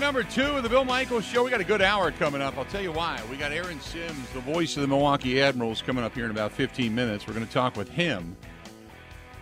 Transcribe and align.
Number 0.00 0.22
two 0.22 0.56
of 0.56 0.62
the 0.62 0.68
Bill 0.68 0.84
Michaels 0.84 1.24
Show. 1.24 1.42
We 1.44 1.50
got 1.50 1.60
a 1.60 1.64
good 1.64 1.82
hour 1.82 2.12
coming 2.12 2.40
up. 2.40 2.56
I'll 2.56 2.64
tell 2.64 2.80
you 2.80 2.92
why. 2.92 3.20
We 3.30 3.36
got 3.36 3.52
Aaron 3.52 3.80
Sims, 3.80 4.30
the 4.30 4.40
voice 4.40 4.76
of 4.76 4.82
the 4.82 4.88
Milwaukee 4.88 5.42
Admirals, 5.42 5.82
coming 5.82 6.02
up 6.02 6.14
here 6.14 6.24
in 6.24 6.30
about 6.30 6.52
15 6.52 6.94
minutes. 6.94 7.26
We're 7.26 7.34
going 7.34 7.46
to 7.46 7.52
talk 7.52 7.76
with 7.76 7.90
him. 7.90 8.36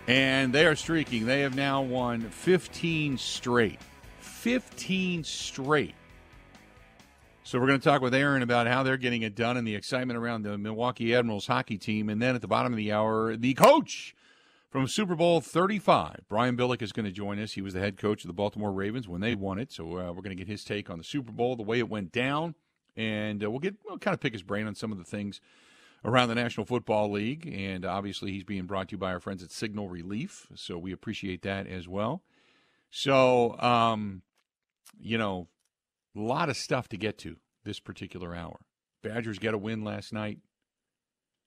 And 0.07 0.51
they 0.51 0.65
are 0.65 0.75
streaking. 0.75 1.25
They 1.25 1.41
have 1.41 1.55
now 1.55 1.83
won 1.83 2.21
15 2.21 3.17
straight. 3.17 3.79
15 4.19 5.23
straight. 5.23 5.95
So 7.43 7.59
we're 7.59 7.67
going 7.67 7.79
to 7.79 7.89
talk 7.89 8.01
with 8.01 8.13
Aaron 8.13 8.41
about 8.41 8.67
how 8.67 8.83
they're 8.83 8.97
getting 8.97 9.21
it 9.21 9.35
done 9.35 9.57
and 9.57 9.65
the 9.65 9.75
excitement 9.75 10.17
around 10.17 10.41
the 10.41 10.57
Milwaukee 10.57 11.15
Admirals 11.15 11.47
hockey 11.47 11.77
team. 11.77 12.09
And 12.09 12.21
then 12.21 12.35
at 12.35 12.41
the 12.41 12.47
bottom 12.47 12.73
of 12.73 12.77
the 12.77 12.91
hour, 12.91 13.37
the 13.37 13.53
coach 13.53 14.15
from 14.69 14.87
Super 14.87 15.15
Bowl 15.15 15.41
35. 15.41 16.21
Brian 16.27 16.57
Billick 16.57 16.81
is 16.81 16.91
going 16.91 17.05
to 17.05 17.11
join 17.11 17.39
us. 17.39 17.53
He 17.53 17.61
was 17.61 17.73
the 17.73 17.79
head 17.79 17.97
coach 17.97 18.23
of 18.23 18.27
the 18.27 18.33
Baltimore 18.33 18.71
Ravens 18.71 19.07
when 19.07 19.21
they 19.21 19.35
won 19.35 19.59
it. 19.59 19.71
So 19.71 19.85
uh, 19.97 20.11
we're 20.11 20.21
going 20.21 20.29
to 20.29 20.35
get 20.35 20.47
his 20.47 20.63
take 20.63 20.89
on 20.89 20.97
the 20.97 21.03
Super 21.03 21.31
Bowl, 21.31 21.55
the 21.55 21.63
way 21.63 21.79
it 21.79 21.89
went 21.89 22.11
down, 22.11 22.55
and 22.95 23.43
uh, 23.43 23.49
we'll 23.49 23.59
get 23.59 23.75
we'll 23.85 23.99
kind 23.99 24.13
of 24.13 24.19
pick 24.19 24.33
his 24.33 24.43
brain 24.43 24.67
on 24.67 24.75
some 24.75 24.91
of 24.91 24.97
the 24.97 25.03
things 25.03 25.39
around 26.03 26.29
the 26.29 26.35
National 26.35 26.65
Football 26.65 27.11
League. 27.11 27.47
And 27.47 27.85
obviously, 27.85 28.31
he's 28.31 28.43
being 28.43 28.65
brought 28.65 28.89
to 28.89 28.93
you 28.93 28.97
by 28.97 29.13
our 29.13 29.19
friends 29.19 29.43
at 29.43 29.51
Signal 29.51 29.87
Relief. 29.87 30.47
So 30.55 30.77
we 30.77 30.91
appreciate 30.91 31.41
that 31.43 31.67
as 31.67 31.87
well. 31.87 32.23
So, 32.89 33.59
um, 33.59 34.21
you 34.99 35.17
know, 35.17 35.47
a 36.15 36.19
lot 36.19 36.49
of 36.49 36.57
stuff 36.57 36.87
to 36.89 36.97
get 36.97 37.17
to 37.19 37.37
this 37.63 37.79
particular 37.79 38.35
hour. 38.35 38.59
Badgers 39.03 39.39
get 39.39 39.53
a 39.53 39.57
win 39.57 39.83
last 39.83 40.11
night. 40.11 40.39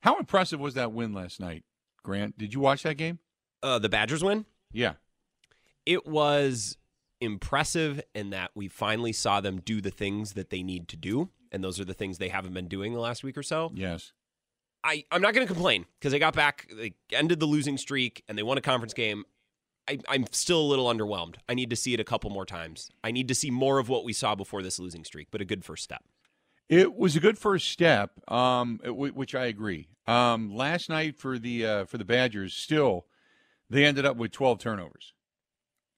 How 0.03 0.19
impressive 0.19 0.61
was 0.61 0.75
that 0.75 0.93
win 0.93 1.13
last 1.13 1.41
night? 1.41 1.65
Grant, 2.03 2.39
did 2.39 2.55
you 2.55 2.61
watch 2.61 2.83
that 2.83 2.97
game? 2.97 3.19
Uh, 3.63 3.79
the 3.79 3.89
Badgers 3.89 4.25
win? 4.25 4.47
Yeah. 4.73 4.95
It 5.87 6.07
was 6.07 6.77
impressive 7.21 8.03
in 8.15 8.31
that 8.31 8.51
we 8.55 8.69
finally 8.69 9.13
saw 9.13 9.41
them 9.41 9.61
do 9.61 9.81
the 9.81 9.91
things 9.91 10.33
that 10.33 10.51
they 10.51 10.63
need 10.63 10.89
to 10.89 10.97
do. 10.97 11.31
And 11.53 11.63
those 11.65 11.81
are 11.81 11.85
the 11.85 11.95
things 11.95 12.19
they 12.19 12.29
haven't 12.29 12.55
been 12.55 12.69
doing 12.69 12.93
the 12.93 13.01
last 13.01 13.25
week 13.25 13.37
or 13.37 13.43
so. 13.43 13.73
Yes. 13.75 14.13
I, 14.83 15.05
I'm 15.11 15.21
not 15.21 15.35
going 15.35 15.47
to 15.47 15.53
complain 15.53 15.85
because 15.99 16.13
they 16.13 16.19
got 16.19 16.35
back, 16.35 16.69
they 16.75 16.95
ended 17.13 17.41
the 17.41 17.47
losing 17.47 17.77
streak, 17.77 18.25
and 18.29 18.39
they 18.39 18.43
won 18.43 18.57
a 18.57 18.63
conference 18.63 18.95
game. 18.95 19.25
I, 19.89 19.99
I'm 20.09 20.25
still 20.31 20.61
a 20.61 20.69
little 20.69 20.87
underwhelmed. 20.87 21.37
I 21.49 21.55
need 21.55 21.71
to 21.71 21.77
see 21.77 21.93
it 21.93 22.01
a 22.01 22.05
couple 22.05 22.31
more 22.31 22.47
times. 22.47 22.91
I 23.03 23.11
need 23.11 23.29
to 23.29 23.35
see 23.35 23.51
more 23.51 23.79
of 23.79 23.89
what 23.89 24.05
we 24.05 24.13
saw 24.13 24.35
before 24.35 24.63
this 24.63 24.79
losing 24.79 25.05
streak, 25.05 25.29
but 25.31 25.41
a 25.41 25.45
good 25.45 25.65
first 25.65 25.85
step. 25.85 26.05
It 26.71 26.95
was 26.95 27.17
a 27.17 27.21
good 27.21 27.37
first 27.37 27.69
step, 27.69 28.13
um, 28.31 28.79
which 28.85 29.35
I 29.35 29.47
agree. 29.47 29.89
Um, 30.07 30.55
last 30.55 30.89
night 30.89 31.19
for 31.19 31.37
the 31.37 31.67
uh, 31.67 31.85
for 31.85 31.99
the 31.99 32.05
Badgers, 32.05 32.55
still 32.55 33.07
they 33.69 33.85
ended 33.85 34.07
up 34.07 34.17
with 34.17 34.31
12 34.31 34.61
turnovers, 34.61 35.13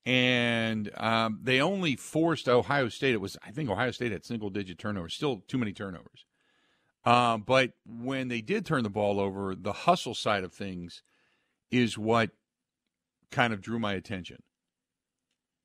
and 0.07 0.91
um, 0.97 1.41
they 1.43 1.61
only 1.61 1.95
forced 1.97 2.49
Ohio 2.49 2.89
State. 2.89 3.13
It 3.13 3.21
was 3.21 3.37
I 3.47 3.51
think 3.51 3.69
Ohio 3.69 3.91
State 3.91 4.13
had 4.13 4.25
single 4.25 4.49
digit 4.49 4.79
turnovers, 4.79 5.13
still 5.13 5.45
too 5.47 5.59
many 5.59 5.75
turnovers. 5.75 6.25
Um, 7.05 7.43
but 7.43 7.73
when 7.85 8.29
they 8.29 8.41
did 8.41 8.65
turn 8.65 8.83
the 8.83 8.89
ball 8.89 9.21
over, 9.21 9.55
the 9.55 9.73
hustle 9.73 10.15
side 10.15 10.43
of 10.43 10.55
things 10.55 11.03
is 11.71 11.99
what 11.99 12.31
kind 13.31 13.53
of 13.53 13.61
drew 13.61 13.79
my 13.79 13.93
attention. 13.93 14.43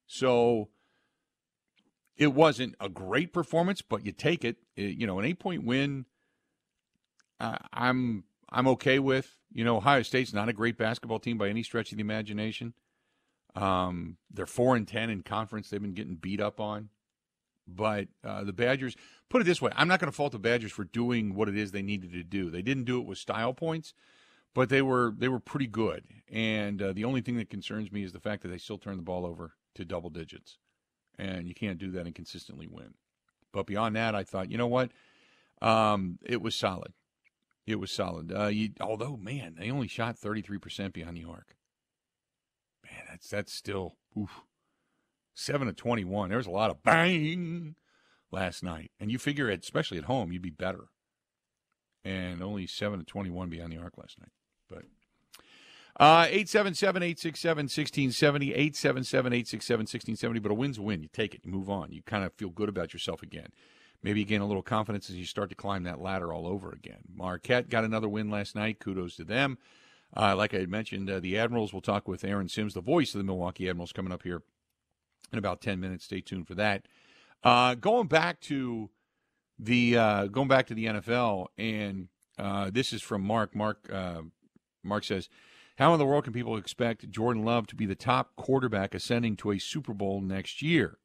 So 0.05 0.67
it 2.17 2.33
wasn't 2.33 2.75
a 2.79 2.89
great 2.89 3.31
performance, 3.31 3.81
but 3.81 4.05
you 4.05 4.11
take 4.11 4.43
it. 4.43 4.57
it 4.75 4.97
you 4.97 5.07
know, 5.07 5.19
an 5.19 5.25
eight 5.25 5.39
point 5.39 5.63
win. 5.63 6.05
Uh, 7.39 7.57
I'm 7.71 8.23
I'm 8.49 8.67
okay 8.69 8.99
with. 8.99 9.37
You 9.53 9.63
know, 9.63 9.77
Ohio 9.77 10.01
State's 10.01 10.33
not 10.33 10.49
a 10.49 10.53
great 10.53 10.77
basketball 10.77 11.19
team 11.19 11.37
by 11.37 11.49
any 11.49 11.63
stretch 11.63 11.91
of 11.91 11.97
the 11.97 12.01
imagination. 12.01 12.73
Um, 13.55 14.17
they're 14.31 14.45
four 14.45 14.75
and 14.75 14.87
ten 14.87 15.09
in 15.09 15.21
conference. 15.21 15.69
They've 15.69 15.81
been 15.81 15.93
getting 15.93 16.15
beat 16.15 16.42
up 16.42 16.59
on. 16.59 16.89
But 17.67 18.08
uh, 18.23 18.45
the 18.45 18.53
Badgers, 18.53 18.95
put 19.30 19.42
it 19.42 19.43
this 19.43 19.61
way, 19.61 19.71
I'm 19.75 19.89
not 19.89 19.99
going 19.99 20.09
to 20.09 20.15
fault 20.15 20.31
the 20.31 20.39
Badgers 20.39 20.71
for 20.71 20.86
doing 20.86 21.36
what 21.36 21.49
it 21.49 21.58
is 21.58 21.71
they 21.71 21.81
needed 21.81 22.13
to 22.13 22.23
do. 22.23 22.49
They 22.49 22.61
didn't 22.61 22.86
do 22.86 23.02
it 23.02 23.05
with 23.05 23.17
style 23.17 23.53
points, 23.53 23.93
but 24.53 24.69
they 24.69 24.81
were 24.81 25.13
they 25.17 25.27
were 25.27 25.39
pretty 25.39 25.67
good. 25.67 26.05
And 26.31 26.81
uh, 26.81 26.93
the 26.93 27.03
only 27.03 27.21
thing 27.21 27.36
that 27.37 27.49
concerns 27.49 27.92
me 27.92 28.03
is 28.03 28.13
the 28.13 28.21
fact 28.21 28.42
that 28.43 28.49
they 28.49 28.58
still 28.58 28.77
turn 28.77 28.95
the 28.95 29.03
ball 29.03 29.25
over 29.25 29.53
to 29.75 29.86
double 29.86 30.09
digits 30.09 30.58
and 31.17 31.48
you 31.48 31.54
can't 31.54 31.80
do 31.80 31.92
that 31.92 32.05
and 32.05 32.16
consistently 32.16 32.67
win. 32.67 32.94
But 33.52 33.66
beyond 33.66 33.95
that, 33.95 34.16
I 34.16 34.23
thought, 34.23 34.52
you 34.52 34.58
know 34.58 34.67
what? 34.67 34.92
Um, 35.61 36.20
it 36.23 36.42
was 36.42 36.55
solid. 36.55 36.94
It 37.66 37.80
was 37.80 37.92
solid. 37.92 38.32
Uh, 38.32 38.48
you, 38.48 38.70
although, 38.80 39.17
man, 39.17 39.55
they 39.60 39.72
only 39.72 39.88
shot 39.88 40.17
33% 40.17 40.94
behind 40.94 41.17
the 41.17 41.26
arc. 41.26 41.55
Man, 42.86 43.04
that's 43.10 43.30
that's 43.30 43.54
still 43.54 43.98
oof. 44.17 44.42
seven 45.33 45.67
to 45.67 45.73
21. 45.73 46.30
There 46.30 46.38
was 46.38 46.48
a 46.48 46.52
lot 46.52 46.70
of 46.70 46.83
bang 46.83 47.76
last 48.32 48.64
night, 48.64 48.92
and 48.99 49.11
you 49.11 49.17
figure, 49.17 49.49
especially 49.49 49.98
at 49.98 50.05
home, 50.05 50.32
you'd 50.32 50.42
be 50.42 50.49
better. 50.49 50.86
And 52.05 52.42
only 52.42 52.67
seven 52.67 52.99
to 52.99 53.05
21 53.05 53.49
behind 53.49 53.73
the 53.73 53.78
arc 53.78 53.98
last 53.98 54.17
night. 54.20 54.32
But 54.70 54.84
877 55.99 57.03
867 57.03 57.63
1670, 57.63 58.53
877 58.53 59.33
867 59.33 59.80
1670. 59.80 60.39
But 60.39 60.52
a 60.52 60.55
win's 60.55 60.77
a 60.77 60.81
win. 60.81 61.02
You 61.02 61.09
take 61.11 61.33
it, 61.33 61.41
you 61.43 61.52
move 61.52 61.69
on. 61.69 61.91
You 61.91 62.02
kind 62.03 62.23
of 62.23 62.33
feel 62.33 62.49
good 62.49 62.69
about 62.69 62.93
yourself 62.93 63.23
again. 63.23 63.49
Maybe 64.03 64.19
you 64.19 64.25
gain 64.25 64.41
a 64.41 64.47
little 64.47 64.63
confidence 64.63 65.09
as 65.09 65.15
you 65.15 65.25
start 65.25 65.49
to 65.49 65.55
climb 65.55 65.83
that 65.83 65.99
ladder 65.99 66.31
all 66.31 66.47
over 66.47 66.71
again. 66.71 66.99
Marquette 67.13 67.69
got 67.69 67.83
another 67.83 68.07
win 68.07 68.30
last 68.30 68.55
night. 68.55 68.80
Kudos 68.80 69.15
to 69.15 69.23
them. 69.23 69.57
Uh, 70.15 70.36
like 70.36 70.53
I 70.53 70.65
mentioned, 70.65 71.09
uh, 71.09 71.19
the 71.19 71.37
Admirals, 71.37 71.73
we'll 71.73 71.81
talk 71.81 72.07
with 72.07 72.23
Aaron 72.23 72.47
Sims, 72.47 72.73
the 72.73 72.81
voice 72.81 73.13
of 73.13 73.19
the 73.19 73.25
Milwaukee 73.25 73.67
Admirals, 73.69 73.91
coming 73.91 74.13
up 74.13 74.23
here 74.23 74.41
in 75.31 75.39
about 75.39 75.61
10 75.61 75.80
minutes. 75.80 76.05
Stay 76.05 76.21
tuned 76.21 76.47
for 76.47 76.55
that. 76.55 76.87
Uh, 77.43 77.75
going 77.75 78.07
back 78.07 78.39
to 78.41 78.89
the 79.59 79.97
uh, 79.97 80.25
going 80.27 80.47
back 80.47 80.67
to 80.67 80.73
the 80.73 80.86
NFL, 80.86 81.47
and 81.57 82.07
uh, 82.37 82.69
this 82.71 82.93
is 82.93 83.02
from 83.02 83.21
Mark. 83.21 83.55
Mark 83.55 83.89
uh, 83.91 84.21
Mark 84.83 85.03
says, 85.03 85.30
how 85.77 85.93
in 85.93 85.99
the 85.99 86.05
world 86.05 86.23
can 86.23 86.33
people 86.33 86.58
expect 86.58 87.10
Jordan 87.10 87.45
Love 87.45 87.67
to 87.67 87.76
be 87.76 87.86
the 87.86 87.95
top 87.95 88.36
quarterback 88.36 88.95
ascending 88.95 89.36
to 89.38 89.52
a 89.52 89.60
Super 89.60 89.93
Bowl 89.93 90.21
next 90.21 90.61
year? 90.61 90.98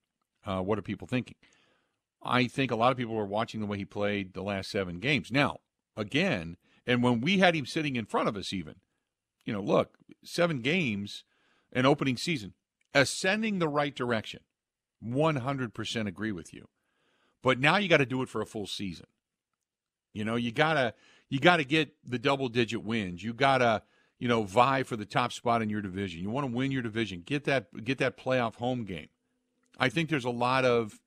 Uh, 0.47 0.60
what 0.60 0.78
are 0.78 0.83
people 0.83 1.06
thinking? 1.06 1.37
I 2.22 2.47
think 2.47 2.71
a 2.71 2.77
lot 2.77 2.91
of 2.91 2.97
people 2.97 3.15
were 3.15 3.27
watching 3.27 3.61
the 3.61 3.66
way 3.66 3.78
he 3.78 3.84
played 3.84 4.32
the 4.32 4.43
last 4.43 4.71
seven 4.71 4.99
games. 4.99 5.31
Now, 5.31 5.59
again, 5.97 6.56
and 6.87 7.03
when 7.03 7.21
we 7.21 7.38
had 7.38 7.55
him 7.55 7.66
sitting 7.66 7.97
in 7.97 8.06
front 8.06 8.28
of 8.28 8.37
us, 8.37 8.53
even, 8.53 8.77
you 9.44 9.53
know, 9.53 9.61
look, 9.61 9.99
seven 10.25 10.61
games, 10.61 11.25
an 11.72 11.84
opening 11.84 12.16
season, 12.16 12.55
ascending 12.94 13.59
the 13.59 13.69
right 13.69 13.94
direction. 13.94 14.41
100% 15.05 16.06
agree 16.06 16.32
with 16.32 16.55
you. 16.55 16.69
But 17.43 17.59
now 17.59 17.77
you 17.77 17.88
got 17.88 17.99
to 17.99 18.06
do 18.06 18.22
it 18.22 18.28
for 18.28 18.41
a 18.41 18.47
full 18.47 18.66
season. 18.66 19.06
You 20.12 20.25
know, 20.25 20.37
you 20.37 20.53
got 20.53 20.75
to 20.75 20.94
you 21.28 21.41
got 21.41 21.56
to 21.56 21.65
get 21.65 21.94
the 22.06 22.19
double 22.19 22.49
digit 22.49 22.84
wins. 22.84 23.22
You 23.22 23.32
got 23.32 23.59
to 23.59 23.82
you 24.22 24.28
know, 24.28 24.44
vie 24.44 24.84
for 24.84 24.94
the 24.94 25.05
top 25.05 25.33
spot 25.33 25.62
in 25.62 25.69
your 25.69 25.83
division. 25.83 26.22
You 26.22 26.31
want 26.31 26.49
to 26.49 26.56
win 26.56 26.71
your 26.71 26.81
division. 26.81 27.25
Get 27.27 27.43
that 27.47 27.83
get 27.83 27.99
that 27.99 28.16
playoff 28.16 28.55
home 28.55 28.84
game. 28.84 29.09
I 29.81 29.88
think 29.88 30.10
there's 30.10 30.25
a 30.25 30.31
lot 30.31 30.65
of 30.65 31.00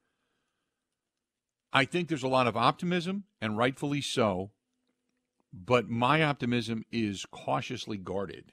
I 1.72 1.86
think 1.86 2.10
there's 2.10 2.24
a 2.24 2.28
lot 2.28 2.46
of 2.46 2.58
optimism 2.58 3.24
and 3.40 3.58
rightfully 3.58 4.02
so, 4.02 4.52
but 5.54 5.88
my 5.90 6.24
optimism 6.24 6.84
is 6.92 7.26
cautiously 7.32 7.96
guarded. 7.96 8.52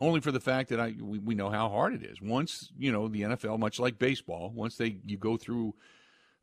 Only 0.00 0.20
for 0.20 0.32
the 0.32 0.40
fact 0.40 0.70
that 0.70 0.80
I 0.80 0.94
we, 0.98 1.18
we 1.18 1.34
know 1.34 1.50
how 1.50 1.68
hard 1.68 1.92
it 1.92 2.02
is. 2.02 2.22
Once, 2.22 2.72
you 2.78 2.90
know, 2.90 3.08
the 3.08 3.20
NFL 3.20 3.58
much 3.58 3.78
like 3.78 3.98
baseball, 3.98 4.52
once 4.54 4.78
they 4.78 4.96
you 5.04 5.18
go 5.18 5.36
through 5.36 5.74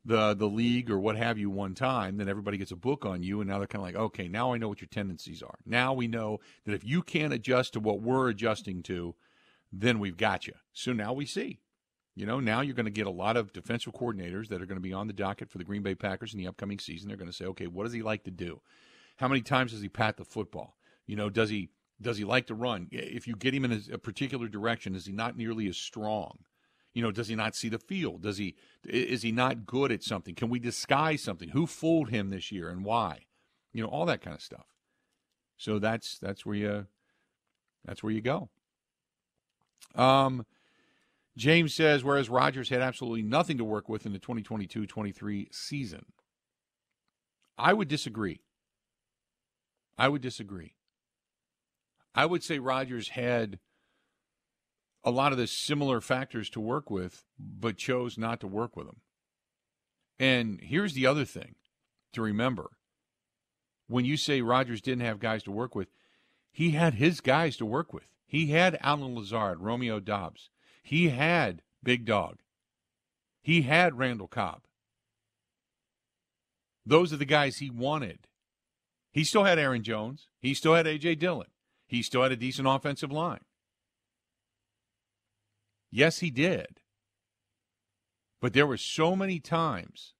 the 0.04 0.34
the 0.34 0.48
league 0.48 0.90
or 0.90 0.98
what 0.98 1.16
have 1.16 1.38
you 1.38 1.50
one 1.50 1.74
time, 1.74 2.16
then 2.16 2.28
everybody 2.28 2.56
gets 2.56 2.72
a 2.72 2.76
book 2.76 3.04
on 3.06 3.22
you, 3.22 3.40
and 3.40 3.48
now 3.48 3.58
they're 3.58 3.66
kind 3.66 3.82
of 3.82 3.86
like, 3.86 4.02
okay, 4.02 4.28
now 4.28 4.52
I 4.52 4.58
know 4.58 4.68
what 4.68 4.80
your 4.80 4.88
tendencies 4.88 5.42
are. 5.42 5.58
Now 5.64 5.92
we 5.92 6.08
know 6.08 6.40
that 6.64 6.74
if 6.74 6.84
you 6.84 7.02
can't 7.02 7.32
adjust 7.32 7.74
to 7.74 7.80
what 7.80 8.00
we're 8.00 8.28
adjusting 8.28 8.82
to, 8.84 9.14
then 9.72 9.98
we've 9.98 10.16
got 10.16 10.46
you. 10.46 10.54
So 10.72 10.92
now 10.92 11.12
we 11.12 11.26
see. 11.26 11.60
You 12.14 12.26
know, 12.26 12.40
now 12.40 12.60
you're 12.60 12.74
going 12.74 12.84
to 12.84 12.90
get 12.90 13.06
a 13.06 13.10
lot 13.10 13.38
of 13.38 13.54
defensive 13.54 13.94
coordinators 13.94 14.48
that 14.48 14.60
are 14.60 14.66
going 14.66 14.76
to 14.76 14.82
be 14.82 14.92
on 14.92 15.06
the 15.06 15.14
docket 15.14 15.48
for 15.48 15.56
the 15.56 15.64
Green 15.64 15.82
Bay 15.82 15.94
Packers 15.94 16.34
in 16.34 16.38
the 16.38 16.46
upcoming 16.46 16.78
season. 16.78 17.08
They're 17.08 17.16
going 17.16 17.30
to 17.30 17.36
say, 17.36 17.46
okay, 17.46 17.66
what 17.66 17.84
does 17.84 17.94
he 17.94 18.02
like 18.02 18.24
to 18.24 18.30
do? 18.30 18.60
How 19.16 19.28
many 19.28 19.40
times 19.40 19.72
does 19.72 19.80
he 19.80 19.88
pat 19.88 20.18
the 20.18 20.24
football? 20.24 20.76
You 21.06 21.16
know, 21.16 21.30
does 21.30 21.48
he 21.48 21.70
does 22.00 22.18
he 22.18 22.24
like 22.24 22.48
to 22.48 22.54
run? 22.54 22.88
If 22.90 23.28
you 23.28 23.36
get 23.36 23.54
him 23.54 23.64
in 23.64 23.80
a, 23.92 23.98
particular 23.98 24.48
direction, 24.48 24.94
is 24.94 25.06
he 25.06 25.12
not 25.12 25.36
nearly 25.36 25.68
as 25.68 25.76
strong? 25.76 26.38
You 26.94 27.02
know, 27.02 27.10
does 27.10 27.28
he 27.28 27.34
not 27.34 27.56
see 27.56 27.68
the 27.68 27.78
field? 27.78 28.22
Does 28.22 28.38
he 28.38 28.54
is 28.84 29.22
he 29.22 29.32
not 29.32 29.64
good 29.64 29.90
at 29.90 30.02
something? 30.02 30.34
Can 30.34 30.50
we 30.50 30.58
disguise 30.58 31.22
something? 31.22 31.50
Who 31.50 31.66
fooled 31.66 32.10
him 32.10 32.30
this 32.30 32.52
year 32.52 32.68
and 32.68 32.84
why? 32.84 33.26
You 33.72 33.82
know, 33.82 33.88
all 33.88 34.06
that 34.06 34.20
kind 34.20 34.34
of 34.36 34.42
stuff. 34.42 34.66
So 35.56 35.78
that's 35.78 36.18
that's 36.18 36.44
where 36.44 36.56
you 36.56 36.86
that's 37.84 38.02
where 38.02 38.12
you 38.12 38.20
go. 38.20 38.50
Um 39.94 40.44
James 41.36 41.72
says 41.74 42.04
whereas 42.04 42.28
Rogers 42.28 42.68
had 42.68 42.82
absolutely 42.82 43.22
nothing 43.22 43.56
to 43.56 43.64
work 43.64 43.88
with 43.88 44.04
in 44.04 44.12
the 44.12 44.18
2022-23 44.18 45.54
season. 45.54 46.04
I 47.56 47.72
would 47.72 47.88
disagree. 47.88 48.42
I 49.96 50.08
would 50.08 50.20
disagree. 50.20 50.74
I 52.14 52.26
would 52.26 52.42
say 52.42 52.58
Rogers 52.58 53.10
had 53.10 53.58
a 55.04 55.10
lot 55.10 55.32
of 55.32 55.38
the 55.38 55.46
similar 55.46 56.00
factors 56.00 56.48
to 56.50 56.60
work 56.60 56.90
with, 56.90 57.24
but 57.38 57.76
chose 57.76 58.16
not 58.16 58.40
to 58.40 58.46
work 58.46 58.76
with 58.76 58.86
them. 58.86 59.00
And 60.18 60.60
here's 60.62 60.94
the 60.94 61.06
other 61.06 61.24
thing 61.24 61.56
to 62.12 62.22
remember 62.22 62.70
when 63.88 64.04
you 64.04 64.16
say 64.16 64.40
Rodgers 64.40 64.80
didn't 64.80 65.04
have 65.04 65.18
guys 65.18 65.42
to 65.42 65.50
work 65.50 65.74
with, 65.74 65.88
he 66.50 66.70
had 66.70 66.94
his 66.94 67.20
guys 67.20 67.56
to 67.56 67.66
work 67.66 67.92
with. 67.92 68.06
He 68.26 68.46
had 68.46 68.78
Allen 68.80 69.14
Lazard, 69.14 69.60
Romeo 69.60 70.00
Doubs. 70.00 70.50
He 70.82 71.08
had 71.10 71.62
Big 71.82 72.04
Dog. 72.04 72.38
He 73.42 73.62
had 73.62 73.98
Randall 73.98 74.28
Cobb. 74.28 74.62
Those 76.86 77.12
are 77.12 77.16
the 77.16 77.24
guys 77.24 77.58
he 77.58 77.70
wanted. 77.70 78.26
He 79.10 79.24
still 79.24 79.44
had 79.44 79.58
Aaron 79.58 79.82
Jones. 79.82 80.28
He 80.40 80.54
still 80.54 80.74
had 80.74 80.86
A.J. 80.86 81.16
Dillon. 81.16 81.48
He 81.86 82.02
still 82.02 82.22
had 82.22 82.32
a 82.32 82.36
decent 82.36 82.66
offensive 82.66 83.12
line. 83.12 83.40
Yes, 85.92 86.20
he 86.20 86.30
did. 86.30 86.80
But 88.40 88.54
there 88.54 88.66
were 88.66 88.78
so 88.78 89.14
many 89.14 89.38
times 89.38 90.14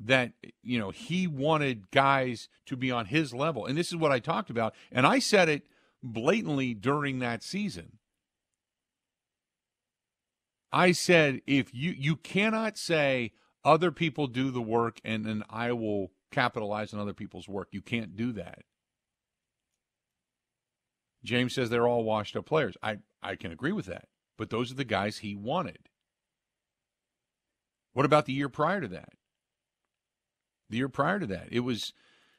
that 0.00 0.32
you 0.64 0.80
know 0.80 0.90
he 0.90 1.28
wanted 1.28 1.90
guys 1.92 2.48
to 2.66 2.76
be 2.76 2.90
on 2.90 3.06
his 3.06 3.32
level. 3.32 3.66
And 3.66 3.78
this 3.78 3.88
is 3.88 3.96
what 3.96 4.10
I 4.10 4.18
talked 4.18 4.50
about. 4.50 4.74
And 4.90 5.06
I 5.06 5.20
said 5.20 5.48
it 5.48 5.62
blatantly 6.02 6.74
during 6.74 7.20
that 7.20 7.44
season. 7.44 7.98
I 10.72 10.90
said 10.92 11.42
if 11.46 11.72
you 11.72 11.94
you 11.96 12.16
cannot 12.16 12.76
say 12.78 13.32
other 13.64 13.92
people 13.92 14.26
do 14.26 14.50
the 14.50 14.62
work 14.62 14.98
and 15.04 15.24
then 15.24 15.44
I 15.48 15.70
will 15.72 16.10
capitalize 16.32 16.92
on 16.92 16.98
other 16.98 17.12
people's 17.12 17.48
work. 17.48 17.68
You 17.70 17.82
can't 17.82 18.16
do 18.16 18.32
that. 18.32 18.62
James 21.22 21.54
says 21.54 21.70
they're 21.70 21.86
all 21.86 22.02
washed 22.02 22.34
up 22.34 22.46
players. 22.46 22.76
I 22.82 22.98
I 23.22 23.36
can 23.36 23.52
agree 23.52 23.72
with 23.72 23.86
that 23.86 24.08
but 24.42 24.50
those 24.50 24.72
are 24.72 24.74
the 24.74 24.84
guys 24.84 25.18
he 25.18 25.36
wanted 25.36 25.88
what 27.92 28.06
about 28.06 28.26
the 28.26 28.32
year 28.32 28.48
prior 28.48 28.80
to 28.80 28.88
that? 28.88 29.10
The 30.70 30.78
year 30.78 30.88
prior 30.88 31.20
to 31.20 31.26
that, 31.26 31.48
it 31.50 31.60
was, 31.60 31.92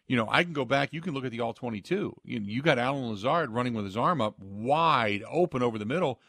you 0.08 0.18
know, 0.18 0.28
I 0.30 0.44
can 0.44 0.54
go 0.54 0.66
back. 0.66 0.92
You 0.92 1.02
can 1.02 1.14
look 1.14 1.26
at 1.26 1.32
the 1.32 1.42
All 1.42 1.54
22. 1.54 2.16
You, 2.24 2.40
you 2.40 2.62
got 2.62 2.80
Allen 2.80 3.10
Lazard 3.10 3.52
running 3.52 3.74
with 3.74 3.86
his 3.86 3.98
arm 3.98 4.22
up 4.22 4.40
wide 4.40 5.24
open 5.30 5.62
over 5.62 5.78
the 5.78 5.86
middle, 5.86 6.20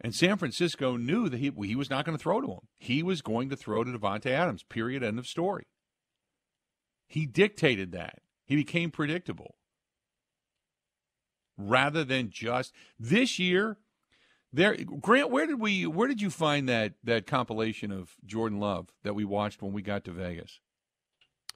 and 0.00 0.14
San 0.14 0.36
Francisco 0.36 0.96
knew 0.96 1.28
that 1.28 1.38
he, 1.38 1.50
he 1.64 1.76
was 1.76 1.88
not 1.88 2.04
going 2.04 2.16
to 2.16 2.22
throw 2.22 2.40
to 2.40 2.48
him. 2.48 2.68
He 2.76 3.02
was 3.02 3.22
going 3.22 3.48
to 3.48 3.56
throw 3.56 3.84
to 3.84 3.90
Davante 3.90 4.26
Adams, 4.26 4.62
period, 4.62 5.02
end 5.02 5.18
of 5.18 5.26
story. 5.26 5.64
He 7.06 7.26
dictated 7.26 7.92
that. 7.92 8.18
He 8.44 8.56
became 8.56 8.90
predictable. 8.90 9.54
Rather 11.56 12.04
than 12.04 12.30
just 12.30 12.74
this 12.98 13.38
year, 13.38 13.78
there, 14.54 14.76
Grant, 14.76 15.30
where 15.30 15.46
did 15.46 15.58
we? 15.60 15.84
Where 15.84 16.06
did 16.06 16.22
you 16.22 16.30
find 16.30 16.68
that 16.68 16.94
that 17.02 17.26
compilation 17.26 17.90
of 17.90 18.14
Jordan 18.24 18.60
Love 18.60 18.92
that 19.02 19.14
we 19.14 19.24
watched 19.24 19.62
when 19.62 19.72
we 19.72 19.82
got 19.82 20.04
to 20.04 20.12
Vegas? 20.12 20.60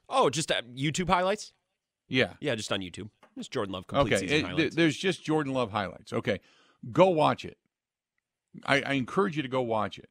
Oh, 0.09 0.29
just 0.29 0.51
uh, 0.51 0.61
YouTube 0.75 1.07
highlights. 1.07 1.53
Yeah, 2.09 2.33
yeah, 2.41 2.55
just 2.55 2.71
on 2.71 2.81
YouTube. 2.81 3.09
Just 3.37 3.51
Jordan 3.51 3.73
Love 3.73 3.87
complete 3.87 4.15
okay. 4.15 4.27
season 4.27 4.49
highlights. 4.49 4.75
there's 4.75 4.97
just 4.97 5.23
Jordan 5.23 5.53
Love 5.53 5.71
highlights. 5.71 6.11
Okay, 6.11 6.41
go 6.91 7.07
watch 7.07 7.45
it. 7.45 7.57
I, 8.65 8.81
I 8.81 8.93
encourage 8.93 9.37
you 9.37 9.43
to 9.43 9.47
go 9.49 9.61
watch 9.61 9.97
it 9.97 10.09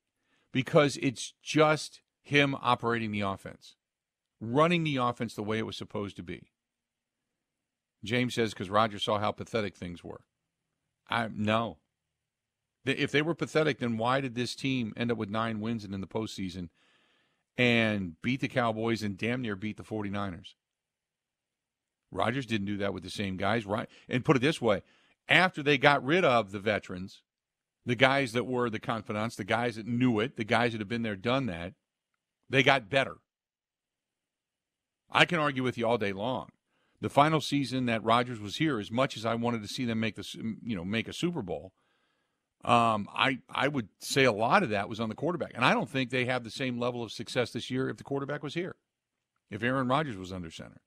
because 0.52 0.96
it's 1.02 1.34
just 1.42 2.00
him 2.22 2.56
operating 2.62 3.10
the 3.10 3.20
offense, 3.20 3.76
running 4.40 4.84
the 4.84 4.96
offense 4.96 5.34
the 5.34 5.42
way 5.42 5.58
it 5.58 5.66
was 5.66 5.76
supposed 5.76 6.16
to 6.16 6.22
be. 6.22 6.52
James 8.02 8.34
says 8.34 8.54
because 8.54 8.70
Roger 8.70 8.98
saw 8.98 9.18
how 9.18 9.32
pathetic 9.32 9.76
things 9.76 10.02
were. 10.02 10.22
I 11.10 11.28
no, 11.34 11.78
if 12.88 13.10
they 13.10 13.22
were 13.22 13.34
pathetic, 13.34 13.78
then 13.78 13.96
why 13.96 14.20
did 14.20 14.34
this 14.34 14.54
team 14.54 14.92
end 14.96 15.10
up 15.10 15.18
with 15.18 15.30
nine 15.30 15.60
wins 15.60 15.84
and 15.84 15.94
in 15.94 16.00
the 16.00 16.06
postseason 16.06 16.68
and 17.56 18.20
beat 18.22 18.40
the 18.40 18.48
Cowboys 18.48 19.02
and 19.02 19.16
damn 19.16 19.42
near 19.42 19.56
beat 19.56 19.76
the 19.76 19.82
49ers? 19.82 20.54
Rodgers 22.10 22.46
didn't 22.46 22.66
do 22.66 22.78
that 22.78 22.94
with 22.94 23.02
the 23.02 23.10
same 23.10 23.36
guys, 23.36 23.66
right? 23.66 23.88
And 24.08 24.24
put 24.24 24.36
it 24.36 24.42
this 24.42 24.60
way 24.60 24.82
after 25.28 25.62
they 25.62 25.76
got 25.76 26.04
rid 26.04 26.24
of 26.24 26.52
the 26.52 26.58
veterans, 26.58 27.22
the 27.84 27.94
guys 27.94 28.32
that 28.32 28.46
were 28.46 28.70
the 28.70 28.78
confidants, 28.78 29.36
the 29.36 29.44
guys 29.44 29.76
that 29.76 29.86
knew 29.86 30.20
it, 30.20 30.36
the 30.36 30.44
guys 30.44 30.72
that 30.72 30.80
have 30.80 30.88
been 30.88 31.02
there, 31.02 31.16
done 31.16 31.46
that, 31.46 31.74
they 32.48 32.62
got 32.62 32.88
better. 32.88 33.16
I 35.10 35.24
can 35.24 35.38
argue 35.38 35.62
with 35.62 35.78
you 35.78 35.86
all 35.86 35.98
day 35.98 36.12
long. 36.12 36.48
The 37.00 37.08
final 37.08 37.40
season 37.40 37.86
that 37.86 38.02
Rodgers 38.02 38.40
was 38.40 38.56
here, 38.56 38.78
as 38.78 38.90
much 38.90 39.16
as 39.16 39.24
I 39.24 39.34
wanted 39.34 39.62
to 39.62 39.68
see 39.68 39.84
them 39.84 40.00
make 40.00 40.16
this, 40.16 40.34
you 40.34 40.76
know, 40.76 40.84
make 40.84 41.08
a 41.08 41.12
Super 41.12 41.42
Bowl, 41.42 41.72
um, 42.64 43.08
I 43.14 43.38
I 43.48 43.68
would 43.68 43.88
say 44.00 44.24
a 44.24 44.32
lot 44.32 44.62
of 44.62 44.70
that 44.70 44.88
was 44.88 45.00
on 45.00 45.08
the 45.08 45.14
quarterback, 45.14 45.52
and 45.54 45.64
I 45.64 45.72
don't 45.74 45.88
think 45.88 46.10
they 46.10 46.24
have 46.24 46.42
the 46.42 46.50
same 46.50 46.78
level 46.78 47.02
of 47.02 47.12
success 47.12 47.50
this 47.52 47.70
year 47.70 47.88
if 47.88 47.96
the 47.96 48.04
quarterback 48.04 48.42
was 48.42 48.54
here, 48.54 48.76
if 49.50 49.62
Aaron 49.62 49.88
Rodgers 49.88 50.16
was 50.16 50.32
under 50.32 50.50
center, 50.50 50.80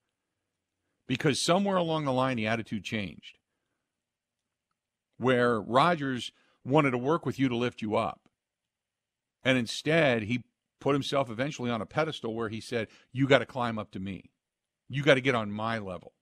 because 1.08 1.42
somewhere 1.42 1.78
along 1.78 2.06
the 2.06 2.12
line 2.12 2.38
the 2.38 2.48
attitude 2.48 2.84
changed, 2.84 3.38
where 5.18 5.62
Rodgers 5.62 6.32
wanted 6.66 6.92
to 6.92 6.98
work 6.98 7.26
with 7.26 7.40
you 7.40 7.48
to 7.48 7.56
lift 7.56 7.82
you 7.82 7.96
up, 7.96 8.22
and 9.44 9.58
instead 9.58 10.24
he 10.24 10.44
put 10.82 10.94
himself 10.94 11.30
eventually 11.30 11.72
on 11.72 11.82
a 11.82 11.86
pedestal 11.86 12.36
where 12.36 12.50
he 12.50 12.60
said, 12.60 12.90
"You 13.14 13.28
got 13.28 13.40
to 13.40 13.46
climb 13.46 13.80
up 13.80 13.92
to 13.92 14.00
me, 14.00 14.32
you 14.90 15.04
got 15.04 15.14
to 15.14 15.22
get 15.22 15.36
on 15.36 15.52
my 15.54 15.80
level." 15.80 16.14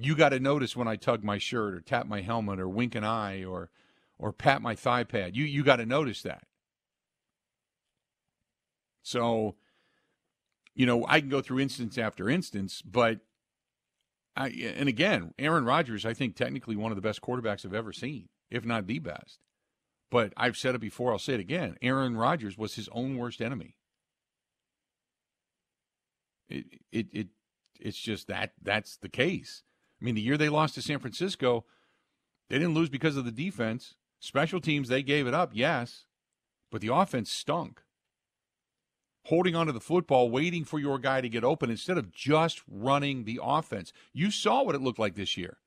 You 0.00 0.14
got 0.14 0.30
to 0.30 0.40
notice 0.40 0.76
when 0.76 0.88
I 0.88 0.96
tug 0.96 1.24
my 1.24 1.38
shirt 1.38 1.74
or 1.74 1.80
tap 1.80 2.06
my 2.06 2.20
helmet 2.20 2.60
or 2.60 2.68
wink 2.68 2.94
an 2.94 3.04
eye 3.04 3.44
or 3.44 3.70
or 4.18 4.32
pat 4.32 4.62
my 4.62 4.74
thigh 4.74 5.04
pad. 5.04 5.36
You 5.36 5.44
you 5.44 5.64
got 5.64 5.76
to 5.76 5.86
notice 5.86 6.22
that. 6.22 6.44
So, 9.02 9.56
you 10.74 10.86
know, 10.86 11.04
I 11.08 11.20
can 11.20 11.28
go 11.28 11.40
through 11.40 11.60
instance 11.60 11.98
after 11.98 12.28
instance, 12.28 12.82
but 12.82 13.20
I 14.36 14.48
and 14.48 14.88
again, 14.88 15.34
Aaron 15.38 15.64
Rodgers, 15.64 16.06
I 16.06 16.14
think 16.14 16.36
technically 16.36 16.76
one 16.76 16.92
of 16.92 16.96
the 16.96 17.02
best 17.02 17.20
quarterbacks 17.20 17.66
I've 17.66 17.74
ever 17.74 17.92
seen, 17.92 18.28
if 18.50 18.64
not 18.64 18.86
the 18.86 18.98
best. 19.00 19.40
But 20.10 20.32
I've 20.36 20.56
said 20.56 20.74
it 20.74 20.80
before, 20.80 21.12
I'll 21.12 21.18
say 21.18 21.34
it 21.34 21.40
again. 21.40 21.76
Aaron 21.82 22.16
Rodgers 22.16 22.56
was 22.56 22.76
his 22.76 22.88
own 22.92 23.16
worst 23.16 23.42
enemy. 23.42 23.74
It 26.48 26.66
it 26.92 27.06
it 27.12 27.28
it's 27.80 27.98
just 27.98 28.28
that 28.28 28.52
that's 28.62 28.96
the 28.96 29.08
case. 29.08 29.64
I 30.00 30.04
mean, 30.04 30.14
the 30.14 30.20
year 30.20 30.36
they 30.36 30.48
lost 30.48 30.74
to 30.74 30.82
San 30.82 30.98
Francisco, 30.98 31.64
they 32.48 32.58
didn't 32.58 32.74
lose 32.74 32.88
because 32.88 33.16
of 33.16 33.24
the 33.24 33.32
defense. 33.32 33.94
Special 34.20 34.60
teams, 34.60 34.88
they 34.88 35.02
gave 35.02 35.26
it 35.26 35.34
up, 35.34 35.50
yes, 35.52 36.06
but 36.70 36.80
the 36.80 36.92
offense 36.92 37.30
stunk. 37.30 37.82
Holding 39.26 39.54
onto 39.54 39.72
the 39.72 39.80
football, 39.80 40.30
waiting 40.30 40.64
for 40.64 40.78
your 40.78 40.98
guy 40.98 41.20
to 41.20 41.28
get 41.28 41.44
open 41.44 41.70
instead 41.70 41.98
of 41.98 42.12
just 42.12 42.62
running 42.66 43.24
the 43.24 43.40
offense. 43.42 43.92
You 44.12 44.30
saw 44.30 44.62
what 44.62 44.74
it 44.74 44.80
looked 44.80 44.98
like 44.98 45.16
this 45.16 45.36
year. 45.36 45.58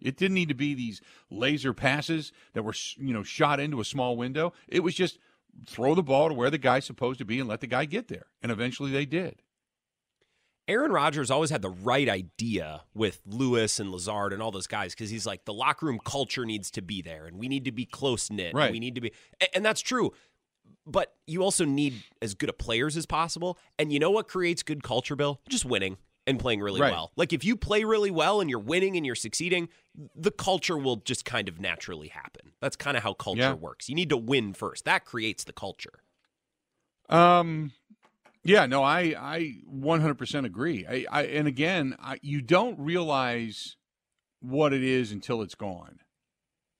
It 0.00 0.16
didn't 0.16 0.34
need 0.34 0.48
to 0.48 0.54
be 0.54 0.74
these 0.74 1.00
laser 1.28 1.74
passes 1.74 2.32
that 2.54 2.62
were, 2.62 2.74
you 2.96 3.12
know, 3.12 3.24
shot 3.24 3.58
into 3.58 3.80
a 3.80 3.84
small 3.84 4.16
window. 4.16 4.52
It 4.68 4.84
was 4.84 4.94
just 4.94 5.18
throw 5.66 5.94
the 5.94 6.02
ball 6.02 6.28
to 6.28 6.34
where 6.34 6.50
the 6.50 6.58
guy's 6.58 6.84
supposed 6.84 7.18
to 7.18 7.24
be 7.24 7.40
and 7.40 7.48
let 7.48 7.60
the 7.60 7.66
guy 7.66 7.84
get 7.84 8.08
there. 8.08 8.26
And 8.40 8.52
eventually 8.52 8.92
they 8.92 9.06
did. 9.06 9.42
Aaron 10.68 10.92
Rodgers 10.92 11.30
always 11.30 11.48
had 11.50 11.62
the 11.62 11.70
right 11.70 12.08
idea 12.08 12.82
with 12.94 13.22
Lewis 13.26 13.80
and 13.80 13.90
Lazard 13.90 14.34
and 14.34 14.42
all 14.42 14.50
those 14.50 14.66
guys 14.66 14.94
because 14.94 15.08
he's 15.08 15.26
like 15.26 15.46
the 15.46 15.54
locker 15.54 15.86
room 15.86 15.98
culture 16.04 16.44
needs 16.44 16.70
to 16.72 16.82
be 16.82 17.00
there 17.00 17.26
and 17.26 17.38
we 17.38 17.48
need 17.48 17.64
to 17.64 17.72
be 17.72 17.86
close 17.86 18.30
knit. 18.30 18.54
Right. 18.54 18.70
We 18.70 18.78
need 18.78 18.94
to 18.96 19.00
be, 19.00 19.12
and 19.54 19.64
that's 19.64 19.80
true. 19.80 20.12
But 20.86 21.14
you 21.26 21.42
also 21.42 21.64
need 21.64 22.02
as 22.20 22.34
good 22.34 22.50
a 22.50 22.52
players 22.52 22.96
as 22.96 23.06
possible. 23.06 23.58
And 23.78 23.92
you 23.92 23.98
know 23.98 24.10
what 24.10 24.28
creates 24.28 24.62
good 24.62 24.82
culture, 24.82 25.16
Bill? 25.16 25.40
Just 25.48 25.64
winning 25.64 25.96
and 26.26 26.38
playing 26.38 26.60
really 26.60 26.80
right. 26.80 26.92
well. 26.92 27.12
Like 27.16 27.32
if 27.32 27.44
you 27.44 27.56
play 27.56 27.84
really 27.84 28.10
well 28.10 28.40
and 28.42 28.50
you're 28.50 28.58
winning 28.58 28.96
and 28.96 29.06
you're 29.06 29.14
succeeding, 29.14 29.70
the 30.14 30.30
culture 30.30 30.76
will 30.76 30.96
just 30.96 31.24
kind 31.24 31.48
of 31.48 31.58
naturally 31.58 32.08
happen. 32.08 32.52
That's 32.60 32.76
kind 32.76 32.96
of 32.96 33.02
how 33.02 33.14
culture 33.14 33.40
yeah. 33.40 33.52
works. 33.54 33.88
You 33.88 33.94
need 33.94 34.10
to 34.10 34.18
win 34.18 34.52
first. 34.52 34.84
That 34.84 35.06
creates 35.06 35.44
the 35.44 35.54
culture. 35.54 36.02
Um, 37.08 37.72
yeah, 38.44 38.66
no, 38.66 38.82
I 38.82 39.14
I 39.18 39.56
100% 39.72 40.44
agree. 40.44 40.86
I, 40.88 41.06
I 41.10 41.22
and 41.24 41.48
again, 41.48 41.96
I, 42.00 42.18
you 42.22 42.40
don't 42.40 42.78
realize 42.78 43.76
what 44.40 44.72
it 44.72 44.82
is 44.82 45.12
until 45.12 45.42
it's 45.42 45.54
gone. 45.54 45.98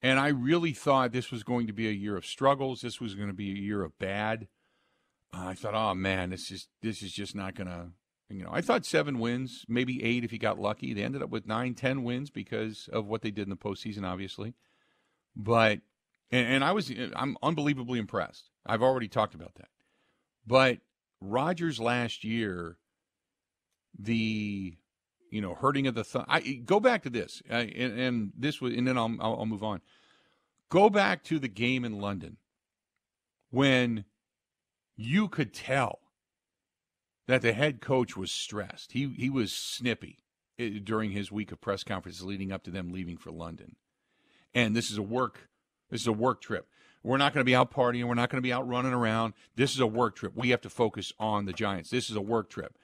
And 0.00 0.21
I 0.21 0.29
really 0.29 0.73
thought 0.73 1.12
this 1.12 1.33
was 1.33 1.43
going 1.43 1.67
to 1.67 1.73
be 1.73 1.88
a 1.88 1.93
year 1.93 2.17
of 2.17 2.25
struggles. 2.25 2.81
This 2.81 3.00
was 3.00 3.15
going 3.15 3.29
to 3.29 3.35
be 3.35 3.50
a 3.50 3.57
year 3.57 3.83
of 3.83 3.99
bad. 3.99 4.47
Uh, 5.35 5.49
I 5.49 5.55
thought, 5.55 5.75
oh 5.75 5.95
man, 5.95 6.31
this 6.31 6.50
is 6.50 6.69
this 6.83 7.03
is 7.03 7.12
just 7.12 7.35
not 7.35 7.55
going 7.55 7.69
to. 7.69 7.88
You 8.31 8.45
know, 8.45 8.50
I 8.53 8.61
thought 8.61 8.85
seven 8.85 9.19
wins, 9.19 9.65
maybe 9.69 10.05
eight 10.05 10.23
if 10.23 10.35
you 10.35 10.38
got 10.38 10.61
lucky. 10.61 10.93
They 10.93 11.03
ended 11.03 11.23
up 11.23 11.31
with 11.31 11.47
nine, 11.47 11.75
ten 11.75 12.05
wins 12.05 12.29
because 12.29 12.88
of 12.93 13.07
what 13.07 13.23
they 13.23 13.31
did 13.31 13.45
in 13.45 13.50
the 13.50 13.57
postseason, 13.57 14.05
obviously. 14.07 14.53
But 15.35 15.81
and, 16.31 16.47
and 16.47 16.65
I 16.65 16.73
was 16.73 16.93
I'm 17.17 17.37
unbelievably 17.43 17.99
impressed. 17.99 18.50
I've 18.67 18.83
already 18.83 19.09
talked 19.09 19.35
about 19.35 19.55
that. 19.55 19.69
But 20.47 20.79
Rodgers 21.21 21.81
last 21.81 22.25
year, 22.25 22.79
the 23.99 24.77
you 25.31 25.41
know 25.41 25.55
hurting 25.55 25.87
of 25.87 25.95
the 25.95 26.05
thumb. 26.05 26.25
I 26.29 26.41
go 26.41 26.81
back 26.81 27.03
to 27.03 27.11
this, 27.11 27.43
uh, 27.51 27.55
and, 27.55 27.99
and, 27.99 28.33
this 28.37 28.61
was, 28.61 28.75
and 28.75 28.87
then 28.87 28.97
I'll, 28.97 29.15
I'll, 29.21 29.37
I'll 29.41 29.47
move 29.47 29.65
on. 29.65 29.81
Go 30.69 30.91
back 30.91 31.25
to 31.25 31.39
the 31.39 31.49
game 31.49 31.85
in 31.85 32.01
London 32.01 32.37
when 33.51 34.05
you 34.97 35.29
could 35.29 35.55
tell 35.55 36.01
that 37.27 37.43
the 37.43 37.53
head 37.53 37.81
coach 37.81 38.17
was 38.17 38.31
stressed. 38.31 38.93
He 38.93 39.15
he 39.17 39.31
was 39.31 39.53
snippy 39.53 40.25
eh, 40.59 40.79
during 40.83 41.13
his 41.13 41.33
week 41.33 41.53
of 41.53 41.61
press 41.61 41.85
conferences 41.85 42.25
leading 42.25 42.53
up 42.53 42.63
to 42.65 42.71
them 42.71 42.93
leaving 42.93 43.17
for 43.17 43.31
London. 43.31 43.77
And 44.55 44.75
this 44.75 44.91
is 44.91 44.99
a 44.99 45.03
work 45.03 45.49
this 45.91 46.03
is 46.03 46.07
a 46.07 46.13
work 46.13 46.41
trip. 46.41 46.69
We're 47.02 47.17
not 47.17 47.33
going 47.33 47.43
to 47.43 47.49
be 47.49 47.55
out 47.55 47.73
partying. 47.73 48.05
We're 48.05 48.14
not 48.14 48.31
going 48.31 48.38
to 48.38 48.47
be 48.47 48.52
out 48.52 48.69
running 48.69 48.93
around. 48.93 49.35
This 49.57 49.73
is 49.75 49.81
a 49.81 49.87
work 49.87 50.17
trip. 50.17 50.33
We 50.35 50.50
have 50.50 50.61
to 50.62 50.71
focus 50.71 51.12
on 51.19 51.47
the 51.47 51.52
Giants. 51.52 51.90
This 51.90 52.11
is 52.11 52.17
a 52.17 52.21
work 52.21 52.50
trip. 52.50 52.76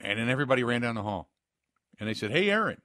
And 0.00 0.18
then 0.18 0.28
everybody 0.28 0.62
ran 0.62 0.82
down 0.82 0.94
the 0.94 1.02
hall. 1.02 1.30
And 1.98 2.08
they 2.08 2.14
said, 2.14 2.30
Hey, 2.30 2.50
Aaron, 2.50 2.82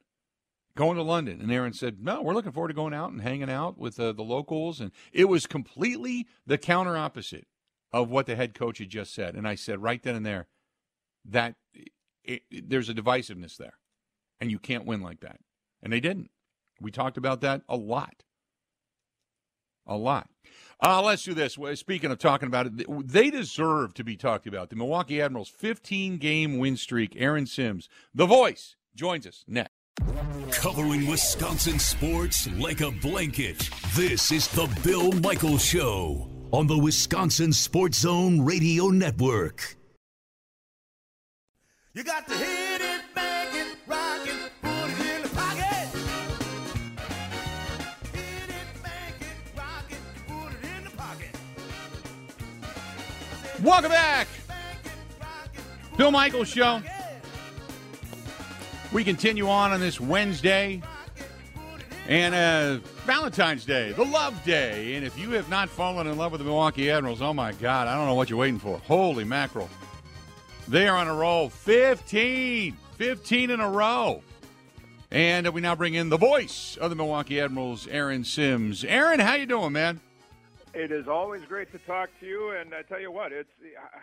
going 0.76 0.98
to 0.98 1.04
London. 1.04 1.42
And 1.42 1.52
Aaron 1.52 1.74
said, 1.74 2.04
No, 2.04 2.22
we're 2.22 2.34
looking 2.34 2.52
forward 2.52 2.70
to 2.70 2.74
going 2.74 2.94
out 2.94 3.12
and 3.12 3.22
hanging 3.22 3.50
out 3.50 3.78
with 3.78 4.00
uh, 4.00 4.14
the 4.14 4.24
locals. 4.24 4.80
And 4.80 4.92
it 5.12 5.26
was 5.26 5.46
completely 5.46 6.28
the 6.46 6.58
counter 6.58 6.96
opposite 6.96 7.48
of 7.94 8.10
what 8.10 8.26
the 8.26 8.36
head 8.36 8.54
coach 8.54 8.78
had 8.78 8.90
just 8.90 9.14
said. 9.14 9.36
And 9.36 9.48
I 9.48 9.56
said, 9.56 9.82
right 9.82 10.02
then 10.02 10.16
and 10.16 10.26
there, 10.26 10.48
that 11.26 11.56
it, 12.24 12.44
it, 12.50 12.70
there's 12.70 12.90
a 12.90 12.94
divisiveness 12.94 13.58
there. 13.58 13.78
And 14.40 14.50
you 14.50 14.60
can't 14.60 14.86
win 14.86 15.02
like 15.02 15.20
that. 15.20 15.40
And 15.84 15.92
they 15.92 16.00
didn't. 16.00 16.32
We 16.80 16.92
talked 16.92 17.18
about 17.18 17.42
that 17.42 17.62
a 17.70 17.76
lot. 17.76 18.24
A 19.86 19.98
lot. 19.98 20.30
Uh, 20.82 21.02
let's 21.02 21.24
do 21.24 21.34
this. 21.36 21.58
Speaking 21.76 22.10
of 22.10 22.18
talking 22.18 22.48
about 22.48 22.66
it, 22.66 23.08
they 23.08 23.30
deserve 23.30 23.94
to 23.94 24.04
be 24.04 24.18
talked 24.18 24.48
about. 24.48 24.70
The 24.70 24.76
Milwaukee 24.76 25.22
Admirals 25.22 25.50
15 25.50 26.18
game 26.18 26.58
win 26.58 26.76
streak. 26.76 27.16
Aaron 27.18 27.46
Sims, 27.46 27.88
the 28.16 28.26
voice, 28.26 28.76
joins 28.96 29.28
us 29.28 29.44
next. 29.48 29.72
Covering 30.52 31.06
Wisconsin 31.06 31.78
sports 31.78 32.50
like 32.54 32.82
a 32.82 32.90
blanket. 32.90 33.70
This 33.94 34.32
is 34.32 34.48
the 34.50 34.68
Bill 34.84 35.12
Michaels 35.12 35.64
Show 35.64 36.28
on 36.52 36.66
the 36.66 36.78
Wisconsin 36.78 37.54
Sports 37.54 38.00
Zone 38.00 38.42
Radio 38.42 38.88
Network. 38.88 39.76
You 41.94 42.04
got 42.04 42.28
to 42.28 42.34
hit 42.34 42.82
it, 42.82 43.02
bang 43.14 43.31
Welcome 53.64 53.92
back. 53.92 54.28
Bill 55.96 56.10
Michaels 56.10 56.48
Show. 56.48 56.82
We 58.92 59.04
continue 59.04 59.48
on 59.50 59.72
on 59.72 59.80
this 59.80 60.02
Wednesday 60.02 60.82
and 62.08 62.34
uh, 62.34 62.84
Valentine's 63.06 63.64
Day, 63.64 63.92
the 63.92 64.04
love 64.04 64.44
day. 64.44 64.96
And 64.96 65.06
if 65.06 65.16
you 65.16 65.30
have 65.32 65.48
not 65.48 65.70
fallen 65.70 66.08
in 66.08 66.18
love 66.18 66.32
with 66.32 66.40
the 66.40 66.46
Milwaukee 66.46 66.90
Admirals, 66.90 67.22
oh 67.22 67.36
my 67.36 67.52
God, 67.52 67.88
I 67.88 67.96
don't 67.96 68.08
know 68.08 68.16
what 68.16 68.32
you're 68.32 68.40
waiting 68.40 68.58
for. 68.58 68.80
Holy 68.80 69.26
mackerel. 69.26 69.70
They 70.68 70.88
are 70.88 70.98
on 70.98 71.08
a 71.08 71.14
roll. 71.14 71.50
15. 71.50 72.76
15 72.98 73.50
in 73.52 73.60
a 73.60 73.70
row. 73.70 74.24
And 75.12 75.48
we 75.50 75.62
now 75.62 75.76
bring 75.76 75.94
in 75.94 76.10
the 76.10 76.18
voice 76.18 76.78
of 76.82 76.90
the 76.90 76.96
Milwaukee 76.96 77.40
Admirals, 77.40 77.88
Aaron 77.88 78.24
Sims. 78.24 78.84
Aaron, 78.84 79.20
how 79.20 79.36
you 79.36 79.46
doing, 79.46 79.74
man? 79.74 80.00
It 80.74 80.92
is 80.92 81.08
always 81.08 81.42
great 81.50 81.72
to 81.74 81.80
talk 81.80 82.10
to 82.22 82.26
you, 82.26 82.52
and 82.52 82.74
I 82.74 82.82
tell 82.84 83.00
you 83.00 83.12
what, 83.12 83.34
it's 83.34 83.50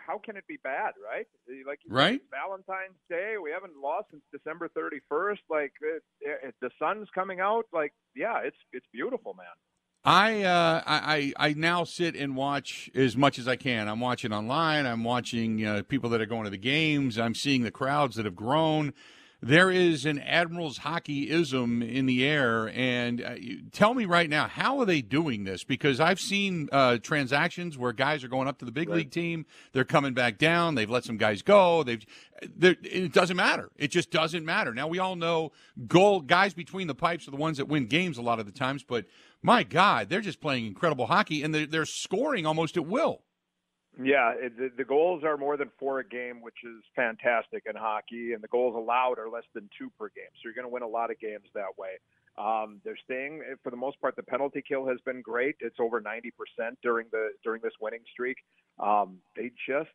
how 0.05 0.19
can 0.19 0.37
it 0.37 0.45
be 0.47 0.57
bad, 0.63 0.93
right? 1.03 1.25
Like 1.65 1.79
right, 1.87 2.21
Valentine's 2.29 2.97
Day, 3.09 3.35
we 3.41 3.49
haven't 3.51 3.73
lost 3.81 4.07
since 4.11 4.21
December 4.31 4.69
thirty 4.69 4.99
first. 5.09 5.41
Like 5.49 5.73
it, 5.81 6.03
it, 6.21 6.55
the 6.61 6.69
sun's 6.77 7.07
coming 7.15 7.39
out. 7.39 7.65
Like 7.73 7.93
yeah, 8.15 8.41
it's 8.43 8.57
it's 8.71 8.85
beautiful, 8.93 9.33
man. 9.33 9.47
I, 10.05 10.43
uh, 10.43 10.83
I 10.85 11.33
I 11.37 11.53
now 11.53 11.83
sit 11.83 12.15
and 12.15 12.35
watch 12.35 12.89
as 12.93 13.17
much 13.17 13.39
as 13.39 13.47
I 13.47 13.55
can. 13.55 13.87
I'm 13.87 13.99
watching 13.99 14.31
online. 14.31 14.85
I'm 14.85 15.03
watching 15.03 15.65
uh, 15.65 15.81
people 15.87 16.11
that 16.11 16.21
are 16.21 16.27
going 16.27 16.45
to 16.45 16.49
the 16.49 16.57
games. 16.57 17.17
I'm 17.17 17.35
seeing 17.35 17.63
the 17.63 17.71
crowds 17.71 18.15
that 18.15 18.25
have 18.25 18.35
grown 18.35 18.93
there 19.41 19.71
is 19.71 20.05
an 20.05 20.19
Admirals 20.19 20.79
hockeyism 20.79 21.87
in 21.87 22.05
the 22.05 22.25
air. 22.25 22.69
And 22.75 23.23
uh, 23.23 23.35
tell 23.71 23.93
me 23.93 24.05
right 24.05 24.29
now, 24.29 24.47
how 24.47 24.79
are 24.79 24.85
they 24.85 25.01
doing 25.01 25.45
this? 25.45 25.63
Because 25.63 25.99
I've 25.99 26.19
seen 26.19 26.67
uh, 26.71 26.97
transactions 26.97 27.77
where 27.77 27.93
guys 27.93 28.23
are 28.23 28.27
going 28.27 28.47
up 28.47 28.59
to 28.59 28.65
the 28.65 28.71
big 28.71 28.89
right. 28.89 28.97
league 28.97 29.11
team, 29.11 29.45
they're 29.71 29.85
coming 29.85 30.13
back 30.13 30.37
down, 30.37 30.75
they've 30.75 30.89
let 30.89 31.05
some 31.05 31.17
guys 31.17 31.41
go. 31.41 31.83
They've 31.83 32.05
it 32.41 33.11
doesn't 33.11 33.35
matter. 33.35 33.69
It 33.75 33.91
just 33.91 34.11
doesn't 34.11 34.45
matter. 34.45 34.73
Now 34.73 34.87
we 34.87 34.99
all 34.99 35.17
know 35.17 35.51
goal 35.87 36.21
guys 36.21 36.53
between 36.53 36.87
the 36.87 36.95
pipes 36.95 37.27
are 37.27 37.31
the 37.31 37.37
ones 37.37 37.57
that 37.57 37.67
win 37.67 37.85
games 37.87 38.17
a 38.17 38.21
lot 38.21 38.39
of 38.39 38.45
the 38.45 38.51
times, 38.51 38.83
but 38.83 39.05
my 39.41 39.63
God, 39.63 40.09
they're 40.09 40.21
just 40.21 40.39
playing 40.41 40.65
incredible 40.65 41.05
hockey 41.05 41.43
and 41.43 41.53
they're, 41.53 41.65
they're 41.65 41.85
scoring 41.85 42.45
almost 42.45 42.77
at 42.77 42.85
will. 42.85 43.21
Yeah, 44.01 44.31
it, 44.37 44.57
the, 44.57 44.69
the 44.77 44.85
goals 44.85 45.23
are 45.25 45.35
more 45.35 45.57
than 45.57 45.69
four 45.77 45.99
a 45.99 46.07
game, 46.07 46.41
which 46.41 46.63
is 46.63 46.83
fantastic 46.95 47.63
in 47.69 47.75
hockey, 47.75 48.31
and 48.33 48.41
the 48.41 48.47
goals 48.47 48.75
allowed 48.75 49.19
are 49.19 49.29
less 49.29 49.43
than 49.53 49.69
two 49.77 49.91
per 49.99 50.07
game. 50.09 50.31
So 50.35 50.41
you're 50.45 50.53
going 50.53 50.65
to 50.65 50.71
win 50.71 50.83
a 50.83 50.87
lot 50.87 51.11
of 51.11 51.19
games 51.19 51.47
that 51.53 51.77
way. 51.77 51.99
Um, 52.37 52.79
they're 52.85 52.97
staying 53.03 53.41
eh, 53.41 53.55
for 53.61 53.71
the 53.71 53.75
most 53.77 53.99
part. 53.99 54.15
The 54.15 54.23
penalty 54.23 54.63
kill 54.65 54.87
has 54.87 54.99
been 55.05 55.21
great. 55.21 55.55
It's 55.59 55.75
over 55.81 55.99
90% 55.99 56.31
during 56.81 57.07
the 57.11 57.31
during 57.43 57.61
this 57.61 57.73
winning 57.81 57.99
streak. 58.09 58.37
Um, 58.79 59.17
they 59.35 59.51
just 59.67 59.89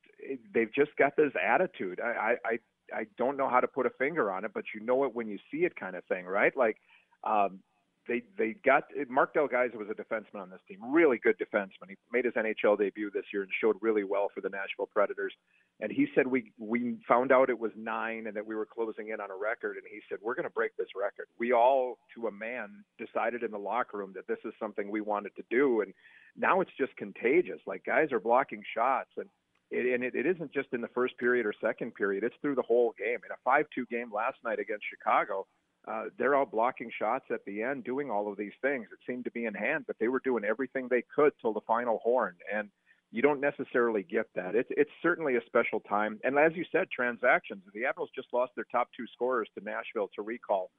they've 0.52 0.73
just 0.75 0.94
got 0.99 1.16
this 1.16 1.32
attitude. 1.42 1.99
I, 1.99 2.34
I 2.44 2.58
I 2.94 3.06
don't 3.16 3.38
know 3.38 3.49
how 3.49 3.61
to 3.61 3.68
put 3.68 3.87
a 3.87 3.90
finger 3.99 4.30
on 4.30 4.44
it, 4.44 4.50
but 4.52 4.64
you 4.75 4.84
know 4.84 5.04
it 5.04 5.14
when 5.14 5.28
you 5.28 5.38
see 5.50 5.64
it, 5.64 5.75
kind 5.76 5.96
of 5.96 6.04
thing, 6.04 6.26
right? 6.26 6.54
Like 6.54 6.76
um, 7.25 7.61
they 8.06 8.23
they 8.37 8.54
got 8.64 8.84
Marc 9.08 9.34
Del 9.34 9.49
Gaizo 9.49 9.76
was 9.76 9.88
a 9.90 9.94
defenseman 9.94 10.42
on 10.42 10.50
this 10.50 10.61
team, 10.68 10.78
really 10.92 11.18
good 11.18 11.37
defenseman. 11.38 11.88
He 11.88 11.96
made 12.12 12.25
his 12.25 12.34
NHL 12.34 12.78
debut 12.78 13.11
this 13.11 13.25
year 13.32 13.42
and 13.42 13.50
showed 13.61 13.76
really 13.80 14.04
well 14.04 14.28
for 14.34 14.40
the 14.40 14.49
Nashville 14.49 14.88
Predators. 14.92 15.32
And 15.80 15.90
he 15.90 16.06
said 16.14 16.26
we 16.26 16.52
we 16.58 16.96
found 17.08 17.32
out 17.32 17.50
it 17.50 17.58
was 17.58 17.73
nine 17.76 18.26
and 18.26 18.37
that 18.37 18.46
we 18.46 18.54
were 18.54 18.66
closing 18.66 19.08
in 19.08 19.20
on 19.20 19.30
a 19.30 19.37
record. 19.37 19.76
And 19.76 19.84
he 19.90 20.00
said 20.08 20.18
we're 20.23 20.34
going 20.34 20.44
to 20.44 20.50
break 20.50 20.76
this 20.76 20.88
record. 20.94 21.26
We 21.38 21.52
all, 21.52 21.99
to 22.14 22.26
a 22.26 22.32
man, 22.32 22.84
decided 22.99 23.42
in 23.42 23.50
the 23.50 23.58
locker 23.58 23.99
room 23.99 24.12
that 24.14 24.26
this 24.26 24.38
is 24.44 24.52
something 24.61 24.90
we 24.90 25.00
wanted 25.00 25.34
to 25.37 25.44
do. 25.50 25.80
And 25.80 25.94
now 26.37 26.61
it's 26.61 26.73
just 26.78 26.96
contagious. 26.96 27.61
Like 27.66 27.84
guys 27.84 28.12
are 28.12 28.20
blocking 28.20 28.62
shots 28.75 29.11
and. 29.16 29.28
It, 29.70 29.92
and 29.94 30.04
it, 30.04 30.14
it 30.14 30.26
isn't 30.26 30.52
just 30.52 30.68
in 30.73 30.82
the 30.82 30.92
first 30.94 31.16
period 31.16 31.46
or 31.46 31.52
second 31.58 31.94
period; 31.94 32.23
it's 32.23 32.37
through 32.42 32.54
the 32.54 32.62
whole 32.62 32.94
game. 32.99 33.18
In 33.25 33.32
a 33.32 33.40
five-two 33.42 33.87
game 33.87 34.12
last 34.12 34.37
night 34.44 34.58
against 34.61 34.84
Chicago, 34.88 35.46
uh, 35.87 36.05
they're 36.19 36.35
all 36.35 36.47
blocking 36.47 36.91
shots 36.99 37.26
at 37.31 37.45
the 37.45 37.62
end, 37.62 37.85
doing 37.85 38.11
all 38.11 38.31
of 38.31 38.38
these 38.38 38.53
things. 38.62 38.87
It 38.93 38.99
seemed 39.07 39.25
to 39.25 39.31
be 39.31 39.45
in 39.45 39.55
hand, 39.55 39.85
but 39.87 39.97
they 39.99 40.09
were 40.09 40.21
doing 40.21 40.45
everything 40.45 40.88
they 40.88 41.05
could 41.14 41.33
till 41.41 41.53
the 41.53 41.61
final 41.67 41.99
horn. 41.99 42.37
And 42.53 42.71
you 43.14 43.23
don't 43.23 43.41
necessarily 43.41 44.03
get 44.03 44.26
that. 44.35 44.55
It's 44.55 44.71
it's 44.73 44.91
certainly 45.03 45.37
a 45.37 45.45
special 45.47 45.81
time. 45.81 46.19
And 46.25 46.38
as 46.38 46.53
you 46.57 46.64
said, 46.73 46.91
transactions. 46.91 47.62
The 47.73 47.85
Admirals 47.85 48.11
just 48.14 48.29
lost 48.33 48.53
their 48.57 48.67
top 48.73 48.88
two 48.97 49.07
scorers 49.12 49.49
to 49.57 49.64
Nashville 49.64 50.11
to 50.17 50.23
recall. 50.23 50.71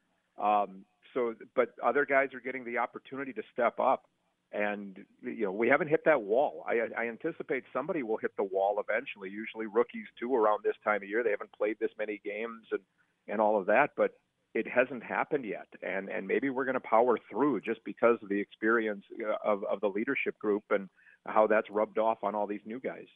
Um, 0.42 0.84
so, 1.14 1.34
but 1.56 1.70
other 1.82 2.06
guys 2.06 2.34
are 2.34 2.42
getting 2.42 2.66
the 2.66 2.80
opportunity 2.80 3.32
to 3.34 3.44
step 3.54 3.80
up. 3.80 4.04
And 4.52 5.00
you 5.22 5.46
know 5.46 5.52
we 5.52 5.70
haven't 5.70 5.88
hit 5.88 6.04
that 6.06 6.22
wall. 6.22 6.66
I, 6.68 6.88
I 6.98 7.08
anticipate 7.08 7.64
somebody 7.72 8.04
will 8.04 8.18
hit 8.18 8.36
the 8.38 8.44
wall 8.44 8.84
eventually. 8.86 9.30
Usually 9.30 9.66
rookies 9.66 10.08
do 10.20 10.36
around 10.36 10.64
this 10.64 10.76
time 10.84 11.04
of 11.04 11.10
year. 11.10 11.24
They 11.24 11.32
haven't 11.32 11.54
played 11.54 11.78
this 11.80 11.92
many 11.98 12.22
games 12.24 12.66
and 12.72 12.82
and 13.28 13.40
all 13.40 13.60
of 13.60 13.66
that. 13.68 13.92
But 13.96 14.12
it 14.56 14.66
hasn't 14.68 15.04
happened 15.04 15.46
yet, 15.46 15.68
and 15.84 16.10
and 16.10 16.26
maybe 16.26 16.50
we're 16.50 16.66
going 16.66 16.76
to 16.76 16.80
power 16.80 17.20
through 17.30 17.62
just 17.62 17.82
because 17.84 18.18
of 18.24 18.30
the 18.30 18.40
experience 18.40 19.04
uh, 19.22 19.36
of 19.44 19.64
of 19.66 19.82
the 19.82 19.88
leadership 19.88 20.40
group 20.40 20.64
and 20.72 20.90
how 21.28 21.46
that's 21.46 21.70
rubbed 21.70 22.00
off 22.00 22.24
on 22.24 22.34
all 22.34 22.48
these 22.48 22.62
new 22.66 22.80
guys. 22.80 23.08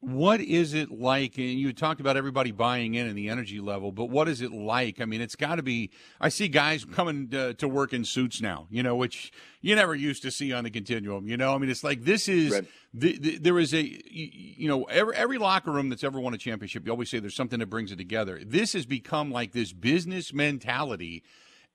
What 0.00 0.42
is 0.42 0.74
it 0.74 0.90
like? 0.90 1.38
And 1.38 1.58
you 1.58 1.72
talked 1.72 1.98
about 1.98 2.18
everybody 2.18 2.50
buying 2.50 2.94
in 2.94 3.06
and 3.06 3.16
the 3.16 3.30
energy 3.30 3.58
level, 3.58 3.90
but 3.90 4.10
what 4.10 4.28
is 4.28 4.42
it 4.42 4.52
like? 4.52 5.00
I 5.00 5.06
mean, 5.06 5.22
it's 5.22 5.34
got 5.34 5.56
to 5.56 5.62
be. 5.62 5.90
I 6.20 6.28
see 6.28 6.48
guys 6.48 6.84
coming 6.84 7.28
to, 7.30 7.54
to, 7.54 7.66
work 7.66 7.94
in 7.94 8.04
suits 8.04 8.42
now, 8.42 8.66
you 8.70 8.82
know, 8.82 8.96
which 8.96 9.32
you 9.62 9.74
never 9.74 9.94
used 9.94 10.20
to 10.22 10.30
see 10.30 10.52
on 10.52 10.64
the 10.64 10.70
continuum. 10.70 11.26
You 11.26 11.38
know, 11.38 11.54
I 11.54 11.58
mean, 11.58 11.70
it's 11.70 11.82
like 11.82 12.02
this 12.04 12.28
is 12.28 12.52
right. 12.52 12.64
the, 12.92 13.18
the, 13.18 13.38
there 13.38 13.58
is 13.58 13.72
a 13.72 13.82
you 13.82 14.68
know 14.68 14.84
every 14.84 15.16
every 15.16 15.38
locker 15.38 15.70
room 15.70 15.88
that's 15.88 16.04
ever 16.04 16.20
won 16.20 16.34
a 16.34 16.38
championship. 16.38 16.84
You 16.84 16.92
always 16.92 17.08
say 17.08 17.18
there's 17.18 17.36
something 17.36 17.60
that 17.60 17.70
brings 17.70 17.90
it 17.90 17.96
together. 17.96 18.40
This 18.44 18.74
has 18.74 18.84
become 18.84 19.30
like 19.30 19.52
this 19.52 19.72
business 19.72 20.34
mentality 20.34 21.22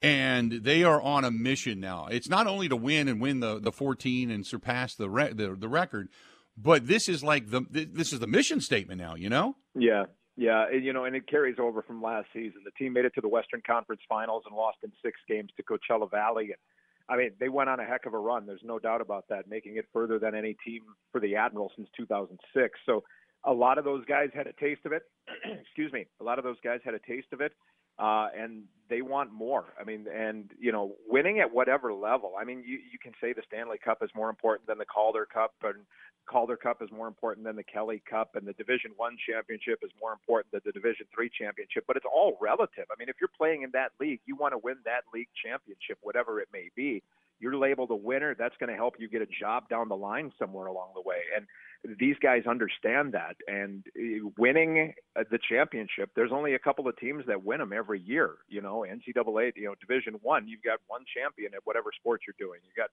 and 0.02 0.52
they 0.52 0.84
are 0.84 1.02
on 1.02 1.26
a 1.26 1.32
mission 1.32 1.80
now. 1.80 2.08
It's 2.10 2.30
not 2.30 2.48
only 2.48 2.70
to 2.70 2.76
win 2.76 3.08
and 3.08 3.20
win 3.20 3.42
the, 3.42 3.60
the 3.60 3.72
14 3.72 4.32
and 4.32 4.46
surpass 4.46 4.96
the, 4.96 5.10
re- 5.10 5.34
the 5.34 5.56
the 5.56 5.68
record, 5.68 6.10
but 6.62 6.88
this 6.88 7.08
is 7.08 7.24
like 7.24 7.50
the 7.50 7.66
this 7.70 8.12
is 8.14 8.20
the 8.20 8.28
mission 8.28 8.62
statement 8.62 9.00
now. 9.00 9.16
You 9.16 9.30
know? 9.30 9.56
Yeah, 9.76 10.06
yeah. 10.36 10.66
and, 10.72 10.84
You 10.84 10.94
know, 10.94 11.06
and 11.06 11.16
it 11.16 11.28
carries 11.28 11.58
over 11.60 11.82
from 11.82 12.02
last 12.02 12.28
season. 12.34 12.62
The 12.66 12.72
team 12.72 12.94
made 12.94 13.06
it 13.06 13.14
to 13.16 13.22
the 13.22 13.30
Western 13.30 13.62
Conference 13.66 14.02
Finals 14.08 14.44
and 14.46 14.56
lost 14.56 14.78
in 14.84 14.92
six 15.04 15.20
games 15.28 15.52
to 15.58 15.64
Coachella 15.64 16.10
Valley. 16.10 16.46
And 16.46 16.56
I 17.10 17.18
mean, 17.18 17.32
they 17.40 17.50
went 17.50 17.70
on 17.70 17.80
a 17.80 17.86
heck 17.86 18.06
of 18.06 18.14
a 18.14 18.20
run. 18.20 18.46
There's 18.46 18.62
no 18.64 18.80
doubt 18.80 19.02
about 19.02 19.26
that, 19.30 19.50
making 19.50 19.78
it 19.78 19.86
further 19.94 20.20
than 20.20 20.36
any 20.36 20.56
team 20.66 20.82
for 21.12 21.20
the 21.20 21.36
Admirals 21.36 21.72
since 21.76 21.90
2006. 21.98 22.80
So 22.86 23.04
a 23.46 23.54
lot 23.54 23.78
of 23.78 23.86
those 23.86 24.06
guys 24.06 24.30
had 24.34 24.48
a 24.48 24.54
taste 24.54 24.82
of 24.86 24.92
it. 24.92 25.04
Excuse 25.62 25.92
me. 25.94 26.06
A 26.20 26.24
lot 26.24 26.38
of 26.38 26.44
those 26.44 26.60
guys 26.64 26.80
had 26.84 26.94
a 26.94 27.00
taste 27.00 27.28
of 27.32 27.42
it. 27.42 27.54
Uh, 28.00 28.30
and 28.38 28.64
they 28.90 29.02
want 29.02 29.32
more. 29.32 29.66
I 29.80 29.84
mean, 29.84 30.08
and 30.14 30.50
you 30.60 30.72
know, 30.72 30.96
winning 31.08 31.40
at 31.40 31.54
whatever 31.54 31.94
level. 31.94 32.34
I 32.40 32.44
mean, 32.44 32.64
you 32.66 32.80
you 32.92 32.98
can 33.02 33.14
say 33.22 33.34
the 33.34 33.44
Stanley 33.48 33.78
Cup 33.78 34.00
is 34.02 34.10
more 34.16 34.30
important 34.30 34.68
than 34.68 34.78
the 34.78 34.86
Calder 34.86 35.28
Cup, 35.32 35.54
and 35.64 35.86
Calder 36.28 36.58
Cup 36.58 36.82
is 36.82 36.90
more 36.92 37.08
important 37.08 37.46
than 37.46 37.56
the 37.56 37.64
Kelly 37.64 38.02
Cup, 38.10 38.36
and 38.36 38.48
the 38.48 38.54
Division 38.54 38.92
One 38.98 39.18
championship 39.30 39.80
is 39.84 39.92
more 40.00 40.12
important 40.12 40.52
than 40.52 40.62
the 40.66 40.72
Division 40.72 41.06
Three 41.14 41.30
championship. 41.30 41.84
But 41.88 41.98
it's 41.98 42.06
all 42.06 42.38
relative. 42.42 42.86
I 42.90 42.96
mean, 42.98 43.10
if 43.10 43.18
you're 43.20 43.36
playing 43.38 43.62
in 43.62 43.72
that 43.74 43.92
league, 44.00 44.22
you 44.26 44.36
want 44.36 44.54
to 44.54 44.58
win 44.58 44.78
that 44.86 45.04
league 45.14 45.30
championship, 45.44 46.00
whatever 46.02 46.40
it 46.40 46.48
may 46.52 46.70
be. 46.76 47.04
You're 47.42 47.56
labeled 47.56 47.92
a 47.92 47.96
winner. 47.96 48.36
That's 48.38 48.56
going 48.60 48.70
to 48.70 48.76
help 48.76 48.96
you 49.00 49.08
get 49.08 49.22
a 49.22 49.28
job 49.40 49.70
down 49.70 49.88
the 49.88 49.96
line 49.96 50.34
somewhere 50.38 50.68
along 50.68 50.90
the 50.94 51.02
way. 51.02 51.24
And 51.36 51.48
these 52.00 52.16
guys 52.22 52.44
understand 52.48 53.14
that. 53.14 53.36
And 53.48 53.86
uh, 53.98 54.30
winning 54.38 54.94
uh, 55.18 55.24
the 55.32 55.40
championship, 55.50 56.12
there's 56.16 56.32
only 56.34 56.54
a 56.54 56.60
couple 56.60 56.88
of 56.88 56.98
teams 56.98 57.24
that 57.28 57.44
win 57.44 57.60
them 57.60 57.74
every 57.74 58.00
year. 58.02 58.36
You 58.48 58.62
know, 58.62 58.86
NCAA, 58.88 59.54
you 59.56 59.66
know, 59.66 59.76
Division 59.80 60.16
One, 60.22 60.48
you've 60.48 60.64
got 60.64 60.80
one 60.88 61.02
champion 61.16 61.54
at 61.54 61.62
whatever 61.64 61.92
sport 61.98 62.22
you're 62.28 62.36
doing. 62.40 62.60
You 62.64 62.72
got 62.76 62.90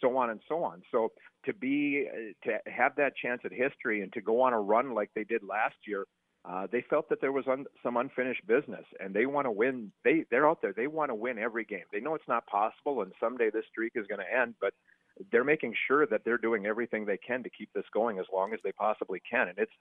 so 0.00 0.16
on 0.16 0.30
and 0.30 0.40
so 0.48 0.62
on. 0.64 0.82
So 0.90 1.12
to 1.44 1.54
be 1.54 2.08
uh, 2.10 2.48
to 2.48 2.70
have 2.70 2.96
that 2.96 3.12
chance 3.16 3.42
at 3.44 3.52
history 3.52 4.02
and 4.02 4.12
to 4.12 4.20
go 4.20 4.42
on 4.42 4.52
a 4.52 4.60
run 4.60 4.94
like 4.94 5.10
they 5.14 5.24
did 5.24 5.42
last 5.42 5.76
year 5.86 6.04
uh, 6.48 6.66
they 6.70 6.84
felt 6.88 7.08
that 7.08 7.20
there 7.20 7.32
was 7.32 7.44
un- 7.48 7.66
some 7.82 7.96
unfinished 7.96 8.46
business, 8.46 8.84
and 9.00 9.12
they 9.12 9.26
want 9.26 9.46
to 9.46 9.50
win. 9.50 9.90
They 10.04 10.24
they're 10.30 10.48
out 10.48 10.62
there. 10.62 10.72
They 10.72 10.86
want 10.86 11.10
to 11.10 11.14
win 11.14 11.38
every 11.38 11.64
game. 11.64 11.84
They 11.92 11.98
know 11.98 12.14
it's 12.14 12.28
not 12.28 12.46
possible, 12.46 13.02
and 13.02 13.12
someday 13.18 13.50
this 13.50 13.64
streak 13.68 13.92
is 13.96 14.06
going 14.06 14.20
to 14.20 14.40
end. 14.40 14.54
But 14.60 14.72
they're 15.30 15.44
making 15.44 15.74
sure 15.86 16.06
that 16.06 16.22
they're 16.24 16.38
doing 16.38 16.66
everything 16.66 17.04
they 17.04 17.18
can 17.18 17.42
to 17.42 17.50
keep 17.50 17.72
this 17.72 17.84
going 17.92 18.18
as 18.18 18.26
long 18.32 18.52
as 18.52 18.60
they 18.62 18.72
possibly 18.72 19.20
can. 19.28 19.48
And 19.48 19.58
it's, 19.58 19.72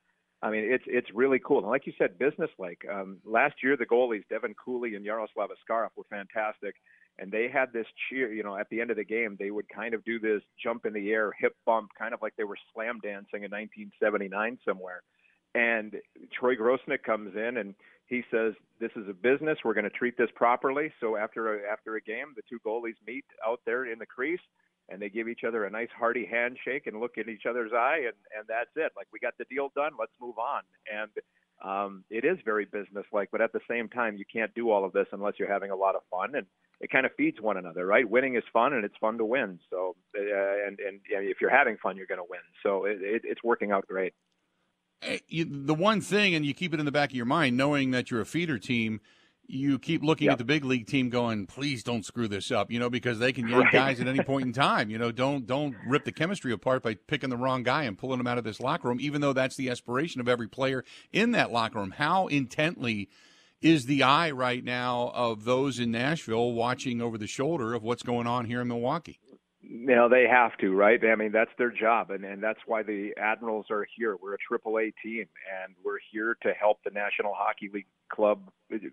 I 0.41 0.49
mean, 0.49 0.65
it's 0.65 0.83
it's 0.87 1.07
really 1.13 1.39
cool. 1.43 1.59
And 1.59 1.67
like 1.67 1.87
you 1.87 1.93
said, 1.97 2.19
business-like. 2.19 2.85
Um, 2.91 3.17
last 3.25 3.55
year, 3.63 3.77
the 3.77 3.85
goalies 3.85 4.27
Devin 4.29 4.53
Cooley 4.53 4.95
and 4.95 5.05
Yaroslav 5.05 5.49
Askarov 5.49 5.89
were 5.95 6.03
fantastic, 6.09 6.75
and 7.17 7.31
they 7.31 7.47
had 7.51 7.71
this 7.73 7.87
cheer. 8.09 8.33
You 8.33 8.43
know, 8.43 8.57
at 8.57 8.67
the 8.69 8.81
end 8.81 8.91
of 8.91 8.97
the 8.97 9.05
game, 9.05 9.37
they 9.39 9.51
would 9.51 9.67
kind 9.69 9.93
of 9.93 10.03
do 10.03 10.19
this 10.19 10.41
jump 10.61 10.85
in 10.85 10.93
the 10.93 11.11
air, 11.11 11.31
hip 11.39 11.55
bump, 11.65 11.91
kind 11.97 12.13
of 12.13 12.21
like 12.21 12.35
they 12.37 12.43
were 12.43 12.57
slam 12.73 12.99
dancing 13.01 13.43
in 13.43 13.51
1979 13.51 14.59
somewhere 14.65 15.01
and 15.55 15.95
Troy 16.37 16.55
Grosenick 16.55 17.03
comes 17.03 17.33
in 17.35 17.57
and 17.57 17.73
he 18.07 18.23
says, 18.29 18.53
"This 18.79 18.91
is 18.95 19.07
a 19.09 19.13
business. 19.13 19.57
We're 19.63 19.73
going 19.73 19.85
to 19.85 19.89
treat 19.89 20.17
this 20.17 20.29
properly." 20.35 20.93
So 20.99 21.15
after 21.15 21.55
a, 21.55 21.71
after 21.71 21.95
a 21.95 22.01
game, 22.01 22.33
the 22.35 22.43
two 22.47 22.59
goalies 22.59 22.95
meet 23.07 23.25
out 23.43 23.61
there 23.65 23.85
in 23.85 23.97
the 23.97 24.05
crease, 24.05 24.41
and 24.89 25.01
they 25.01 25.09
give 25.09 25.27
each 25.27 25.43
other 25.47 25.65
a 25.65 25.69
nice 25.69 25.89
hearty 25.97 26.25
handshake 26.25 26.87
and 26.87 26.99
look 26.99 27.17
in 27.17 27.29
each 27.29 27.45
other's 27.49 27.71
eye, 27.73 28.03
and 28.05 28.15
and 28.37 28.47
that's 28.47 28.69
it. 28.75 28.91
Like 28.95 29.07
we 29.11 29.19
got 29.19 29.37
the 29.37 29.45
deal 29.49 29.71
done. 29.75 29.93
Let's 29.99 30.11
move 30.21 30.37
on. 30.37 30.61
And 30.91 31.11
um, 31.63 32.03
it 32.09 32.25
is 32.25 32.37
very 32.43 32.65
businesslike, 32.65 33.29
but 33.31 33.41
at 33.41 33.53
the 33.53 33.61
same 33.69 33.89
time, 33.89 34.17
you 34.17 34.25
can't 34.31 34.53
do 34.53 34.69
all 34.69 34.85
of 34.85 34.93
this 34.93 35.07
unless 35.11 35.35
you're 35.39 35.51
having 35.51 35.71
a 35.71 35.75
lot 35.75 35.95
of 35.95 36.01
fun, 36.11 36.35
and 36.35 36.45
it 36.81 36.91
kind 36.91 37.05
of 37.05 37.13
feeds 37.15 37.39
one 37.39 37.57
another, 37.57 37.85
right? 37.85 38.07
Winning 38.09 38.35
is 38.35 38.43
fun, 38.51 38.73
and 38.73 38.83
it's 38.83 38.97
fun 38.99 39.17
to 39.17 39.25
win. 39.25 39.59
So, 39.69 39.95
uh, 40.17 40.21
and 40.67 40.79
and 40.79 40.99
if 41.09 41.37
you're 41.39 41.49
having 41.49 41.77
fun, 41.77 41.97
you're 41.97 42.07
going 42.07 42.19
to 42.19 42.25
win. 42.29 42.41
So 42.63 42.85
it, 42.85 42.97
it, 43.01 43.21
it's 43.23 43.43
working 43.43 43.71
out 43.71 43.87
great. 43.87 44.13
Eh, 45.01 45.19
you, 45.27 45.45
the 45.45 45.73
one 45.73 46.01
thing, 46.01 46.35
and 46.35 46.45
you 46.45 46.53
keep 46.53 46.73
it 46.73 46.79
in 46.79 46.85
the 46.85 46.91
back 46.91 47.09
of 47.09 47.15
your 47.15 47.25
mind, 47.25 47.57
knowing 47.57 47.91
that 47.91 48.11
you're 48.11 48.21
a 48.21 48.25
feeder 48.25 48.59
team, 48.59 48.99
you 49.47 49.77
keep 49.79 50.03
looking 50.03 50.25
Yep. 50.25 50.31
at 50.33 50.37
the 50.39 50.43
big 50.45 50.65
league 50.65 50.87
team, 50.87 51.09
going, 51.09 51.45
"Please 51.45 51.83
don't 51.83 52.05
screw 52.05 52.27
this 52.27 52.51
up," 52.51 52.71
you 52.71 52.79
know, 52.79 52.89
because 52.89 53.19
they 53.19 53.31
can 53.31 53.47
yank 53.47 53.65
Right. 53.65 53.71
guys 53.73 53.99
at 53.99 54.07
any 54.07 54.19
point 54.23 54.45
in 54.45 54.53
time. 54.53 54.89
You 54.89 54.97
know, 54.97 55.11
don't 55.11 55.45
don't 55.45 55.75
rip 55.87 56.03
the 56.05 56.11
chemistry 56.11 56.51
apart 56.51 56.83
by 56.83 56.95
picking 56.95 57.29
the 57.29 57.37
wrong 57.37 57.63
guy 57.63 57.83
and 57.83 57.97
pulling 57.97 58.19
him 58.19 58.27
out 58.27 58.37
of 58.37 58.43
this 58.43 58.59
locker 58.59 58.87
room, 58.87 58.99
even 58.99 59.21
though 59.21 59.33
that's 59.33 59.55
the 59.55 59.69
aspiration 59.69 60.19
of 60.21 60.27
every 60.27 60.47
player 60.47 60.83
in 61.13 61.31
that 61.31 61.51
locker 61.51 61.79
room. 61.79 61.91
How 61.91 62.27
intently 62.27 63.09
is 63.61 63.85
the 63.85 64.03
eye 64.03 64.29
right 64.31 64.63
now 64.63 65.11
of 65.15 65.43
those 65.45 65.79
in 65.79 65.89
Nashville 65.91 66.51
watching 66.53 67.01
over 67.01 67.17
the 67.17 67.25
shoulder 67.27 67.73
of 67.73 67.81
what's 67.83 68.03
going 68.03 68.27
on 68.27 68.45
here 68.45 68.61
in 68.61 68.67
Milwaukee? 68.67 69.19
You 69.67 69.95
know, 69.95 70.09
they 70.09 70.27
have 70.29 70.57
to, 70.59 70.73
right? 70.73 70.99
I 71.03 71.15
mean, 71.15 71.31
that's 71.31 71.51
their 71.57 71.71
job, 71.71 72.11
and 72.11 72.23
and 72.23 72.41
that's 72.41 72.59
why 72.67 72.83
the 72.83 73.11
Admirals 73.17 73.67
are 73.71 73.85
here. 73.95 74.15
We're 74.21 74.35
a 74.35 74.37
Triple 74.47 74.77
A 74.77 74.91
team, 75.03 75.25
and 75.63 75.75
we're 75.83 75.97
here 76.11 76.37
to 76.43 76.53
help 76.53 76.79
the 76.83 76.91
National 76.91 77.33
Hockey 77.35 77.69
League 77.73 77.87
club 78.09 78.49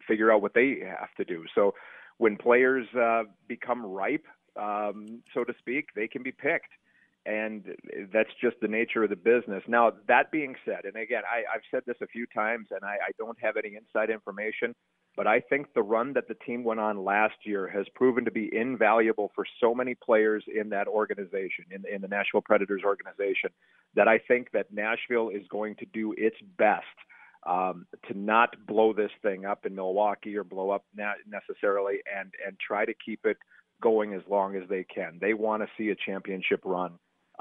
figure 0.08 0.32
out 0.32 0.40
what 0.40 0.54
they 0.54 0.80
have 0.98 1.14
to 1.18 1.24
do. 1.24 1.44
So, 1.54 1.74
when 2.18 2.36
players 2.36 2.86
uh, 2.98 3.24
become 3.48 3.84
ripe, 3.84 4.24
um, 4.58 5.22
so 5.34 5.44
to 5.44 5.52
speak, 5.58 5.88
they 5.94 6.08
can 6.08 6.22
be 6.22 6.32
picked, 6.32 6.70
and 7.26 7.64
that's 8.12 8.30
just 8.40 8.56
the 8.62 8.68
nature 8.68 9.04
of 9.04 9.10
the 9.10 9.16
business. 9.16 9.62
Now, 9.68 9.92
that 10.08 10.30
being 10.30 10.54
said, 10.64 10.84
and 10.84 10.96
again, 10.96 11.22
I, 11.30 11.40
I've 11.54 11.62
said 11.70 11.82
this 11.86 11.96
a 12.02 12.06
few 12.06 12.26
times, 12.34 12.68
and 12.70 12.84
I, 12.84 12.94
I 12.94 13.10
don't 13.18 13.38
have 13.42 13.56
any 13.56 13.76
inside 13.76 14.10
information. 14.10 14.74
But 15.16 15.26
I 15.26 15.40
think 15.40 15.74
the 15.74 15.82
run 15.82 16.14
that 16.14 16.28
the 16.28 16.34
team 16.34 16.64
went 16.64 16.80
on 16.80 17.04
last 17.04 17.34
year 17.44 17.68
has 17.68 17.86
proven 17.94 18.24
to 18.24 18.30
be 18.30 18.48
invaluable 18.54 19.30
for 19.34 19.44
so 19.60 19.74
many 19.74 19.94
players 19.94 20.42
in 20.52 20.70
that 20.70 20.88
organization, 20.88 21.66
in, 21.70 21.84
in 21.92 22.00
the 22.00 22.08
Nashville 22.08 22.40
Predators 22.40 22.82
organization, 22.84 23.50
that 23.94 24.08
I 24.08 24.18
think 24.18 24.52
that 24.52 24.72
Nashville 24.72 25.28
is 25.28 25.42
going 25.50 25.76
to 25.76 25.86
do 25.92 26.14
its 26.16 26.36
best 26.56 26.86
um, 27.46 27.86
to 28.08 28.18
not 28.18 28.66
blow 28.66 28.92
this 28.92 29.10
thing 29.20 29.44
up 29.44 29.66
in 29.66 29.74
Milwaukee 29.74 30.36
or 30.36 30.44
blow 30.44 30.70
up 30.70 30.84
na- 30.94 31.12
necessarily, 31.28 31.96
and 32.16 32.32
and 32.46 32.56
try 32.58 32.84
to 32.84 32.94
keep 33.04 33.26
it 33.26 33.36
going 33.82 34.14
as 34.14 34.22
long 34.30 34.56
as 34.56 34.62
they 34.68 34.84
can. 34.84 35.18
They 35.20 35.34
want 35.34 35.62
to 35.62 35.68
see 35.76 35.90
a 35.90 35.96
championship 35.96 36.60
run. 36.64 36.92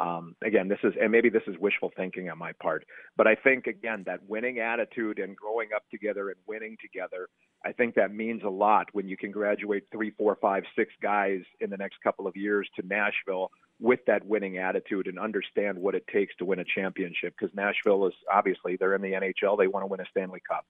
Um, 0.01 0.35
again, 0.43 0.67
this 0.67 0.79
is, 0.83 0.93
and 0.99 1.11
maybe 1.11 1.29
this 1.29 1.43
is 1.45 1.55
wishful 1.59 1.91
thinking 1.95 2.29
on 2.29 2.37
my 2.39 2.53
part, 2.53 2.85
but 3.17 3.27
I 3.27 3.35
think 3.35 3.67
again 3.67 4.03
that 4.07 4.19
winning 4.27 4.57
attitude 4.57 5.19
and 5.19 5.35
growing 5.35 5.69
up 5.75 5.83
together 5.91 6.29
and 6.29 6.39
winning 6.47 6.75
together, 6.81 7.27
I 7.63 7.71
think 7.71 7.93
that 7.95 8.11
means 8.11 8.41
a 8.43 8.49
lot 8.49 8.87
when 8.93 9.07
you 9.07 9.15
can 9.15 9.29
graduate 9.29 9.83
three, 9.91 10.09
four, 10.17 10.35
five, 10.41 10.63
six 10.75 10.91
guys 11.03 11.41
in 11.59 11.69
the 11.69 11.77
next 11.77 11.97
couple 12.03 12.25
of 12.25 12.35
years 12.35 12.67
to 12.79 12.87
Nashville 12.87 13.51
with 13.79 13.99
that 14.07 14.25
winning 14.25 14.57
attitude 14.57 15.05
and 15.05 15.19
understand 15.19 15.77
what 15.77 15.93
it 15.93 16.07
takes 16.11 16.35
to 16.37 16.45
win 16.45 16.57
a 16.57 16.65
championship. 16.65 17.35
Because 17.39 17.55
Nashville 17.55 18.07
is 18.07 18.13
obviously 18.33 18.77
they're 18.77 18.95
in 18.95 19.03
the 19.03 19.11
NHL, 19.11 19.55
they 19.55 19.67
want 19.67 19.83
to 19.83 19.87
win 19.87 19.99
a 19.99 20.05
Stanley 20.09 20.41
Cup. 20.47 20.65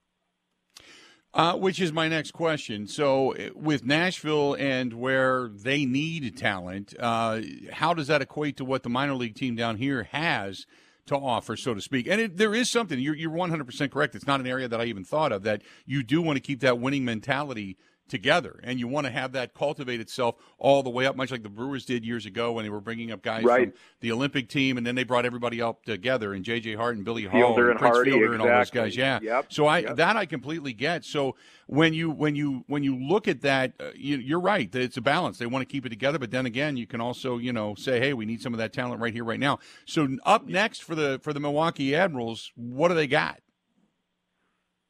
Uh, 1.34 1.54
which 1.54 1.80
is 1.80 1.94
my 1.94 2.10
next 2.10 2.32
question. 2.32 2.86
So, 2.86 3.34
uh, 3.36 3.52
with 3.56 3.86
Nashville 3.86 4.54
and 4.56 4.94
where 4.94 5.48
they 5.48 5.86
need 5.86 6.36
talent, 6.36 6.94
uh, 7.00 7.40
how 7.72 7.94
does 7.94 8.08
that 8.08 8.22
equate 8.22 8.58
to 8.58 8.66
what 8.66 8.84
the 8.84 8.90
minor 8.90 9.14
league 9.14 9.36
team 9.36 9.56
down 9.56 9.78
here 9.78 10.04
has 10.12 10.66
to 11.06 11.16
offer, 11.16 11.56
so 11.56 11.74
to 11.74 11.80
speak? 11.80 12.06
And 12.06 12.20
it, 12.20 12.36
there 12.36 12.54
is 12.54 12.70
something, 12.70 13.00
you're, 13.00 13.16
you're 13.16 13.32
100% 13.32 13.92
correct. 13.92 14.14
It's 14.14 14.28
not 14.28 14.42
an 14.42 14.48
area 14.48 14.68
that 14.68 14.82
I 14.82 14.84
even 14.86 15.06
thought 15.06 15.32
of, 15.32 15.44
that 15.44 15.62
you 15.86 16.04
do 16.04 16.22
want 16.22 16.36
to 16.36 16.42
keep 16.42 16.60
that 16.60 16.80
winning 16.80 17.06
mentality 17.06 17.78
together 18.12 18.60
and 18.64 18.80
you 18.80 18.88
want 18.88 19.08
to 19.08 19.12
have 19.12 19.32
that 19.32 19.56
cultivate 19.56 20.00
itself 20.00 20.36
all 20.60 20.84
the 20.84 20.90
way 20.90 21.08
up 21.08 21.16
much 21.16 21.32
like 21.32 21.42
the 21.42 21.50
brewers 21.50 21.86
did 21.86 22.06
years 22.06 22.28
ago 22.28 22.52
when 22.52 22.64
they 22.64 22.70
were 22.70 22.82
bringing 22.82 23.12
up 23.12 23.24
guys 23.24 23.44
Right. 23.44 23.70
from 23.72 23.80
the 24.02 24.12
olympic 24.12 24.50
team 24.50 24.78
and 24.78 24.86
then 24.86 24.94
they 24.94 25.04
brought 25.04 25.26
everybody 25.26 25.62
up 25.62 25.84
together 25.86 26.34
and 26.34 26.46
jj 26.46 26.76
hart 26.76 26.96
and 26.98 27.04
billy 27.06 27.24
hall 27.24 27.40
Fielder 27.40 27.62
and, 27.64 27.72
and 27.72 27.80
prince 27.80 27.96
Hardy, 27.96 28.12
fielder 28.12 28.34
and 28.34 28.42
all 28.42 28.48
those 28.48 28.70
guys. 28.70 28.96
yeah. 28.96 29.20
Yep, 29.22 29.46
so 29.54 29.66
i 29.66 29.80
yep. 29.80 29.96
that 29.96 30.16
i 30.18 30.26
completely 30.26 30.74
get. 30.74 31.04
So 31.06 31.36
when 31.68 31.94
you 31.94 32.12
when 32.12 32.36
you 32.36 32.66
when 32.68 32.84
you 32.84 32.98
look 32.98 33.30
at 33.30 33.42
that 33.42 33.72
uh, 33.80 33.92
you, 33.96 34.18
you're 34.18 34.42
right 34.42 34.70
that 34.74 34.82
it's 34.82 34.98
a 34.98 35.02
balance. 35.02 35.38
They 35.38 35.46
want 35.46 35.62
to 35.68 35.72
keep 35.72 35.86
it 35.86 35.90
together 35.90 36.20
but 36.20 36.30
then 36.32 36.46
again 36.46 36.76
you 36.76 36.86
can 36.86 37.00
also 37.00 37.38
you 37.38 37.54
know 37.54 37.76
say 37.76 38.00
hey 38.00 38.14
we 38.14 38.26
need 38.26 38.42
some 38.42 38.54
of 38.54 38.58
that 38.58 38.74
talent 38.74 39.00
right 39.02 39.14
here 39.14 39.24
right 39.24 39.40
now. 39.40 39.60
So 39.86 40.08
up 40.26 40.48
next 40.48 40.84
for 40.84 40.96
the 40.96 41.20
for 41.24 41.32
the 41.32 41.40
milwaukee 41.40 41.96
admirals 41.96 42.52
what 42.56 42.90
do 42.90 42.96
they 42.96 43.08
got 43.08 43.40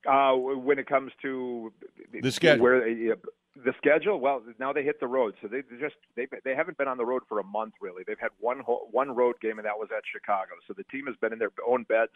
Uh, 0.08 0.34
when 0.34 0.80
it 0.80 0.88
comes 0.88 1.12
to 1.22 1.72
The 2.12 2.32
schedule. 2.32 2.64
where 2.64 2.88
yeah, 2.88 3.14
the 3.64 3.74
schedule, 3.78 4.20
well, 4.20 4.42
now 4.60 4.74
they 4.74 4.84
hit 4.84 5.00
the 5.00 5.08
road, 5.08 5.36
so 5.42 5.48
they 5.48 5.62
just 5.80 5.96
they 6.16 6.28
they 6.44 6.56
haven't 6.56 6.78
been 6.78 6.88
on 6.88 6.98
the 6.98 7.06
road 7.06 7.22
for 7.30 7.40
a 7.40 7.44
month 7.44 7.74
really. 7.82 8.04
They've 8.08 8.20
had 8.20 8.32
one 8.40 8.62
ho- 8.62 8.88
one 8.92 9.14
road 9.14 9.36
game, 9.42 9.60
and 9.60 9.66
that 9.66 9.78
was 9.78 9.90
at 9.96 10.04
Chicago. 10.12 10.54
So 10.68 10.74
the 10.76 10.84
team 10.86 11.06
has 11.08 11.16
been 11.22 11.34
in 11.34 11.40
their 11.40 11.52
own 11.68 11.84
beds 11.84 12.12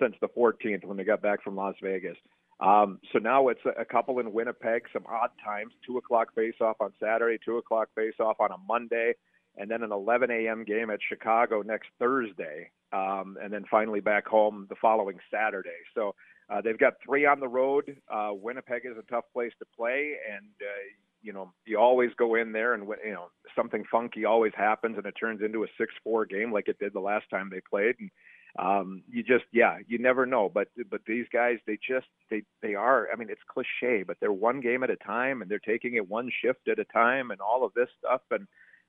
since 0.00 0.14
the 0.20 0.28
14th 0.28 0.84
when 0.84 0.96
they 0.96 1.04
got 1.04 1.20
back 1.20 1.42
from 1.42 1.56
Las 1.56 1.74
Vegas. 1.82 2.16
Um, 2.60 2.98
so 3.12 3.18
now 3.18 3.48
it's 3.48 3.60
a, 3.66 3.80
a 3.80 3.84
couple 3.84 4.18
in 4.20 4.32
Winnipeg, 4.32 4.82
some 4.92 5.04
odd 5.06 5.30
times, 5.44 5.72
two 5.86 5.98
o'clock 5.98 6.34
face 6.34 6.54
off 6.60 6.76
on 6.80 6.92
Saturday, 7.00 7.38
two 7.44 7.58
o'clock 7.58 7.88
face 7.94 8.14
off 8.20 8.40
on 8.40 8.50
a 8.52 8.56
Monday, 8.66 9.14
and 9.56 9.70
then 9.70 9.82
an 9.82 9.92
11 9.92 10.30
a.m. 10.30 10.64
game 10.64 10.90
at 10.90 10.98
Chicago 11.06 11.62
next 11.62 11.88
Thursday, 11.98 12.70
um, 12.92 13.36
and 13.42 13.52
then 13.52 13.64
finally 13.70 14.00
back 14.00 14.26
home 14.26 14.66
the 14.70 14.76
following 14.80 15.18
Saturday. 15.30 15.70
So 15.94 16.14
uh, 16.50 16.60
they've 16.62 16.78
got 16.78 16.94
three 17.04 17.26
on 17.26 17.40
the 17.40 17.48
road. 17.48 17.96
Uh, 18.12 18.30
Winnipeg 18.32 18.82
is 18.84 18.96
a 18.98 19.02
tough 19.10 19.24
place 19.32 19.52
to 19.58 19.66
play, 19.76 20.14
and 20.32 20.46
uh, 20.60 20.80
you 21.22 21.32
know 21.32 21.52
you 21.66 21.78
always 21.78 22.10
go 22.18 22.36
in 22.36 22.52
there, 22.52 22.74
and 22.74 22.88
you 23.04 23.12
know 23.12 23.26
something 23.54 23.84
funky 23.90 24.24
always 24.24 24.52
happens, 24.56 24.96
and 24.96 25.06
it 25.06 25.14
turns 25.20 25.42
into 25.42 25.64
a 25.64 25.66
six-four 25.78 26.26
game 26.26 26.52
like 26.52 26.68
it 26.68 26.78
did 26.78 26.92
the 26.92 27.00
last 27.00 27.26
time 27.30 27.50
they 27.50 27.60
played. 27.68 27.96
And 27.98 28.10
um, 28.58 29.02
you 29.10 29.22
just, 29.22 29.44
yeah, 29.52 29.78
you 29.86 29.98
never 29.98 30.24
know. 30.24 30.50
But 30.52 30.68
but 30.90 31.02
these 31.06 31.26
guys, 31.32 31.58
they 31.66 31.78
just 31.86 32.06
they 32.30 32.42
they 32.62 32.74
are. 32.74 33.08
I 33.12 33.16
mean, 33.16 33.28
it's 33.30 33.40
cliche, 33.48 34.02
but 34.02 34.16
they're 34.20 34.32
one 34.32 34.60
game 34.60 34.82
at 34.82 34.90
a 34.90 34.96
time, 34.96 35.42
and 35.42 35.50
they're 35.50 35.58
taking 35.58 35.94
it 35.94 36.08
one 36.08 36.30
shift 36.42 36.68
at 36.68 36.78
a 36.78 36.84
time, 36.84 37.30
and 37.30 37.40
all 37.40 37.64
of 37.64 37.74
this 37.74 37.88
stuff, 37.98 38.22
and. 38.30 38.46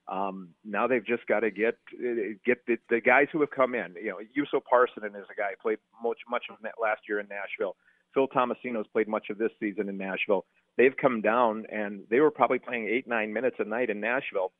Um, 0.09 0.49
now 0.65 0.87
they've 0.87 1.05
just 1.05 1.25
got 1.27 1.41
to 1.41 1.51
get 1.51 1.77
get 2.45 2.65
the, 2.65 2.77
the 2.89 2.99
guys 2.99 3.27
who 3.31 3.41
have 3.41 3.51
come 3.51 3.75
in. 3.75 3.93
You 4.01 4.09
know, 4.09 4.19
Juuso 4.35 4.59
Pärssinen 4.61 5.15
is 5.15 5.27
a 5.31 5.35
guy 5.35 5.51
who 5.51 5.61
played 5.61 5.77
much 6.03 6.17
much 6.27 6.45
of 6.49 6.57
last 6.81 7.01
year 7.07 7.19
in 7.19 7.27
Nashville. 7.27 7.75
Phil 8.13 8.27
Tomasino's 8.27 8.87
played 8.91 9.07
much 9.07 9.29
of 9.29 9.37
this 9.37 9.51
season 9.59 9.87
in 9.87 9.97
Nashville. 9.97 10.45
they've 10.77 10.97
come 10.99 11.21
down 11.21 11.65
and 11.71 12.01
they 12.09 12.19
were 12.19 12.31
probably 12.31 12.57
playing 12.57 12.87
eight 12.87 13.07
nine 13.07 13.31
minutes 13.31 13.57
a 13.59 13.65
night 13.65 13.91
in 13.91 13.99
Nashville. 13.99 14.51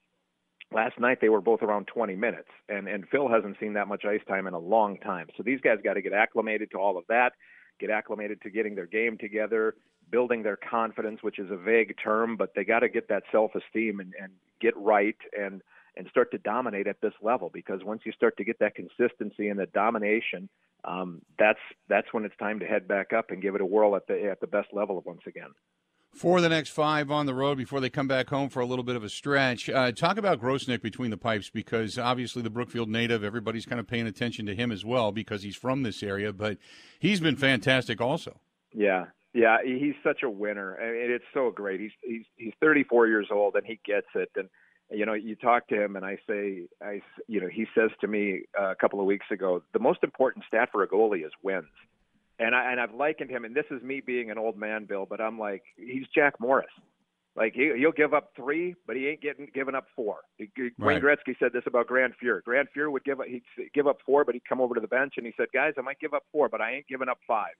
Last 0.72 1.00
night 1.00 1.18
they 1.20 1.30
were 1.30 1.42
both 1.42 1.64
around 1.64 1.88
20 1.88 2.16
minutes, 2.16 2.50
and 2.68 2.88
and 2.88 3.08
Phil 3.10 3.28
hasn't 3.28 3.58
seen 3.60 3.74
that 3.74 3.88
much 3.88 4.06
ice 4.06 4.22
time 4.28 4.46
in 4.46 4.54
a 4.54 4.60
long 4.60 5.00
time. 5.00 5.28
So 5.36 5.42
these 5.42 5.62
guys 5.62 5.80
got 5.84 5.96
to 5.96 6.02
get 6.04 6.14
acclimated 6.14 6.70
to 6.72 6.78
all 6.78 6.96
of 6.96 7.06
that, 7.10 7.34
get 7.80 7.90
acclimated 7.90 8.40
to 8.44 8.52
getting 8.52 8.76
their 8.76 8.86
game 8.86 9.18
together, 9.18 9.74
building 10.12 10.44
their 10.44 10.58
confidence, 10.58 11.22
which 11.22 11.40
is 11.40 11.52
a 11.52 11.58
vague 11.58 11.96
term, 12.02 12.38
but 12.38 12.54
they 12.56 12.64
got 12.64 12.80
to 12.80 12.90
get 12.90 13.10
that 13.10 13.24
self-esteem 13.32 14.00
and, 14.00 14.14
and 14.22 14.32
get 14.60 14.76
right 14.78 15.18
and 15.38 15.62
and 15.96 16.08
start 16.10 16.32
to 16.32 16.38
dominate 16.38 16.88
at 16.88 17.02
this 17.02 17.14
level 17.22 17.50
because 17.54 17.82
once 17.84 18.02
you 18.06 18.12
start 18.14 18.38
to 18.38 18.44
get 18.44 18.60
that 18.60 18.74
consistency 18.74 19.50
and 19.50 19.60
the 19.60 19.66
domination, 19.68 20.48
um, 20.86 21.22
that's 21.38 21.60
that's 21.90 22.08
when 22.14 22.24
it's 22.26 22.38
time 22.38 22.60
to 22.60 22.66
head 22.66 22.88
back 22.88 23.12
up 23.12 23.32
and 23.32 23.42
give 23.42 23.56
it 23.56 23.62
a 23.62 23.66
whirl 23.66 23.96
at 23.96 24.08
the 24.08 24.30
at 24.30 24.40
the 24.40 24.48
best 24.48 24.70
level 24.72 25.02
once 25.06 25.22
again. 25.28 25.50
For 26.14 26.42
the 26.42 26.50
next 26.50 26.70
five 26.70 27.12
on 27.12 27.28
the 27.28 27.36
road 27.36 27.58
before 27.58 27.80
they 27.80 27.90
come 27.90 28.08
back 28.08 28.30
home 28.30 28.50
for 28.50 28.62
a 28.62 28.66
little 28.66 28.84
bit 28.84 28.96
of 28.96 29.04
a 29.04 29.10
stretch. 29.10 29.70
Uh, 29.70 29.92
talk 29.92 30.18
about 30.18 30.42
Grosenick 30.42 30.82
between 30.82 31.12
the 31.12 31.18
pipes 31.18 31.52
because 31.52 32.00
obviously 32.00 32.42
the 32.42 32.50
Brookfield 32.50 32.90
native, 32.90 33.24
everybody's 33.24 33.68
kind 33.68 33.80
of 33.80 33.88
paying 33.88 34.08
attention 34.08 34.48
to 34.48 34.56
him 34.56 34.72
as 34.72 34.84
well 34.84 35.12
because 35.12 35.44
he's 35.44 35.56
from 35.56 35.84
this 35.84 36.02
area, 36.02 36.34
but 36.34 36.58
he's 36.98 37.20
been 37.20 37.36
fantastic 37.36 38.02
also. 38.02 38.40
Yeah, 38.74 39.06
yeah, 39.34 39.58
he's 39.64 39.96
such 40.04 40.24
a 40.24 40.30
winner. 40.30 40.78
I 40.80 40.92
mean, 40.92 41.12
it's 41.12 41.26
so 41.34 41.52
great. 41.52 41.80
He's 41.80 41.92
he's 42.02 42.26
he's 42.36 42.54
34 42.60 43.08
years 43.08 43.28
old 43.32 43.56
and 43.56 43.66
he 43.66 43.80
gets 43.86 44.08
it. 44.16 44.30
And 44.36 44.50
you 44.92 45.06
know, 45.06 45.14
you 45.14 45.36
talk 45.36 45.68
to 45.68 45.82
him 45.82 45.96
and 45.96 46.06
I 46.06 46.18
say, 46.28 46.64
I 46.82 47.02
you 47.28 47.40
know, 47.40 47.48
he 47.48 47.68
says 47.76 47.92
to 48.02 48.08
me 48.08 48.44
uh, 48.60 48.72
a 48.72 48.76
couple 48.76 49.00
of 49.00 49.06
weeks 49.06 49.28
ago, 49.32 49.62
the 49.74 49.80
most 49.80 50.04
important 50.04 50.46
stat 50.48 50.70
for 50.72 50.82
a 50.84 50.88
goalie 50.88 51.26
is 51.26 51.32
wins. 51.44 51.68
And 52.40 52.56
I 52.56 52.72
and 52.72 52.80
I've 52.80 52.94
likened 52.94 53.30
him, 53.30 53.46
and 53.46 53.54
this 53.54 53.66
is 53.70 53.84
me 53.84 54.02
being 54.02 54.32
an 54.32 54.38
old 54.38 54.58
man, 54.58 54.86
Bill, 54.86 55.06
but 55.08 55.22
I'm 55.22 55.38
like, 55.38 55.64
he's 55.78 56.06
Jack 56.16 56.40
Morris. 56.40 56.72
Like 57.36 57.54
he, 57.54 57.72
he'll 57.78 57.92
give 57.92 58.14
up 58.14 58.32
three, 58.36 58.76
but 58.88 58.96
he 58.96 59.08
ain't 59.08 59.22
getting 59.22 59.48
giving 59.54 59.76
up 59.76 59.86
four. 59.96 60.18
Right. 60.40 60.72
Wayne 60.80 61.02
Gretzky 61.02 61.38
said 61.38 61.54
this 61.54 61.64
about 61.68 61.88
Grant 61.88 62.14
Fuhr. 62.22 62.42
Grant 62.44 62.70
Fuhr 62.76 62.92
would 62.92 63.04
give 63.04 63.20
up, 63.20 63.28
he'd 63.28 63.44
give 63.74 63.88
up 63.88 63.98
four, 64.06 64.26
but 64.26 64.34
he'd 64.34 64.48
come 64.48 64.60
over 64.60 64.74
to 64.74 64.82
the 64.82 64.88
bench 64.88 65.14
and 65.18 65.26
he 65.26 65.34
said, 65.38 65.48
"Guys, 65.54 65.74
I 65.78 65.82
might 65.82 66.00
give 66.00 66.14
up 66.14 66.24
four, 66.32 66.50
but 66.50 66.62
I 66.62 66.72
ain't 66.74 66.88
giving 66.88 67.10
up 67.10 67.20
five. 67.28 67.54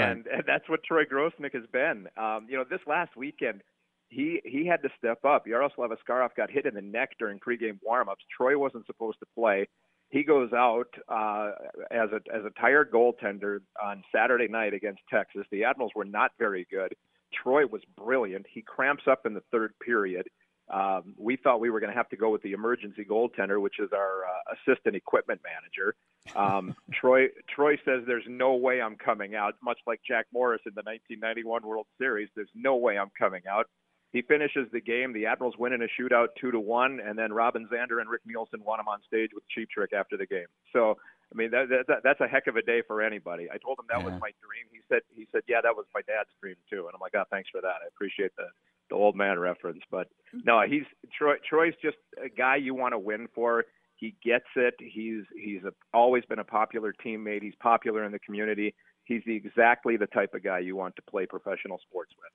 And, 0.00 0.26
and 0.26 0.44
that's 0.46 0.68
what 0.68 0.82
Troy 0.84 1.04
Grosenick 1.04 1.54
has 1.54 1.66
been. 1.72 2.08
Um, 2.16 2.46
you 2.48 2.56
know, 2.56 2.64
this 2.68 2.80
last 2.86 3.16
weekend, 3.16 3.62
he 4.08 4.40
he 4.44 4.66
had 4.66 4.82
to 4.82 4.90
step 4.98 5.24
up. 5.24 5.46
Yaroslav 5.46 5.90
Askarov 5.90 6.34
got 6.36 6.50
hit 6.50 6.66
in 6.66 6.74
the 6.74 6.82
neck 6.82 7.10
during 7.18 7.38
pregame 7.38 7.78
warmups. 7.86 8.24
Troy 8.36 8.58
wasn't 8.58 8.86
supposed 8.86 9.18
to 9.20 9.26
play. 9.34 9.66
He 10.10 10.22
goes 10.22 10.52
out 10.52 10.88
uh, 11.08 11.52
as 11.90 12.10
a 12.12 12.20
as 12.34 12.44
a 12.44 12.50
tired 12.60 12.90
goaltender 12.90 13.60
on 13.82 14.04
Saturday 14.14 14.48
night 14.48 14.74
against 14.74 15.00
Texas. 15.10 15.46
The 15.50 15.64
Admirals 15.64 15.92
were 15.96 16.04
not 16.04 16.32
very 16.38 16.66
good. 16.70 16.94
Troy 17.32 17.66
was 17.66 17.80
brilliant. 17.96 18.44
He 18.52 18.60
cramps 18.60 19.04
up 19.10 19.24
in 19.24 19.32
the 19.32 19.42
third 19.50 19.72
period. 19.84 20.28
Um, 20.72 21.14
we 21.18 21.36
thought 21.36 21.60
we 21.60 21.68
were 21.68 21.80
going 21.80 21.92
to 21.92 21.96
have 21.96 22.08
to 22.08 22.16
go 22.16 22.30
with 22.30 22.42
the 22.42 22.52
emergency 22.52 23.04
goaltender, 23.04 23.60
which 23.60 23.78
is 23.78 23.90
our 23.92 24.24
uh, 24.24 24.54
assistant 24.54 24.96
equipment 24.96 25.40
manager. 25.44 25.94
Um, 26.34 26.74
Troy 26.92 27.28
Troy 27.54 27.76
says 27.84 28.04
there's 28.06 28.24
no 28.26 28.54
way 28.54 28.80
I'm 28.80 28.96
coming 28.96 29.34
out, 29.34 29.54
much 29.62 29.78
like 29.86 30.00
Jack 30.06 30.26
Morris 30.32 30.62
in 30.64 30.72
the 30.74 30.82
1991 30.82 31.62
World 31.66 31.86
Series. 31.98 32.30
There's 32.34 32.50
no 32.54 32.76
way 32.76 32.98
I'm 32.98 33.10
coming 33.18 33.42
out. 33.50 33.66
He 34.12 34.22
finishes 34.22 34.68
the 34.72 34.80
game. 34.80 35.12
The 35.12 35.26
Admirals 35.26 35.56
win 35.58 35.72
in 35.72 35.82
a 35.82 35.88
shootout, 36.00 36.28
two 36.38 36.50
to 36.50 36.60
one, 36.60 37.00
and 37.00 37.18
then 37.18 37.32
Robin 37.32 37.66
Zander 37.72 38.00
and 38.00 38.08
Rick 38.08 38.22
Nielsen 38.26 38.62
won 38.64 38.80
him 38.80 38.88
on 38.88 39.00
stage 39.06 39.30
with 39.34 39.44
Cheap 39.48 39.70
Trick 39.70 39.92
after 39.92 40.18
the 40.18 40.26
game. 40.26 40.48
So, 40.72 40.96
I 41.32 41.34
mean, 41.34 41.50
that, 41.50 41.68
that, 41.88 42.00
that's 42.04 42.20
a 42.20 42.28
heck 42.28 42.46
of 42.46 42.56
a 42.56 42.62
day 42.62 42.82
for 42.86 43.00
anybody. 43.00 43.48
I 43.50 43.56
told 43.56 43.78
him 43.78 43.86
that 43.88 44.04
was 44.04 44.12
my 44.20 44.36
dream. 44.44 44.68
He 44.70 44.80
said, 44.86 45.00
he 45.16 45.26
said, 45.32 45.40
yeah, 45.48 45.62
that 45.62 45.74
was 45.74 45.86
my 45.94 46.02
dad's 46.04 46.28
dream 46.42 46.56
too. 46.68 46.84
And 46.84 46.92
I'm 46.92 47.00
like, 47.00 47.16
oh, 47.16 47.24
thanks 47.30 47.48
for 47.48 47.62
that. 47.62 47.80
I 47.80 47.88
appreciate 47.88 48.36
the 48.36 48.52
the 48.92 48.98
old 48.98 49.16
man 49.16 49.38
reference. 49.38 49.80
But 49.90 50.08
no, 50.44 50.62
he's 50.68 50.84
Troy. 51.16 51.36
Troy's 51.48 51.74
just 51.82 51.96
a 52.22 52.28
guy 52.28 52.56
you 52.56 52.74
want 52.74 52.92
to 52.92 52.98
win 52.98 53.26
for. 53.34 53.64
He 53.96 54.14
gets 54.22 54.46
it. 54.56 54.74
He's 54.78 55.24
he's 55.34 55.64
a, 55.64 55.72
always 55.94 56.24
been 56.26 56.38
a 56.38 56.44
popular 56.44 56.94
teammate. 57.04 57.42
He's 57.42 57.54
popular 57.60 58.04
in 58.04 58.12
the 58.12 58.18
community. 58.18 58.74
He's 59.04 59.22
the, 59.26 59.34
exactly 59.34 59.96
the 59.96 60.06
type 60.06 60.34
of 60.34 60.44
guy 60.44 60.60
you 60.60 60.76
want 60.76 60.94
to 60.96 61.02
play 61.02 61.26
professional 61.26 61.78
sports 61.88 62.12
with. 62.16 62.30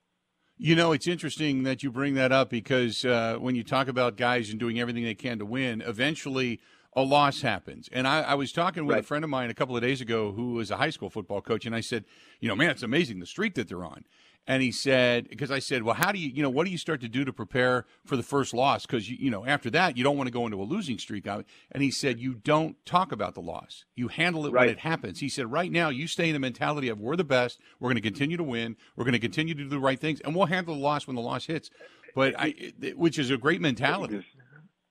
You 0.60 0.74
know, 0.74 0.92
it's 0.92 1.06
interesting 1.06 1.62
that 1.62 1.82
you 1.82 1.92
bring 1.92 2.14
that 2.14 2.32
up 2.32 2.50
because 2.50 3.04
uh, 3.04 3.36
when 3.38 3.54
you 3.54 3.62
talk 3.62 3.86
about 3.86 4.16
guys 4.16 4.50
and 4.50 4.58
doing 4.58 4.80
everything 4.80 5.04
they 5.04 5.14
can 5.14 5.38
to 5.38 5.46
win, 5.46 5.82
eventually 5.82 6.60
a 6.94 7.02
loss 7.02 7.42
happens. 7.42 7.88
And 7.92 8.08
I, 8.08 8.22
I 8.22 8.34
was 8.34 8.50
talking 8.50 8.84
with 8.84 8.98
a 8.98 9.02
friend 9.02 9.22
of 9.22 9.30
mine 9.30 9.50
a 9.50 9.54
couple 9.54 9.76
of 9.76 9.82
days 9.82 10.00
ago 10.00 10.32
who 10.32 10.54
was 10.54 10.72
a 10.72 10.76
high 10.76 10.90
school 10.90 11.10
football 11.10 11.40
coach, 11.40 11.64
and 11.64 11.76
I 11.76 11.80
said, 11.80 12.04
you 12.40 12.48
know, 12.48 12.56
man, 12.56 12.70
it's 12.70 12.82
amazing 12.82 13.20
the 13.20 13.26
streak 13.26 13.54
that 13.54 13.68
they're 13.68 13.84
on. 13.84 14.04
And 14.48 14.62
he 14.62 14.72
said, 14.72 15.28
because 15.28 15.50
I 15.50 15.58
said, 15.58 15.82
well, 15.82 15.94
how 15.94 16.10
do 16.10 16.18
you, 16.18 16.30
you 16.30 16.42
know, 16.42 16.48
what 16.48 16.64
do 16.64 16.70
you 16.70 16.78
start 16.78 17.02
to 17.02 17.08
do 17.08 17.22
to 17.22 17.34
prepare 17.34 17.84
for 18.06 18.16
the 18.16 18.22
first 18.22 18.54
loss? 18.54 18.86
Because, 18.86 19.08
you, 19.08 19.18
you 19.20 19.30
know, 19.30 19.44
after 19.44 19.68
that, 19.70 19.98
you 19.98 20.02
don't 20.02 20.16
want 20.16 20.26
to 20.26 20.32
go 20.32 20.46
into 20.46 20.60
a 20.60 20.64
losing 20.64 20.98
streak. 20.98 21.26
And 21.26 21.44
he 21.82 21.90
said, 21.90 22.18
you 22.18 22.32
don't 22.32 22.74
talk 22.86 23.12
about 23.12 23.34
the 23.34 23.42
loss. 23.42 23.84
You 23.94 24.08
handle 24.08 24.46
it 24.46 24.52
when 24.52 24.62
Right. 24.62 24.70
it 24.70 24.78
happens. 24.78 25.20
He 25.20 25.28
said, 25.28 25.52
right 25.52 25.70
now, 25.70 25.90
you 25.90 26.06
stay 26.06 26.28
in 26.28 26.32
the 26.32 26.38
mentality 26.40 26.88
of 26.88 26.98
we're 26.98 27.14
the 27.14 27.24
best. 27.24 27.60
We're 27.78 27.90
going 27.90 27.96
to 27.96 28.00
continue 28.00 28.38
to 28.38 28.42
win. 28.42 28.76
We're 28.96 29.04
going 29.04 29.12
to 29.12 29.18
continue 29.18 29.54
to 29.54 29.62
do 29.64 29.68
the 29.68 29.78
right 29.78 30.00
things, 30.00 30.20
and 30.20 30.34
we'll 30.34 30.46
handle 30.46 30.74
the 30.74 30.80
loss 30.80 31.06
when 31.06 31.14
the 31.14 31.22
loss 31.22 31.44
hits. 31.44 31.68
But 32.14 32.34
I, 32.38 32.72
which 32.96 33.18
is 33.18 33.30
a 33.30 33.36
great 33.36 33.60
mentality. 33.60 34.24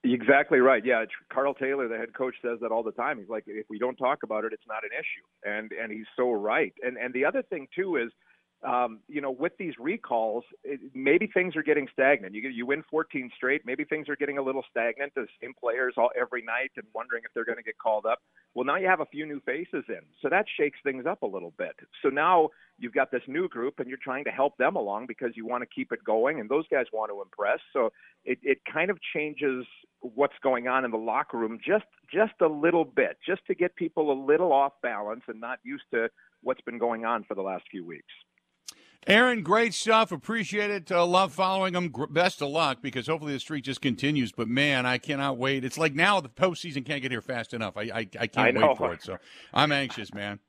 Exactly 0.03 0.59
right. 0.59 0.85
Yeah, 0.85 1.03
Karl 1.33 1.55
Taylor, 1.55 1.87
the 1.87 1.97
head 1.97 2.13
coach, 2.13 2.35
says 2.43 2.59
that 2.61 2.71
all 2.71 2.83
the 2.83 2.91
time. 2.91 3.17
He's 3.17 3.27
like, 3.27 3.45
if 3.47 3.65
we 3.69 3.79
don't 3.79 3.95
talk 3.97 4.19
about 4.23 4.45
it, 4.45 4.53
it's 4.53 4.67
not 4.67 4.83
an 4.83 4.91
issue, 4.93 5.51
and 5.51 5.71
and 5.71 5.91
he's 5.91 6.05
so 6.15 6.31
right. 6.31 6.73
And 6.83 6.95
and 6.97 7.13
the 7.13 7.25
other 7.25 7.41
thing 7.41 7.67
too 7.75 7.97
is, 7.97 8.11
um, 8.65 9.01
you 9.07 9.21
know, 9.21 9.29
with 9.29 9.53
these 9.59 9.73
recalls, 9.79 10.43
it, 10.63 10.79
maybe 10.95 11.27
things 11.27 11.55
are 11.55 11.61
getting 11.61 11.87
stagnant. 11.93 12.33
You 12.33 12.49
you 12.49 12.65
win 12.65 12.83
14 12.89 13.29
straight, 13.35 13.61
maybe 13.65 13.83
things 13.83 14.09
are 14.09 14.15
getting 14.15 14.39
a 14.39 14.41
little 14.41 14.63
stagnant. 14.69 15.13
The 15.13 15.27
same 15.41 15.53
players 15.53 15.93
all 15.97 16.09
every 16.19 16.41
night 16.41 16.71
and 16.75 16.85
wondering 16.93 17.21
if 17.23 17.33
they're 17.33 17.45
going 17.45 17.57
to 17.57 17.63
get 17.63 17.77
called 17.77 18.05
up. 18.05 18.19
Well, 18.55 18.65
now 18.65 18.77
you 18.77 18.87
have 18.87 18.99
a 18.99 19.05
few 19.05 19.27
new 19.27 19.39
faces 19.41 19.83
in, 19.89 20.01
so 20.21 20.29
that 20.29 20.45
shakes 20.57 20.79
things 20.83 21.05
up 21.05 21.21
a 21.21 21.27
little 21.27 21.53
bit. 21.57 21.75
So 22.01 22.09
now 22.09 22.49
you've 22.79 22.93
got 22.93 23.11
this 23.11 23.21
new 23.27 23.47
group, 23.47 23.79
and 23.79 23.87
you're 23.87 23.99
trying 24.01 24.23
to 24.23 24.31
help 24.31 24.57
them 24.57 24.75
along 24.75 25.05
because 25.07 25.31
you 25.35 25.45
want 25.45 25.61
to 25.61 25.67
keep 25.67 25.91
it 25.91 26.03
going, 26.03 26.39
and 26.39 26.49
those 26.49 26.65
guys 26.69 26.85
want 26.91 27.11
to 27.11 27.21
impress. 27.21 27.59
So 27.73 27.91
it, 28.25 28.39
it 28.41 28.59
kind 28.71 28.89
of 28.89 28.97
changes 29.13 29.65
what's 29.99 30.37
going 30.41 30.67
on 30.67 30.83
in 30.83 30.91
the 30.91 30.97
locker 30.97 31.37
room 31.37 31.59
just 31.65 31.85
just 32.11 32.33
a 32.41 32.47
little 32.47 32.85
bit, 32.85 33.17
just 33.23 33.45
to 33.47 33.53
get 33.55 33.75
people 33.75 34.11
a 34.11 34.17
little 34.25 34.51
off 34.51 34.73
balance 34.81 35.21
and 35.27 35.39
not 35.39 35.59
used 35.63 35.83
to 35.93 36.09
what's 36.41 36.61
been 36.61 36.79
going 36.79 37.05
on 37.05 37.23
for 37.23 37.35
the 37.35 37.41
last 37.41 37.65
few 37.69 37.85
weeks. 37.85 38.13
Aaron, 39.07 39.41
great 39.41 39.73
stuff. 39.73 40.11
Appreciate 40.11 40.69
it. 40.69 40.91
Uh, 40.91 41.05
love 41.05 41.31
following 41.33 41.73
them. 41.73 41.87
Gr- 41.89 42.07
Best 42.07 42.41
of 42.41 42.49
luck 42.49 42.79
because 42.81 43.07
hopefully 43.07 43.31
the 43.33 43.39
streak 43.39 43.63
just 43.63 43.81
continues. 43.81 44.33
But 44.33 44.49
man, 44.49 44.85
I 44.85 44.97
cannot 44.97 45.37
wait. 45.37 45.63
It's 45.63 45.77
like 45.77 45.95
now 45.95 46.19
the 46.19 46.27
postseason 46.29 46.85
can't 46.85 47.01
get 47.01 47.11
here 47.11 47.21
fast 47.21 47.53
enough. 47.53 47.77
I 47.77 47.83
I, 47.83 48.09
I 48.19 48.27
can't 48.27 48.57
I 48.57 48.67
wait 48.67 48.77
for 48.77 48.93
it. 48.93 49.01
So 49.01 49.17
I'm 49.53 49.71
anxious, 49.71 50.13
man. 50.13 50.39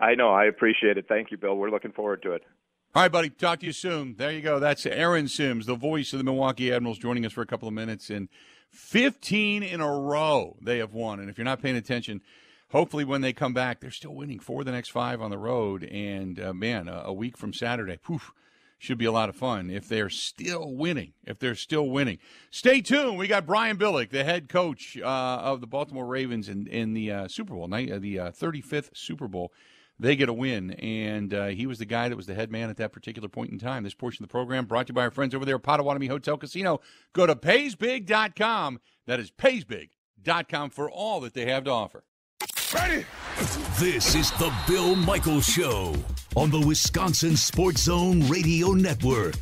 I 0.00 0.14
know, 0.14 0.30
I 0.30 0.44
appreciate 0.44 0.96
it. 0.96 1.06
Thank 1.08 1.30
you, 1.30 1.36
Bill. 1.36 1.56
We're 1.56 1.70
looking 1.70 1.92
forward 1.92 2.22
to 2.22 2.32
it. 2.32 2.42
All 2.94 3.02
right, 3.02 3.12
buddy. 3.12 3.28
Talk 3.28 3.60
to 3.60 3.66
you 3.66 3.72
soon. 3.72 4.14
There 4.16 4.30
you 4.30 4.40
go. 4.40 4.58
That's 4.58 4.86
Aaron 4.86 5.28
Sims, 5.28 5.66
the 5.66 5.74
voice 5.74 6.12
of 6.12 6.18
the 6.18 6.24
Milwaukee 6.24 6.72
Admirals, 6.72 6.98
joining 6.98 7.26
us 7.26 7.32
for 7.32 7.42
a 7.42 7.46
couple 7.46 7.68
of 7.68 7.74
minutes. 7.74 8.08
And 8.08 8.28
15 8.70 9.62
in 9.62 9.80
a 9.80 9.90
row 9.90 10.56
they 10.62 10.78
have 10.78 10.94
won. 10.94 11.20
And 11.20 11.28
if 11.28 11.36
you're 11.36 11.44
not 11.44 11.60
paying 11.60 11.76
attention, 11.76 12.22
hopefully 12.70 13.04
when 13.04 13.20
they 13.20 13.32
come 13.32 13.52
back, 13.52 13.80
they're 13.80 13.90
still 13.90 14.14
winning 14.14 14.38
four 14.38 14.60
of 14.60 14.66
the 14.66 14.72
next 14.72 14.90
five 14.90 15.20
on 15.20 15.30
the 15.30 15.38
road. 15.38 15.84
And 15.84 16.40
uh, 16.40 16.52
man, 16.52 16.88
a, 16.88 17.02
a 17.06 17.12
week 17.12 17.36
from 17.36 17.52
Saturday, 17.52 17.96
poof, 17.96 18.32
should 18.78 18.98
be 18.98 19.04
a 19.04 19.12
lot 19.12 19.28
of 19.28 19.34
fun 19.34 19.70
if 19.70 19.88
they're 19.88 20.10
still 20.10 20.74
winning. 20.74 21.12
If 21.24 21.38
they're 21.38 21.56
still 21.56 21.88
winning. 21.88 22.18
Stay 22.50 22.80
tuned. 22.80 23.18
We 23.18 23.26
got 23.26 23.46
Brian 23.46 23.76
Billick, 23.76 24.10
the 24.10 24.24
head 24.24 24.48
coach 24.48 24.96
uh, 24.96 25.06
of 25.06 25.60
the 25.60 25.66
Baltimore 25.66 26.06
Ravens 26.06 26.48
in, 26.48 26.66
in 26.68 26.94
the 26.94 27.10
uh, 27.10 27.28
Super 27.28 27.54
Bowl, 27.54 27.66
night, 27.66 27.90
uh, 27.90 27.98
the 27.98 28.18
uh, 28.18 28.30
35th 28.30 28.96
Super 28.96 29.26
Bowl 29.26 29.52
they 29.98 30.16
get 30.16 30.28
a 30.28 30.32
win. 30.32 30.72
And 30.72 31.34
uh, 31.34 31.46
he 31.46 31.66
was 31.66 31.78
the 31.78 31.84
guy 31.84 32.08
that 32.08 32.16
was 32.16 32.26
the 32.26 32.34
head 32.34 32.50
man 32.50 32.70
at 32.70 32.76
that 32.76 32.92
particular 32.92 33.28
point 33.28 33.50
in 33.50 33.58
time. 33.58 33.82
This 33.82 33.94
portion 33.94 34.22
of 34.22 34.28
the 34.28 34.32
program 34.32 34.66
brought 34.66 34.86
to 34.86 34.90
you 34.92 34.94
by 34.94 35.02
our 35.02 35.10
friends 35.10 35.34
over 35.34 35.44
there 35.44 35.56
at 35.56 35.62
Potawatomi 35.62 36.06
Hotel 36.06 36.36
Casino. 36.36 36.80
Go 37.12 37.26
to 37.26 37.34
paysbig.com. 37.34 38.80
That 39.06 39.20
is 39.20 39.30
paysbig.com 39.30 40.70
for 40.70 40.90
all 40.90 41.20
that 41.20 41.34
they 41.34 41.46
have 41.46 41.64
to 41.64 41.70
offer. 41.70 42.04
This 43.78 44.14
is 44.14 44.30
the 44.32 44.52
Bill 44.66 44.94
Michaels 44.94 45.46
Show 45.46 45.94
on 46.36 46.50
the 46.50 46.60
Wisconsin 46.60 47.34
Sports 47.34 47.84
Zone 47.84 48.28
Radio 48.28 48.72
Network. 48.72 49.38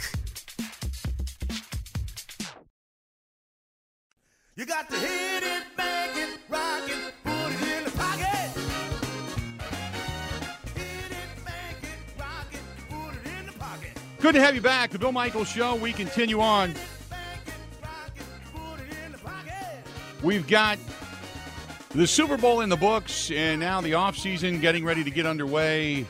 You 4.55 4.65
got 4.65 4.89
to 4.91 4.97
hit 4.97 5.43
it, 5.43 5.65
bang 5.77 6.11
it, 6.17 6.39
rock 6.49 6.85
it, 6.87 7.15
put 7.25 7.33
it 7.33 7.79
in 7.79 7.85
the 7.85 7.91
pocket. 7.91 8.61
Hit 10.77 11.11
it, 11.11 11.45
bang 11.45 11.75
it, 11.83 12.21
rock 12.21 12.47
it, 12.53 12.61
put 12.89 13.17
it 13.17 13.41
in 13.41 13.47
the 13.47 13.53
pocket. 13.55 13.91
Good 14.21 14.37
to 14.37 14.41
have 14.41 14.55
you 14.55 14.61
back. 14.61 14.91
The 14.91 15.01
Bill 15.01 15.11
Michaels 15.11 15.49
Show. 15.49 15.75
We 15.75 15.93
continue 15.93 16.41
on. 16.41 16.75
Bang 17.11 17.19
it, 17.45 17.83
rock 17.83 18.13
it, 18.15 18.23
put 18.55 18.81
it 18.87 19.05
in 19.05 19.11
the 19.11 19.19
pocket. 19.19 19.53
We've 20.23 20.47
got 20.47 20.79
the 21.97 22.07
Super 22.07 22.37
Bowl 22.37 22.61
in 22.61 22.69
the 22.69 22.77
books, 22.77 23.31
and 23.31 23.59
now 23.59 23.81
the 23.81 23.93
offseason 23.93 24.61
getting 24.61 24.85
ready 24.85 25.03
to 25.03 25.11
get 25.11 25.25
underway. 25.25 26.05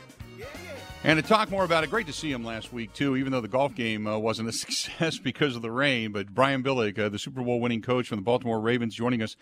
And 1.04 1.22
to 1.22 1.22
talk 1.22 1.48
more 1.48 1.62
about 1.64 1.84
it, 1.84 1.90
great 1.90 2.08
to 2.08 2.12
see 2.12 2.32
him 2.32 2.44
last 2.44 2.72
week, 2.72 2.92
too, 2.92 3.16
even 3.16 3.30
though 3.30 3.40
the 3.40 3.46
golf 3.46 3.76
game 3.76 4.08
uh, 4.08 4.18
wasn't 4.18 4.48
a 4.48 4.52
success 4.52 5.18
because 5.18 5.54
of 5.54 5.62
the 5.62 5.70
rain. 5.70 6.10
But 6.10 6.34
Brian 6.34 6.64
Billick, 6.64 6.98
uh, 6.98 7.08
the 7.08 7.20
Super 7.20 7.40
Bowl 7.42 7.60
winning 7.60 7.82
coach 7.82 8.08
from 8.08 8.18
the 8.18 8.22
Baltimore 8.22 8.60
Ravens, 8.60 8.96
joining 8.96 9.22
us 9.22 9.36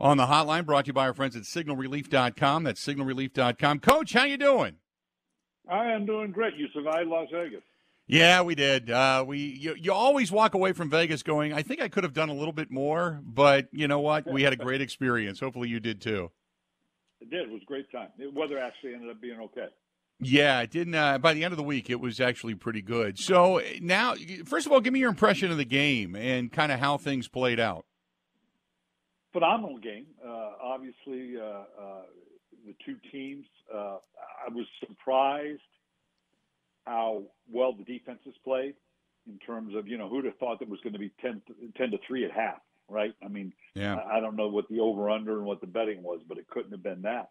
on 0.00 0.16
the 0.16 0.26
hotline, 0.26 0.64
brought 0.64 0.86
to 0.86 0.88
you 0.88 0.92
by 0.94 1.06
our 1.06 1.12
friends 1.12 1.36
at 1.36 1.42
signalrelief.com. 1.42 2.64
That's 2.64 2.82
signalrelief.com. 2.82 3.80
Coach, 3.80 4.14
how 4.14 4.24
you 4.24 4.38
doing? 4.38 4.76
I 5.68 5.92
am 5.92 6.06
doing 6.06 6.32
great. 6.32 6.56
You 6.56 6.68
survived 6.72 7.08
Las 7.08 7.28
Vegas. 7.30 7.62
Yeah, 8.10 8.42
we 8.42 8.56
did. 8.56 8.90
Uh, 8.90 9.24
we 9.24 9.38
you, 9.38 9.76
you 9.78 9.92
always 9.92 10.32
walk 10.32 10.54
away 10.54 10.72
from 10.72 10.90
Vegas 10.90 11.22
going, 11.22 11.52
I 11.52 11.62
think 11.62 11.80
I 11.80 11.88
could 11.88 12.02
have 12.02 12.12
done 12.12 12.28
a 12.28 12.34
little 12.34 12.52
bit 12.52 12.68
more, 12.68 13.20
but 13.22 13.68
you 13.70 13.86
know 13.86 14.00
what? 14.00 14.26
We 14.26 14.42
had 14.42 14.52
a 14.52 14.56
great 14.56 14.80
experience. 14.80 15.38
Hopefully, 15.38 15.68
you 15.68 15.78
did 15.78 16.00
too. 16.00 16.32
It 17.20 17.30
did. 17.30 17.42
It 17.42 17.52
was 17.52 17.62
a 17.62 17.66
great 17.66 17.90
time. 17.92 18.08
The 18.18 18.28
weather 18.28 18.58
actually 18.58 18.94
ended 18.94 19.10
up 19.10 19.20
being 19.20 19.38
okay. 19.40 19.68
Yeah, 20.18 20.60
it 20.60 20.72
didn't. 20.72 20.94
Uh, 20.94 21.18
by 21.18 21.34
the 21.34 21.44
end 21.44 21.52
of 21.52 21.56
the 21.56 21.62
week, 21.62 21.88
it 21.88 22.00
was 22.00 22.18
actually 22.20 22.56
pretty 22.56 22.82
good. 22.82 23.16
So 23.16 23.62
now, 23.80 24.16
first 24.44 24.66
of 24.66 24.72
all, 24.72 24.80
give 24.80 24.92
me 24.92 24.98
your 24.98 25.08
impression 25.08 25.52
of 25.52 25.56
the 25.56 25.64
game 25.64 26.16
and 26.16 26.50
kind 26.50 26.72
of 26.72 26.80
how 26.80 26.98
things 26.98 27.28
played 27.28 27.60
out. 27.60 27.86
Phenomenal 29.32 29.78
game. 29.78 30.06
Uh, 30.22 30.50
obviously, 30.60 31.36
uh, 31.40 31.44
uh 31.44 32.02
the 32.66 32.74
two 32.84 32.96
teams. 33.12 33.46
Uh, 33.72 33.98
I 34.46 34.52
was 34.52 34.66
surprised 34.80 35.60
how 36.86 37.24
well 37.50 37.72
the 37.72 37.84
defenses 37.84 38.34
played 38.44 38.74
in 39.26 39.38
terms 39.38 39.74
of, 39.74 39.86
you 39.86 39.98
know, 39.98 40.08
who'd 40.08 40.24
have 40.24 40.36
thought 40.38 40.58
that 40.60 40.68
was 40.68 40.80
going 40.80 40.92
to 40.92 40.98
be 40.98 41.12
10, 41.20 41.42
10 41.76 41.90
to 41.90 41.98
3 42.06 42.24
at 42.24 42.30
half, 42.32 42.58
right? 42.88 43.14
I 43.24 43.28
mean, 43.28 43.52
yeah. 43.74 43.96
I, 43.96 44.18
I 44.18 44.20
don't 44.20 44.36
know 44.36 44.48
what 44.48 44.68
the 44.68 44.80
over 44.80 45.10
under 45.10 45.36
and 45.36 45.44
what 45.44 45.60
the 45.60 45.66
betting 45.66 46.02
was, 46.02 46.20
but 46.28 46.38
it 46.38 46.48
couldn't 46.48 46.72
have 46.72 46.82
been 46.82 47.02
that. 47.02 47.28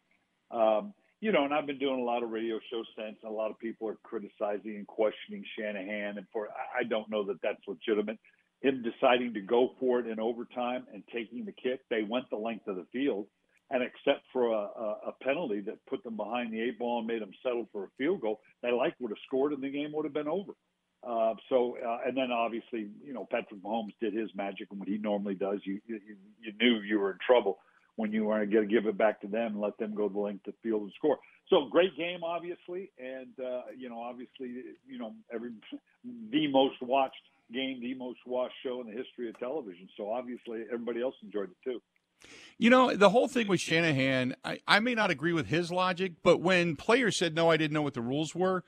Um, 0.52 0.94
you 1.22 1.34
know, 1.34 1.44
and 1.44 1.54
I've 1.54 1.68
been 1.68 1.80
doing 1.80 2.00
a 2.00 2.04
lot 2.04 2.24
of 2.24 2.30
radio 2.30 2.60
shows 2.72 2.86
since, 2.98 3.18
and 3.24 3.32
a 3.32 3.36
lot 3.36 3.52
of 3.52 3.60
people 3.60 3.90
are 3.90 3.98
criticizing 4.04 4.78
and 4.78 4.88
questioning 4.88 5.44
Shanahan. 5.58 6.18
And 6.18 6.26
for, 6.32 6.48
I 6.78 6.84
don't 6.84 7.10
know 7.10 7.26
that 7.26 7.42
that's 7.44 7.60
legitimate. 7.68 8.18
Him 8.62 8.84
deciding 8.84 9.34
to 9.34 9.42
go 9.42 9.72
for 9.80 10.00
it 10.00 10.08
in 10.08 10.20
overtime 10.20 10.86
and 10.94 11.04
taking 11.14 11.46
the 11.46 11.52
kick, 11.52 11.82
they 11.90 12.04
went 12.04 12.30
the 12.30 12.38
length 12.38 12.68
of 12.68 12.78
the 12.78 12.86
field 12.92 13.28
and 13.72 13.84
except 13.84 14.26
for 14.34 14.52
a, 14.52 15.10
a, 15.10 15.14
penalty 15.22 15.62
that 15.62 15.86
put 15.86 16.04
them 16.04 16.18
behind 16.18 16.52
the 16.52 16.62
eight 16.62 16.80
ball 16.80 17.00
and 17.00 17.08
made 17.08 17.22
them 17.22 17.32
settle 17.44 17.68
for 17.72 17.86
a 17.86 17.88
field 17.98 18.22
goal, 18.22 18.42
they 18.64 18.72
like 18.72 18.96
would 19.00 19.12
have 19.12 19.18
scored 19.28 19.54
and 19.54 19.62
the 19.62 19.70
game 19.70 19.92
would 19.94 20.06
have 20.06 20.14
been 20.14 20.28
over. 20.28 20.54
Uh, 21.08 21.34
so, 21.48 21.78
uh, 21.86 22.00
and 22.06 22.18
then 22.18 22.32
obviously, 22.32 22.90
you 23.06 23.14
know, 23.14 23.28
Patrick 23.30 23.62
Mahomes 23.62 23.94
did 24.02 24.14
his 24.14 24.30
magic 24.36 24.68
and 24.72 24.80
what 24.80 24.90
he 24.90 24.98
normally 24.98 25.36
does. 25.36 25.60
You, 25.64 25.80
you, 25.86 26.00
you 26.42 26.54
knew 26.60 26.82
you 26.82 27.00
were 27.00 27.12
in 27.12 27.18
trouble 27.26 27.60
when 27.96 28.12
you 28.12 28.26
were 28.26 28.46
going 28.46 28.68
to 28.68 28.74
give 28.74 28.86
it 28.86 28.98
back 28.98 29.22
to 29.22 29.28
them 29.28 29.54
and 29.54 29.62
let 29.62 29.78
them 29.78 29.94
go 29.94 30.10
the 30.10 30.20
length 30.20 30.48
of 30.48 30.54
the 30.54 30.70
field 30.70 30.84
and 30.84 30.92
score. 30.98 31.18
So 31.50 31.68
great 31.70 31.96
game, 31.98 32.24
obviously. 32.24 32.92
And, 32.98 33.34
uh, 33.40 33.62
you 33.78 33.90
know, 33.90 34.02
obviously, 34.02 34.64
you 34.88 34.98
know, 34.98 35.14
every, 35.34 35.52
the 36.32 36.48
most 36.48 36.82
watched 36.82 37.16
game, 37.54 37.80
the 37.82 37.94
most 37.96 38.20
watched 38.26 38.56
show 38.64 38.82
in 38.82 38.88
the 38.88 38.94
history 38.94 39.30
of 39.30 39.40
television. 39.40 39.88
So 39.96 40.12
obviously 40.12 40.64
everybody 40.72 41.02
else 41.02 41.16
enjoyed 41.24 41.50
it 41.50 41.58
too. 41.64 41.82
You 42.58 42.70
know, 42.70 42.94
the 42.94 43.10
whole 43.10 43.28
thing 43.28 43.48
with 43.48 43.62
Shanahan, 43.62 44.36
I, 44.44 44.60
I, 44.68 44.80
may 44.80 44.94
not 44.94 45.10
agree 45.12 45.32
with 45.32 45.48
his 45.48 45.72
logic, 45.72 46.14
but 46.24 46.42
when 46.42 46.76
players 46.76 47.16
said, 47.16 47.34
no, 47.34 47.50
I 47.50 47.56
didn't 47.56 47.74
know 47.74 47.82
what 47.82 47.94
the 47.94 48.02
rules 48.02 48.36
were, 48.36 48.66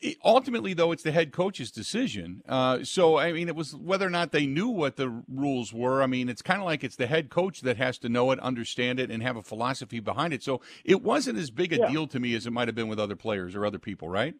it, 0.00 0.16
ultimately, 0.24 0.74
though, 0.74 0.92
it's 0.92 1.02
the 1.02 1.12
head 1.12 1.32
coach's 1.32 1.70
decision. 1.70 2.42
Uh, 2.48 2.84
so, 2.84 3.18
I 3.18 3.32
mean, 3.32 3.48
it 3.48 3.56
was 3.56 3.74
whether 3.74 4.06
or 4.06 4.10
not 4.10 4.32
they 4.32 4.46
knew 4.46 4.68
what 4.68 4.96
the 4.96 5.22
rules 5.28 5.72
were. 5.72 6.02
I 6.02 6.06
mean, 6.06 6.28
it's 6.28 6.42
kind 6.42 6.60
of 6.60 6.66
like 6.66 6.84
it's 6.84 6.96
the 6.96 7.06
head 7.06 7.30
coach 7.30 7.62
that 7.62 7.76
has 7.76 7.98
to 7.98 8.08
know 8.08 8.30
it, 8.30 8.38
understand 8.40 9.00
it, 9.00 9.10
and 9.10 9.22
have 9.22 9.36
a 9.36 9.42
philosophy 9.42 10.00
behind 10.00 10.32
it. 10.32 10.42
So 10.42 10.60
it 10.84 11.02
wasn't 11.02 11.38
as 11.38 11.50
big 11.50 11.72
a 11.72 11.78
yeah. 11.78 11.90
deal 11.90 12.06
to 12.06 12.20
me 12.20 12.34
as 12.34 12.46
it 12.46 12.52
might 12.52 12.68
have 12.68 12.74
been 12.74 12.88
with 12.88 13.00
other 13.00 13.16
players 13.16 13.54
or 13.54 13.66
other 13.66 13.78
people, 13.78 14.08
right? 14.08 14.34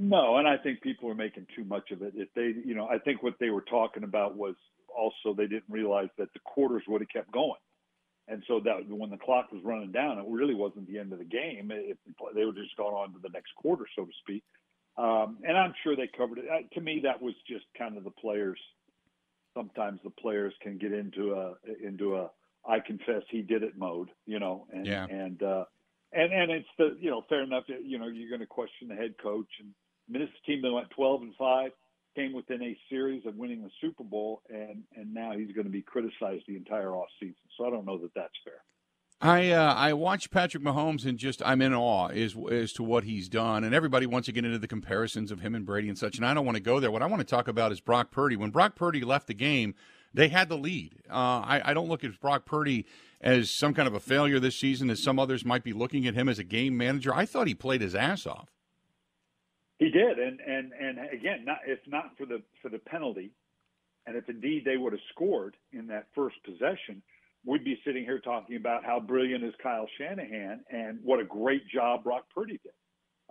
No, 0.00 0.38
and 0.38 0.48
I 0.48 0.56
think 0.56 0.80
people 0.80 1.08
are 1.10 1.14
making 1.14 1.46
too 1.54 1.64
much 1.64 1.90
of 1.90 2.02
it. 2.02 2.14
If 2.16 2.28
they, 2.34 2.54
you 2.66 2.74
know, 2.74 2.88
I 2.88 2.98
think 2.98 3.22
what 3.22 3.34
they 3.38 3.50
were 3.50 3.62
talking 3.62 4.02
about 4.02 4.36
was 4.36 4.54
also 4.96 5.34
they 5.36 5.46
didn't 5.46 5.64
realize 5.68 6.08
that 6.18 6.32
the 6.32 6.40
quarters 6.40 6.82
would 6.88 7.00
have 7.00 7.08
kept 7.10 7.30
going. 7.30 7.52
And 8.26 8.42
so 8.48 8.60
that 8.60 8.88
when 8.88 9.10
the 9.10 9.18
clock 9.18 9.52
was 9.52 9.62
running 9.64 9.92
down, 9.92 10.18
it 10.18 10.24
really 10.28 10.54
wasn't 10.54 10.88
the 10.88 10.98
end 10.98 11.12
of 11.12 11.18
the 11.18 11.24
game. 11.24 11.70
It, 11.70 11.98
they 12.34 12.44
would 12.44 12.56
just 12.56 12.76
gone 12.76 12.94
on 12.94 13.12
to 13.12 13.18
the 13.22 13.28
next 13.28 13.54
quarter, 13.56 13.84
so 13.94 14.04
to 14.04 14.12
speak. 14.22 14.42
Um, 14.96 15.38
and 15.46 15.56
I'm 15.56 15.74
sure 15.82 15.94
they 15.94 16.08
covered 16.16 16.38
it. 16.38 16.44
Uh, 16.50 16.62
to 16.74 16.80
me, 16.80 17.00
that 17.04 17.20
was 17.20 17.34
just 17.46 17.64
kind 17.76 17.98
of 17.98 18.04
the 18.04 18.10
players. 18.10 18.58
Sometimes 19.54 20.00
the 20.04 20.10
players 20.10 20.54
can 20.62 20.78
get 20.78 20.92
into 20.92 21.34
a 21.34 21.54
into 21.86 22.16
a 22.16 22.30
I 22.66 22.80
confess 22.80 23.22
he 23.30 23.42
did 23.42 23.62
it 23.62 23.76
mode, 23.76 24.08
you 24.26 24.38
know, 24.38 24.66
and 24.72 24.86
yeah. 24.86 25.06
and 25.08 25.42
uh, 25.42 25.64
and 26.12 26.32
and 26.32 26.50
it's 26.50 26.68
the 26.78 26.96
you 26.98 27.10
know 27.10 27.24
fair 27.28 27.42
enough. 27.42 27.64
You 27.68 27.98
know, 27.98 28.06
you're 28.06 28.30
going 28.30 28.40
to 28.40 28.46
question 28.46 28.88
the 28.88 28.94
head 28.94 29.14
coach 29.22 29.48
and 29.60 29.74
I 30.08 30.12
mean, 30.12 30.22
this 30.22 30.30
team 30.46 30.62
that 30.62 30.72
went 30.72 30.90
12 30.90 31.22
and 31.22 31.34
five 31.36 31.70
came 32.14 32.32
within 32.32 32.62
a 32.62 32.76
series 32.90 33.26
of 33.26 33.36
winning 33.36 33.62
the 33.62 33.70
Super 33.80 34.04
Bowl, 34.04 34.42
and 34.48 34.84
and 34.96 35.12
now 35.12 35.32
he's 35.36 35.52
going 35.52 35.66
to 35.66 35.72
be 35.72 35.82
criticized 35.82 36.44
the 36.46 36.56
entire 36.56 36.94
off 36.94 37.08
season. 37.20 37.34
So 37.56 37.66
I 37.66 37.70
don't 37.70 37.86
know 37.86 37.98
that 37.98 38.14
that's 38.14 38.34
fair. 38.44 38.62
I 39.20 39.50
uh, 39.50 39.74
I 39.74 39.92
watch 39.92 40.30
Patrick 40.30 40.62
Mahomes 40.62 41.06
and 41.06 41.18
just 41.18 41.42
I'm 41.44 41.62
in 41.62 41.72
awe 41.72 42.08
as 42.08 42.34
as 42.50 42.72
to 42.74 42.82
what 42.82 43.04
he's 43.04 43.28
done, 43.28 43.64
and 43.64 43.74
everybody 43.74 44.06
wants 44.06 44.26
to 44.26 44.32
get 44.32 44.44
into 44.44 44.58
the 44.58 44.68
comparisons 44.68 45.30
of 45.30 45.40
him 45.40 45.54
and 45.54 45.64
Brady 45.64 45.88
and 45.88 45.98
such, 45.98 46.16
and 46.16 46.26
I 46.26 46.34
don't 46.34 46.44
want 46.44 46.56
to 46.56 46.62
go 46.62 46.80
there. 46.80 46.90
What 46.90 47.02
I 47.02 47.06
want 47.06 47.20
to 47.20 47.26
talk 47.26 47.48
about 47.48 47.72
is 47.72 47.80
Brock 47.80 48.10
Purdy. 48.10 48.36
When 48.36 48.50
Brock 48.50 48.76
Purdy 48.76 49.02
left 49.02 49.26
the 49.26 49.34
game, 49.34 49.74
they 50.12 50.28
had 50.28 50.48
the 50.48 50.58
lead. 50.58 50.96
Uh, 51.08 51.40
I, 51.40 51.62
I 51.64 51.74
don't 51.74 51.88
look 51.88 52.04
at 52.04 52.20
Brock 52.20 52.44
Purdy 52.44 52.86
as 53.20 53.50
some 53.50 53.72
kind 53.72 53.88
of 53.88 53.94
a 53.94 54.00
failure 54.00 54.38
this 54.38 54.56
season, 54.58 54.90
as 54.90 55.02
some 55.02 55.18
others 55.18 55.44
might 55.44 55.64
be 55.64 55.72
looking 55.72 56.06
at 56.06 56.14
him 56.14 56.28
as 56.28 56.38
a 56.38 56.44
game 56.44 56.76
manager. 56.76 57.14
I 57.14 57.24
thought 57.24 57.46
he 57.46 57.54
played 57.54 57.80
his 57.80 57.94
ass 57.94 58.26
off. 58.26 58.53
He 59.78 59.90
did, 59.90 60.18
and 60.18 60.40
and 60.40 60.72
and 60.72 60.98
again, 61.12 61.44
not 61.44 61.58
if 61.66 61.80
not 61.86 62.16
for 62.16 62.26
the 62.26 62.42
for 62.62 62.68
the 62.68 62.78
penalty, 62.78 63.32
and 64.06 64.16
if 64.16 64.28
indeed 64.28 64.62
they 64.64 64.76
would 64.76 64.92
have 64.92 65.02
scored 65.12 65.56
in 65.72 65.88
that 65.88 66.06
first 66.14 66.36
possession, 66.44 67.02
we'd 67.44 67.64
be 67.64 67.78
sitting 67.84 68.04
here 68.04 68.20
talking 68.20 68.56
about 68.56 68.84
how 68.84 69.00
brilliant 69.00 69.42
is 69.42 69.54
Kyle 69.62 69.88
Shanahan 69.98 70.60
and 70.70 71.00
what 71.02 71.18
a 71.18 71.24
great 71.24 71.68
job 71.68 72.04
Brock 72.04 72.24
Purdy 72.32 72.60
did. 72.62 72.72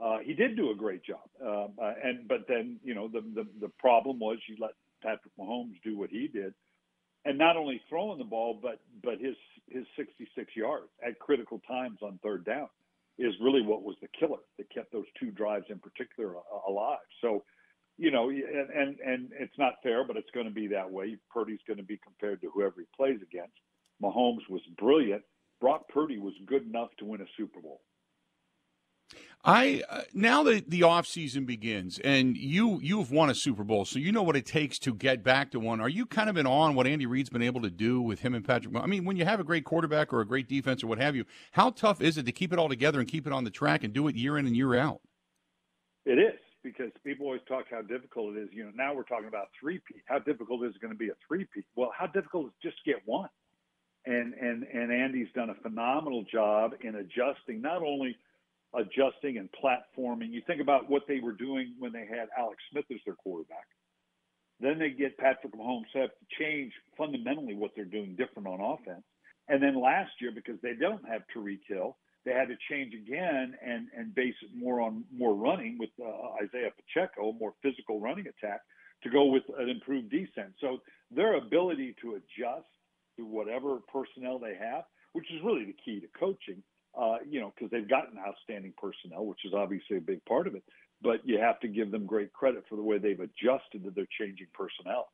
Uh, 0.03 0.17
he 0.19 0.33
did 0.33 0.57
do 0.57 0.71
a 0.71 0.75
great 0.75 1.03
job, 1.03 1.21
uh, 1.41 1.67
uh, 1.81 1.93
and 2.03 2.27
but 2.27 2.45
then 2.47 2.79
you 2.83 2.93
know 2.93 3.07
the, 3.07 3.21
the 3.35 3.47
the 3.61 3.69
problem 3.79 4.19
was 4.19 4.37
you 4.49 4.57
let 4.59 4.71
Patrick 5.01 5.33
Mahomes 5.39 5.75
do 5.83 5.97
what 5.97 6.09
he 6.09 6.27
did, 6.27 6.53
and 7.23 7.37
not 7.37 7.55
only 7.55 7.79
throwing 7.87 8.17
the 8.17 8.25
ball, 8.25 8.59
but 8.61 8.79
but 9.01 9.19
his 9.19 9.35
his 9.69 9.85
66 9.95 10.51
yards 10.57 10.89
at 11.07 11.19
critical 11.19 11.61
times 11.67 11.99
on 12.01 12.19
third 12.21 12.43
down 12.43 12.67
is 13.17 13.33
really 13.41 13.61
what 13.61 13.83
was 13.83 13.95
the 14.01 14.07
killer 14.19 14.39
that 14.57 14.73
kept 14.73 14.91
those 14.91 15.05
two 15.19 15.31
drives 15.31 15.65
in 15.69 15.79
particular 15.79 16.35
uh, 16.37 16.71
alive. 16.71 16.97
So, 17.21 17.43
you 17.97 18.11
know, 18.11 18.29
and 18.29 18.69
and, 18.69 18.99
and 18.99 19.29
it's 19.39 19.57
not 19.57 19.75
fair, 19.83 20.05
but 20.05 20.17
it's 20.17 20.29
going 20.33 20.47
to 20.47 20.53
be 20.53 20.67
that 20.67 20.89
way. 20.89 21.17
Purdy's 21.31 21.59
going 21.67 21.77
to 21.77 21.83
be 21.83 21.99
compared 22.03 22.41
to 22.41 22.49
whoever 22.53 22.75
he 22.77 22.85
plays 22.95 23.19
against. 23.21 23.53
Mahomes 24.01 24.47
was 24.49 24.61
brilliant. 24.77 25.23
Brock 25.61 25.87
Purdy 25.89 26.17
was 26.17 26.33
good 26.45 26.67
enough 26.67 26.89
to 26.99 27.05
win 27.05 27.21
a 27.21 27.25
Super 27.37 27.61
Bowl. 27.61 27.81
I 29.45 29.83
uh, 29.89 30.01
now 30.13 30.43
that 30.43 30.69
the 30.69 30.83
off 30.83 31.05
season 31.05 31.43
begins 31.43 31.99
and 31.99 32.37
you 32.37 32.79
you've 32.81 33.11
won 33.11 33.29
a 33.29 33.35
Super 33.35 33.65
Bowl, 33.65 33.83
so 33.83 33.99
you 33.99 34.13
know 34.13 34.23
what 34.23 34.37
it 34.37 34.45
takes 34.45 34.79
to 34.79 34.93
get 34.93 35.21
back 35.21 35.51
to 35.51 35.59
one. 35.59 35.81
Are 35.81 35.89
you 35.89 36.05
kind 36.05 36.29
of 36.29 36.37
in 36.37 36.47
awe 36.47 36.61
on 36.61 36.75
what 36.75 36.87
Andy 36.87 37.05
Reid's 37.05 37.29
been 37.29 37.41
able 37.41 37.61
to 37.61 37.69
do 37.69 38.01
with 38.01 38.21
him 38.21 38.35
and 38.35 38.45
Patrick? 38.45 38.73
I 38.75 38.85
mean, 38.85 39.03
when 39.03 39.17
you 39.17 39.25
have 39.25 39.41
a 39.41 39.43
great 39.43 39.65
quarterback 39.65 40.13
or 40.13 40.21
a 40.21 40.25
great 40.25 40.47
defense 40.47 40.81
or 40.81 40.87
what 40.87 40.97
have 40.97 41.13
you, 41.13 41.25
how 41.51 41.71
tough 41.71 41.99
is 41.99 42.17
it 42.17 42.25
to 42.25 42.31
keep 42.31 42.53
it 42.53 42.59
all 42.59 42.69
together 42.69 43.01
and 43.01 43.07
keep 43.07 43.27
it 43.27 43.33
on 43.33 43.43
the 43.43 43.49
track 43.49 43.83
and 43.83 43.93
do 43.93 44.07
it 44.07 44.15
year 44.15 44.37
in 44.37 44.47
and 44.47 44.55
year 44.55 44.75
out? 44.75 45.01
It 46.05 46.19
is 46.19 46.39
because 46.63 46.91
people 47.03 47.25
always 47.25 47.41
talk 47.45 47.65
how 47.69 47.81
difficult 47.81 48.37
it 48.37 48.43
is. 48.43 48.49
You 48.53 48.63
know, 48.63 48.71
now 48.73 48.93
we're 48.93 49.03
talking 49.03 49.27
about 49.27 49.49
three 49.59 49.79
peat. 49.85 50.03
How 50.05 50.19
difficult 50.19 50.63
is 50.63 50.73
it 50.73 50.81
going 50.81 50.93
to 50.93 50.97
be 50.97 51.09
a 51.09 51.15
three 51.27 51.45
peat? 51.53 51.65
Well, 51.75 51.91
how 51.97 52.07
difficult 52.07 52.47
is 52.47 52.53
just 52.63 52.77
to 52.85 52.91
get 52.91 53.01
one? 53.05 53.29
And 54.05 54.33
and 54.35 54.63
and 54.63 54.91
Andy's 54.91 55.27
done 55.35 55.49
a 55.49 55.55
phenomenal 55.55 56.23
job 56.31 56.75
in 56.81 56.95
adjusting 56.95 57.61
not 57.61 57.81
only 57.83 58.17
adjusting 58.75 59.37
and 59.37 59.49
platforming. 59.51 60.31
You 60.31 60.41
think 60.45 60.61
about 60.61 60.89
what 60.89 61.03
they 61.07 61.19
were 61.19 61.33
doing 61.33 61.73
when 61.79 61.91
they 61.91 62.05
had 62.09 62.29
Alex 62.37 62.61
Smith 62.71 62.85
as 62.91 62.99
their 63.05 63.15
quarterback. 63.15 63.67
Then 64.59 64.79
they 64.79 64.89
get 64.91 65.17
Patrick 65.17 65.53
Mahomes 65.53 65.91
have 65.93 66.09
to 66.09 66.25
change 66.39 66.71
fundamentally 66.97 67.55
what 67.55 67.71
they're 67.75 67.85
doing 67.85 68.15
different 68.15 68.47
on 68.47 68.61
offense. 68.61 69.03
And 69.49 69.61
then 69.61 69.79
last 69.81 70.11
year, 70.21 70.31
because 70.33 70.55
they 70.61 70.73
don't 70.73 71.07
have 71.07 71.23
Tyreek 71.35 71.59
Hill, 71.67 71.97
they 72.25 72.31
had 72.31 72.47
to 72.47 72.55
change 72.69 72.93
again 72.93 73.55
and 73.61 73.87
and 73.95 74.15
base 74.15 74.35
it 74.41 74.49
more 74.55 74.79
on 74.79 75.03
more 75.11 75.35
running 75.35 75.77
with 75.77 75.89
uh, 76.01 76.41
Isaiah 76.41 76.71
Pacheco, 76.71 77.33
more 77.33 77.53
physical 77.61 77.99
running 77.99 78.27
attack 78.27 78.61
to 79.03 79.09
go 79.09 79.25
with 79.25 79.43
an 79.57 79.69
improved 79.69 80.09
defense. 80.09 80.53
So 80.61 80.77
their 81.11 81.35
ability 81.35 81.95
to 82.01 82.15
adjust 82.15 82.67
to 83.17 83.25
whatever 83.25 83.79
personnel 83.91 84.39
they 84.39 84.55
have, 84.55 84.85
which 85.11 85.29
is 85.31 85.41
really 85.43 85.65
the 85.65 85.75
key 85.83 85.99
to 85.99 86.07
coaching, 86.17 86.63
uh, 86.97 87.17
you 87.27 87.39
know, 87.39 87.53
because 87.55 87.71
they've 87.71 87.89
gotten 87.89 88.17
outstanding 88.17 88.73
personnel, 88.77 89.25
which 89.25 89.45
is 89.45 89.53
obviously 89.53 89.97
a 89.97 90.01
big 90.01 90.23
part 90.25 90.47
of 90.47 90.55
it. 90.55 90.63
But 91.01 91.27
you 91.27 91.39
have 91.39 91.59
to 91.61 91.67
give 91.67 91.91
them 91.91 92.05
great 92.05 92.31
credit 92.31 92.63
for 92.69 92.75
the 92.75 92.81
way 92.81 92.97
they've 92.97 93.19
adjusted 93.19 93.83
to 93.83 93.91
their 93.91 94.07
changing 94.17 94.47
personnel. 94.53 95.07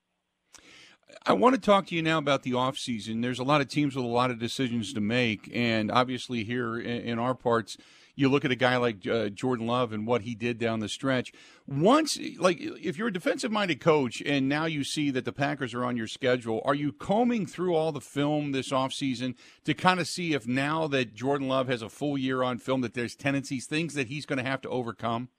I 1.25 1.33
want 1.33 1.55
to 1.55 1.61
talk 1.61 1.87
to 1.87 1.95
you 1.95 2.03
now 2.03 2.19
about 2.19 2.43
the 2.43 2.51
offseason. 2.51 3.21
There's 3.21 3.39
a 3.39 3.43
lot 3.43 3.61
of 3.61 3.67
teams 3.67 3.95
with 3.95 4.05
a 4.05 4.07
lot 4.07 4.29
of 4.29 4.37
decisions 4.37 4.93
to 4.93 5.01
make. 5.01 5.49
And 5.53 5.91
obviously, 5.91 6.43
here 6.43 6.79
in, 6.79 7.01
in 7.01 7.19
our 7.19 7.33
parts, 7.33 7.77
You 8.19 8.27
look 8.27 8.43
at 8.43 8.51
a 8.51 8.55
guy 8.55 8.75
like 8.75 9.07
uh, 9.07 9.29
Jordan 9.29 9.65
Love 9.65 9.93
and 9.93 10.05
what 10.05 10.23
he 10.23 10.35
did 10.35 10.57
down 10.57 10.81
the 10.81 10.89
stretch. 10.89 11.31
Once, 11.65 12.19
like, 12.37 12.57
if 12.59 12.97
you're 12.97 13.07
a 13.07 13.13
defensive 13.13 13.49
minded 13.49 13.79
coach 13.79 14.21
and 14.25 14.49
now 14.49 14.65
you 14.65 14.83
see 14.83 15.09
that 15.11 15.23
the 15.23 15.31
Packers 15.31 15.73
are 15.73 15.85
on 15.85 15.95
your 15.95 16.05
schedule, 16.05 16.61
are 16.65 16.75
you 16.75 16.91
combing 16.91 17.45
through 17.45 17.75
all 17.75 17.93
the 17.93 18.01
film 18.01 18.51
this 18.51 18.73
offseason 18.73 19.35
to 19.63 19.73
kind 19.73 20.01
of 20.01 20.07
see 20.07 20.33
if 20.33 20.45
now 20.45 20.85
that 20.87 21.13
Jordan 21.13 21.47
Love 21.47 21.69
has 21.69 21.81
a 21.81 21.87
full 21.87 22.17
year 22.17 22.43
on 22.43 22.57
film, 22.57 22.81
that 22.81 22.93
there's 22.93 23.15
tendencies, 23.15 23.65
things 23.67 23.93
that 23.93 24.07
he's 24.07 24.25
going 24.25 24.37
to 24.37 24.43
have 24.43 24.59
to 24.63 24.69
overcome? 24.69 25.29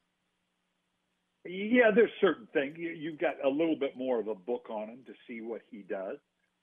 Yeah, 1.45 1.91
there's 1.95 2.11
certain 2.19 2.49
things. 2.55 2.77
You, 2.79 2.97
you've 2.99 3.19
got 3.19 3.35
a 3.45 3.49
little 3.51 3.77
bit 3.79 3.95
more 3.95 4.21
of 4.21 4.29
a 4.29 4.35
book 4.35 4.69
on 4.71 4.89
him 4.89 5.01
to 5.07 5.13
see 5.29 5.43
what 5.43 5.61
he 5.71 5.83
does. 5.83 6.17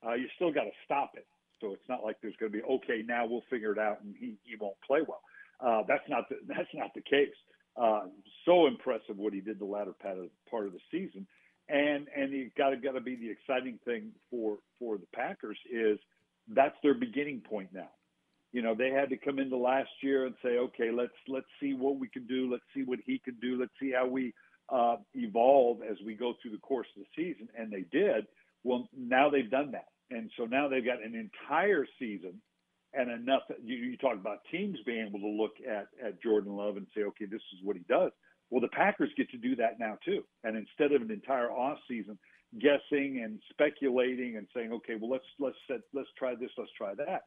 Uh, 0.03 0.15
you 0.15 0.27
still 0.36 0.51
got 0.51 0.63
to 0.63 0.71
stop 0.84 1.12
it. 1.13 1.27
So 1.62 1.73
it's 1.73 1.88
not 1.88 2.03
like 2.03 2.17
there's 2.23 2.36
going 2.39 2.51
to 2.51 2.58
be 2.58 2.63
okay. 2.63 3.03
Now 3.06 3.27
we'll 3.27 3.43
figure 3.51 3.71
it 3.71 3.80
out, 3.80 4.01
and 4.03 4.15
he, 4.19 4.38
he 4.43 4.56
won't 4.60 4.77
play 4.86 4.99
well. 5.08 5.21
Uh, 5.60 5.82
that's 5.88 6.08
not 6.10 6.30
the, 6.30 6.38
that's 6.48 6.70
not 6.74 6.93
the 6.93 7.02
case. 7.02 7.34
Uh, 7.82 8.06
so 8.46 8.65
impressive 8.67 9.17
what 9.17 9.34
he 9.34 9.41
did 9.41 9.60
the 9.60 9.65
latter 9.65 9.93
part 10.02 10.17
of, 10.17 10.26
part 10.50 10.65
of 10.65 10.74
the 10.74 10.80
season, 10.91 11.28
and 11.70 12.08
and 12.15 12.32
you 12.32 12.50
got 12.58 12.82
got 12.82 12.93
to 12.93 13.02
be 13.02 13.15
the 13.15 13.30
exciting 13.30 13.80
thing 13.86 14.12
for 14.32 14.58
for 14.80 14.98
the 14.98 15.06
Packers 15.13 15.60
is 15.72 16.00
that's 16.48 16.76
their 16.82 16.96
beginning 16.96 17.41
point 17.41 17.70
now. 17.74 17.89
You 18.52 18.63
know 18.63 18.74
they 18.74 18.89
had 18.89 19.10
to 19.10 19.17
come 19.17 19.38
into 19.38 19.58
last 19.58 19.89
year 20.02 20.26
and 20.26 20.34
say, 20.43 20.58
okay, 20.58 20.89
let's 20.91 21.13
let's 21.28 21.46
see 21.60 21.74
what 21.74 22.00
we 22.00 22.08
can 22.10 22.26
do, 22.26 22.50
let's 22.52 22.63
see 22.76 22.84
what 22.84 23.00
he 23.06 23.20
can 23.20 23.36
do, 23.41 23.60
let's 23.60 23.74
see 23.80 23.91
how 23.91 24.08
we 24.08 24.34
uh, 24.70 24.96
evolve 25.13 25.80
as 25.88 25.98
we 26.04 26.15
go 26.15 26.34
through 26.41 26.52
the 26.52 26.58
course 26.58 26.88
of 26.98 27.04
the 27.04 27.24
season, 27.24 27.48
and 27.58 27.72
they 27.72 27.86
did. 27.91 28.26
Well, 28.63 28.89
now 28.98 29.30
they've 29.30 29.52
done 29.52 29.72
that, 29.74 29.89
and 30.10 30.32
so 30.36 30.46
now 30.46 30.67
they've 30.67 30.84
got 30.84 31.04
an 31.04 31.13
entire 31.13 31.86
season 32.00 32.41
and 32.97 33.12
enough. 33.12 33.43
You, 33.63 33.75
you 33.75 33.97
talk 33.97 34.15
about 34.15 34.39
teams 34.51 34.77
being 34.86 35.07
able 35.07 35.19
to 35.19 35.27
look 35.27 35.53
at 35.67 35.88
at 36.03 36.21
Jordan 36.21 36.55
Love 36.55 36.77
and 36.77 36.88
say, 36.95 37.03
okay, 37.03 37.25
this 37.25 37.41
is 37.53 37.63
what 37.63 37.75
he 37.75 37.83
does. 37.88 38.12
Well, 38.49 38.62
the 38.62 38.69
Packers 38.69 39.10
get 39.17 39.29
to 39.31 39.38
do 39.38 39.55
that 39.57 39.79
now 39.79 39.97
too, 40.03 40.23
and 40.43 40.57
instead 40.57 40.93
of 40.93 41.01
an 41.01 41.12
entire 41.12 41.51
off 41.51 41.77
season 41.88 42.17
guessing 42.60 43.21
and 43.23 43.39
speculating 43.49 44.38
and 44.38 44.47
saying, 44.55 44.71
okay, 44.71 44.95
well 44.99 45.12
let's 45.12 45.25
let's 45.39 45.57
set, 45.67 45.81
let's 45.93 46.10
try 46.17 46.33
this, 46.36 46.49
let's 46.57 46.71
try 46.77 46.93
that. 46.95 47.23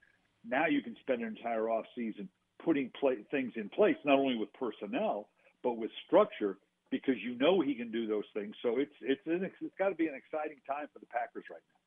Now 0.46 0.66
you 0.66 0.82
can 0.82 0.96
spend 1.00 1.20
an 1.22 1.28
entire 1.28 1.68
off 1.68 1.84
season 1.94 2.28
putting 2.64 2.90
play, 2.98 3.18
things 3.30 3.52
in 3.56 3.68
place, 3.68 3.96
not 4.04 4.18
only 4.18 4.36
with 4.36 4.52
personnel 4.54 5.28
but 5.62 5.76
with 5.76 5.90
structure 6.06 6.58
because 6.90 7.14
you 7.22 7.36
know 7.38 7.60
he 7.60 7.74
can 7.74 7.90
do 7.90 8.06
those 8.06 8.24
things. 8.34 8.54
So 8.62 8.78
it's 8.78 8.94
it's 9.00 9.20
an, 9.26 9.44
it's 9.44 9.74
got 9.78 9.90
to 9.90 9.94
be 9.94 10.06
an 10.06 10.14
exciting 10.14 10.58
time 10.66 10.88
for 10.92 10.98
the 10.98 11.06
Packers 11.06 11.44
right 11.50 11.62
now. 11.68 11.79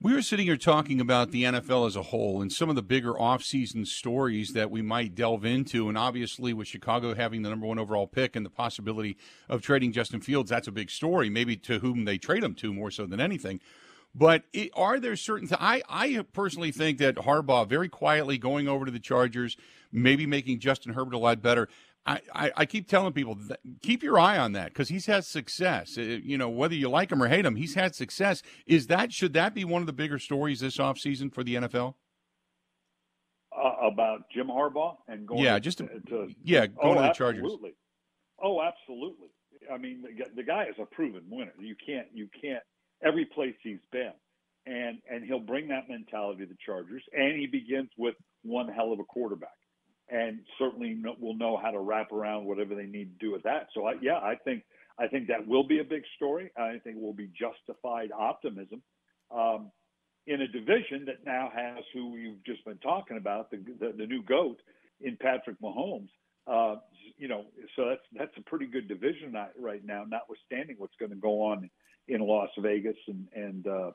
We 0.00 0.12
were 0.12 0.22
sitting 0.22 0.46
here 0.46 0.56
talking 0.56 1.00
about 1.00 1.32
the 1.32 1.42
NFL 1.42 1.84
as 1.88 1.96
a 1.96 2.02
whole 2.02 2.40
and 2.40 2.52
some 2.52 2.70
of 2.70 2.76
the 2.76 2.82
bigger 2.82 3.14
offseason 3.14 3.84
stories 3.84 4.52
that 4.52 4.70
we 4.70 4.80
might 4.80 5.16
delve 5.16 5.44
into. 5.44 5.88
And 5.88 5.98
obviously, 5.98 6.52
with 6.52 6.68
Chicago 6.68 7.16
having 7.16 7.42
the 7.42 7.50
number 7.50 7.66
one 7.66 7.80
overall 7.80 8.06
pick 8.06 8.36
and 8.36 8.46
the 8.46 8.50
possibility 8.50 9.16
of 9.48 9.60
trading 9.60 9.90
Justin 9.90 10.20
Fields, 10.20 10.50
that's 10.50 10.68
a 10.68 10.72
big 10.72 10.88
story, 10.88 11.28
maybe 11.28 11.56
to 11.56 11.80
whom 11.80 12.04
they 12.04 12.16
trade 12.16 12.44
him 12.44 12.54
to 12.54 12.72
more 12.72 12.92
so 12.92 13.06
than 13.06 13.18
anything. 13.18 13.58
But 14.14 14.44
it, 14.52 14.70
are 14.76 15.00
there 15.00 15.16
certain 15.16 15.48
I, 15.58 15.82
I 15.88 16.24
personally 16.32 16.70
think 16.70 16.98
that 16.98 17.16
Harbaugh 17.16 17.68
very 17.68 17.88
quietly 17.88 18.38
going 18.38 18.68
over 18.68 18.84
to 18.84 18.92
the 18.92 19.00
Chargers, 19.00 19.56
maybe 19.90 20.26
making 20.26 20.60
Justin 20.60 20.92
Herbert 20.92 21.14
a 21.14 21.18
lot 21.18 21.42
better. 21.42 21.68
I, 22.34 22.50
I, 22.56 22.66
keep 22.66 22.88
telling 22.88 23.12
people 23.12 23.34
that, 23.48 23.60
keep 23.82 24.02
your 24.02 24.18
eye 24.18 24.38
on 24.38 24.52
that 24.52 24.68
because 24.68 24.88
he's 24.88 25.06
had 25.06 25.24
success. 25.24 25.98
Uh, 25.98 26.02
you 26.02 26.38
know, 26.38 26.48
whether 26.48 26.74
you 26.74 26.88
like 26.88 27.12
him 27.12 27.22
or 27.22 27.28
hate 27.28 27.44
him, 27.44 27.56
he's 27.56 27.74
had 27.74 27.94
success. 27.94 28.42
Is 28.66 28.86
that 28.86 29.12
should 29.12 29.34
that 29.34 29.54
be 29.54 29.64
one 29.64 29.82
of 29.82 29.86
the 29.86 29.92
bigger 29.92 30.18
stories 30.18 30.60
this 30.60 30.78
offseason 30.78 31.32
for 31.32 31.44
the 31.44 31.56
NFL? 31.56 31.94
Uh, 33.52 33.72
about 33.82 34.30
Jim 34.32 34.46
Harbaugh 34.46 34.96
and 35.08 35.26
going 35.26 35.42
yeah, 35.42 35.54
to, 35.54 35.60
just 35.60 35.78
to, 35.78 35.88
to 36.08 36.28
yeah, 36.42 36.66
going 36.66 36.96
oh, 36.98 37.02
to 37.02 37.08
the 37.08 37.14
Chargers. 37.14 37.42
Absolutely. 37.42 37.74
Oh, 38.42 38.62
absolutely. 38.62 39.28
I 39.72 39.76
mean, 39.76 40.02
the, 40.02 40.24
the 40.36 40.42
guy 40.42 40.64
is 40.64 40.76
a 40.80 40.86
proven 40.86 41.24
winner. 41.28 41.52
You 41.58 41.74
can't 41.84 42.06
you 42.14 42.28
can't 42.40 42.62
every 43.04 43.26
place 43.26 43.54
he's 43.62 43.80
been, 43.92 44.12
and 44.66 44.98
and 45.10 45.24
he'll 45.24 45.40
bring 45.40 45.68
that 45.68 45.88
mentality 45.88 46.44
to 46.44 46.46
the 46.46 46.56
Chargers, 46.64 47.02
and 47.12 47.38
he 47.38 47.46
begins 47.46 47.90
with 47.98 48.14
one 48.44 48.68
hell 48.68 48.92
of 48.92 49.00
a 49.00 49.04
quarterback 49.04 49.57
and 50.10 50.40
certainly 50.58 51.00
will 51.20 51.36
know 51.36 51.56
how 51.56 51.70
to 51.70 51.78
wrap 51.78 52.12
around 52.12 52.44
whatever 52.44 52.74
they 52.74 52.86
need 52.86 53.18
to 53.18 53.26
do 53.26 53.32
with 53.32 53.42
that. 53.42 53.68
So 53.74 53.86
I, 53.86 53.94
yeah, 54.00 54.18
I 54.18 54.34
think 54.44 54.62
I 54.98 55.06
think 55.06 55.28
that 55.28 55.46
will 55.46 55.66
be 55.66 55.78
a 55.80 55.84
big 55.84 56.02
story. 56.16 56.50
I 56.56 56.78
think 56.82 56.96
it 56.96 57.02
will 57.02 57.12
be 57.12 57.28
justified 57.38 58.10
optimism 58.16 58.82
um, 59.30 59.70
in 60.26 60.40
a 60.42 60.48
division 60.48 61.04
that 61.06 61.24
now 61.24 61.50
has 61.54 61.84
who 61.94 62.16
you've 62.16 62.44
just 62.44 62.64
been 62.64 62.78
talking 62.78 63.16
about, 63.16 63.50
the 63.50 63.58
the, 63.80 63.92
the 63.96 64.06
new 64.06 64.22
goat 64.22 64.60
in 65.00 65.16
Patrick 65.16 65.60
Mahomes. 65.60 66.10
Uh, 66.46 66.76
you 67.18 67.28
know, 67.28 67.44
so 67.76 67.88
that's 67.88 68.00
that's 68.16 68.36
a 68.38 68.42
pretty 68.48 68.66
good 68.66 68.88
division 68.88 69.34
right 69.58 69.84
now, 69.84 70.04
notwithstanding 70.08 70.76
what's 70.78 70.96
going 70.98 71.10
to 71.10 71.16
go 71.16 71.42
on 71.42 71.68
in 72.08 72.20
Las 72.20 72.48
Vegas 72.58 72.96
and 73.06 73.28
and 73.34 73.66
uh, 73.66 73.90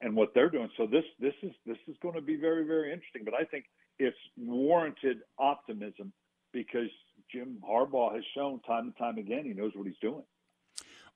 and 0.00 0.14
what 0.14 0.32
they're 0.34 0.50
doing. 0.50 0.70
So 0.76 0.86
this 0.86 1.04
this 1.18 1.34
is 1.42 1.52
this 1.66 1.78
is 1.88 1.96
going 2.02 2.14
to 2.14 2.20
be 2.20 2.36
very 2.36 2.64
very 2.64 2.92
interesting. 2.92 3.22
But 3.24 3.34
I 3.34 3.44
think 3.44 3.64
it's 3.98 4.16
warranted 4.36 5.18
optimism 5.38 6.12
because 6.52 6.90
Jim 7.32 7.58
Harbaugh 7.68 8.14
has 8.14 8.24
shown 8.34 8.60
time 8.60 8.84
and 8.84 8.96
time 8.96 9.18
again 9.18 9.44
he 9.44 9.52
knows 9.52 9.72
what 9.74 9.86
he's 9.86 9.98
doing. 10.00 10.22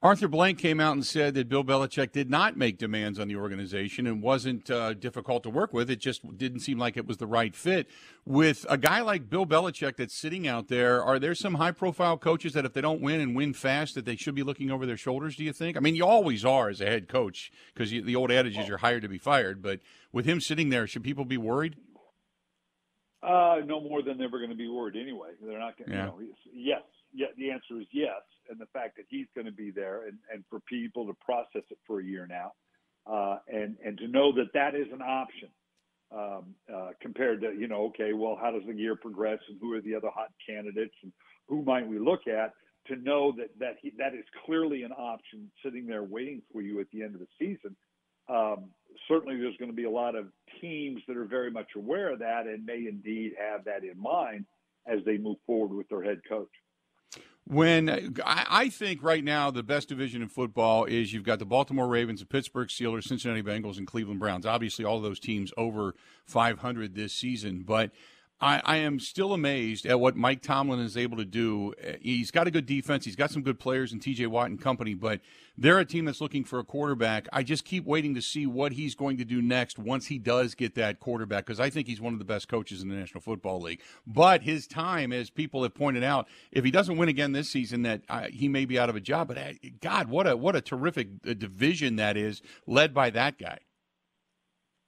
Arthur 0.03 0.29
Blank 0.29 0.59
came 0.59 0.81
out 0.81 0.95
and 0.95 1.05
said 1.05 1.35
that 1.35 1.51
Bill 1.51 1.63
Belichick 1.63 2.11
did 2.11 2.31
not 2.31 2.57
make 2.57 2.79
demands 2.79 3.19
on 3.19 3.29
the 3.29 3.37
organization 3.37 4.07
and 4.07 4.23
wasn't 4.23 4.71
uh, 4.71 4.95
difficult 4.95 5.43
to 5.43 5.51
work 5.51 5.75
with. 5.75 5.91
It 5.91 6.01
just 6.01 6.39
didn't 6.39 6.61
seem 6.61 6.79
like 6.79 6.97
it 6.97 7.07
was 7.07 7.19
the 7.19 7.27
right 7.27 7.55
fit. 7.55 7.87
With 8.25 8.65
a 8.71 8.79
guy 8.79 9.03
like 9.03 9.29
Bill 9.29 9.45
Belichick 9.45 9.97
that's 9.97 10.15
sitting 10.15 10.49
out 10.49 10.69
there, 10.69 11.05
are 11.05 11.19
there 11.19 11.35
some 11.35 11.57
high 11.57 11.73
profile 11.73 12.17
coaches 12.17 12.55
that 12.55 12.65
if 12.65 12.73
they 12.73 12.81
don't 12.81 13.03
win 13.03 13.21
and 13.21 13.37
win 13.37 13.53
fast, 13.53 13.95
that 13.95 14.07
they 14.07 14.17
should 14.17 14.35
be 14.35 14.43
looking 14.43 14.71
over 14.71 14.87
their 14.87 14.97
shoulders, 14.97 15.37
do 15.37 15.45
you 15.45 15.53
think? 15.53 15.77
I 15.77 15.81
mean, 15.81 15.95
you 15.95 16.07
always 16.07 16.47
are 16.47 16.71
as 16.71 16.81
a 16.81 16.87
head 16.87 17.07
coach 17.07 17.53
because 17.75 17.91
the 17.91 18.17
old 18.17 18.31
adage 18.31 18.57
is 18.57 18.67
you're 18.67 18.79
hired 18.79 19.03
to 19.03 19.09
be 19.09 19.19
fired. 19.19 19.61
But 19.61 19.81
with 20.13 20.25
him 20.25 20.41
sitting 20.41 20.71
there, 20.71 20.87
should 20.87 21.05
people 21.05 21.27
be 21.27 21.37
worried? 21.37 21.77
Uh, 23.23 23.57
no 23.67 23.81
more 23.81 24.03
than 24.03 24.17
they're 24.17 24.31
going 24.31 24.49
to 24.49 24.57
be 24.57 24.69
worried 24.69 24.97
anyway. 24.97 25.31
They're 25.43 25.59
not 25.59 25.77
going. 25.77 25.91
Yeah. 25.91 26.07
You 26.07 26.11
know, 26.11 26.21
yes. 26.55 26.83
Yeah. 27.13 27.27
The 27.37 27.51
answer 27.51 27.79
is 27.81 27.87
yes, 27.93 28.23
and 28.49 28.59
the 28.59 28.67
fact 28.73 28.97
that 28.97 29.05
he's 29.09 29.27
going 29.35 29.47
to 29.47 29.53
be 29.53 29.71
there, 29.71 30.07
and, 30.07 30.17
and 30.33 30.43
for 30.49 30.61
people 30.61 31.07
to 31.07 31.15
process 31.25 31.63
it 31.71 31.79
for 31.87 32.01
a 32.01 32.05
year 32.05 32.27
now, 32.27 32.53
uh, 33.07 33.39
and 33.49 33.77
and 33.85 33.99
to 33.99 34.09
know 34.09 34.33
that 34.33 34.53
that 34.55 34.75
is 34.75 34.87
an 34.93 35.03
option 35.03 35.51
um, 36.13 36.55
uh, 36.73 36.91
compared 37.01 37.43
to 37.43 37.53
you 37.53 37.69
know, 37.69 37.85
okay, 37.87 38.13
well, 38.15 38.39
how 38.41 38.51
does 38.51 38.63
the 38.67 38.75
year 38.75 38.97
progress, 38.97 39.39
and 39.49 39.59
who 39.61 39.75
are 39.75 39.83
the 39.83 39.95
other 39.95 40.09
hot 40.15 40.31
candidates, 40.49 40.95
and 41.03 41.13
who 41.47 41.63
might 41.63 41.87
we 41.87 41.99
look 41.99 42.27
at? 42.27 42.55
To 42.87 42.97
know 42.97 43.33
that 43.37 43.51
that 43.59 43.77
he, 43.83 43.93
that 43.99 44.15
is 44.15 44.25
clearly 44.47 44.83
an 44.83 44.93
option 44.93 45.51
sitting 45.63 45.87
there 45.87 46.03
waiting 46.03 46.41
for 46.51 46.63
you 46.63 46.81
at 46.81 46.87
the 46.91 47.03
end 47.03 47.15
of 47.15 47.21
the 47.21 47.29
season. 47.39 47.77
Um, 48.29 48.71
certainly 49.09 49.37
there's 49.41 49.57
going 49.57 49.71
to 49.71 49.77
be 49.77 49.85
a 49.85 49.91
lot 49.91 50.15
of 50.15 50.27
teams 50.61 51.01
that 51.09 51.17
are 51.17 51.25
very 51.25 51.51
much 51.51 51.69
aware 51.77 52.13
of 52.13 52.21
that 52.21 52.47
and 52.47 52.65
may 52.65 52.87
indeed 52.89 53.33
have 53.39 53.65
that 53.65 53.85
in 53.85 54.01
mind 54.01 54.45
as 54.87 55.01
they 55.05 55.19
move 55.19 55.37
forward 55.47 55.75
with 55.75 55.89
their 55.89 56.03
head 56.03 56.21
coach. 56.29 56.49
When 57.45 58.15
I, 58.25 58.69
think 58.69 59.03
right 59.03 59.25
now 59.25 59.51
the 59.51 59.65
best 59.65 59.89
division 59.89 60.23
in 60.23 60.29
football 60.29 60.85
is 60.85 61.13
you've 61.13 61.25
got 61.25 61.41
the 61.41 61.47
Baltimore 61.47 61.89
Ravens, 61.89 62.21
the 62.21 62.27
Pittsburgh 62.27 62.69
Steelers, 62.69 63.05
Cincinnati 63.05 63.43
Bengals, 63.43 63.77
and 63.77 63.89
Cleveland 63.89 64.21
Browns. 64.21 64.47
Obviously, 64.47 64.85
all 64.85 65.01
those 65.01 65.19
teams 65.19 65.53
over 65.57 65.95
500 66.27 66.95
this 66.95 67.13
season, 67.13 67.65
but 67.67 67.91
I, 68.41 68.63
I, 68.65 68.77
am 68.77 68.99
still 69.01 69.35
amazed 69.35 69.85
at 69.85 70.01
what 70.01 70.17
Mike 70.17 70.41
Tomlin 70.41 70.81
is 70.81 70.97
able 70.97 71.19
to 71.19 71.25
do. 71.25 71.75
He's 72.01 72.31
got 72.31 72.47
a 72.47 72.51
good 72.51 72.65
defense. 72.65 73.05
He's 73.05 73.17
got 73.17 73.31
some 73.31 73.43
good 73.43 73.59
players 73.59 73.93
in 73.93 74.01
TJ 74.01 74.29
Watt 74.29 74.49
and 74.49 74.61
company, 74.61 74.95
but 74.95 75.21
they're 75.59 75.79
a 75.79 75.85
team 75.85 76.07
that's 76.07 76.23
looking 76.23 76.45
for 76.45 76.59
a 76.59 76.65
quarterback. 76.65 77.29
I 77.33 77.43
just 77.43 77.67
keep 77.67 77.85
waiting 77.85 78.15
to 78.15 78.23
see 78.23 78.47
what 78.47 78.73
he's 78.73 78.95
going 78.95 79.19
to 79.19 79.27
do 79.27 79.43
next 79.43 79.79
once 79.79 80.07
he 80.07 80.19
does 80.19 80.55
get 80.55 80.75
that 80.77 81.01
quarterback 81.01 81.45
because 81.45 81.61
I 81.61 81.69
think 81.69 81.87
he's 81.87 82.01
one 82.01 82.15
of 82.15 82.19
the 82.19 82.25
best 82.25 82.49
coaches 82.49 82.83
in 82.83 82.89
the 82.89 82.95
National 82.95 83.21
Football 83.21 83.61
League. 83.61 83.83
But 84.07 84.43
his 84.43 84.67
time, 84.67 85.13
as 85.13 85.29
people 85.29 85.63
have 85.63 85.75
pointed 85.75 86.03
out, 86.03 86.27
if 86.51 86.65
he 86.65 86.71
doesn't 86.71 86.97
win 86.97 87.11
again 87.11 87.33
this 87.33 87.51
season, 87.51 87.83
that 87.83 88.03
uh, 88.09 88.29
he 88.33 88.49
may 88.49 88.65
be 88.65 88.79
out 88.79 88.89
of 88.89 88.97
a 88.97 89.01
job. 89.01 89.29
But 89.29 89.37
uh, 89.37 89.53
God, 89.81 90.09
what 90.09 90.27
a 90.27 90.35
what 90.37 90.57
a 90.57 90.63
terrific 90.63 91.09
uh, 91.29 91.35
division 91.35 91.97
that 91.97 92.17
is, 92.17 92.41
led 92.67 92.95
by 92.95 93.11
that 93.11 93.39
guy. 93.39 93.59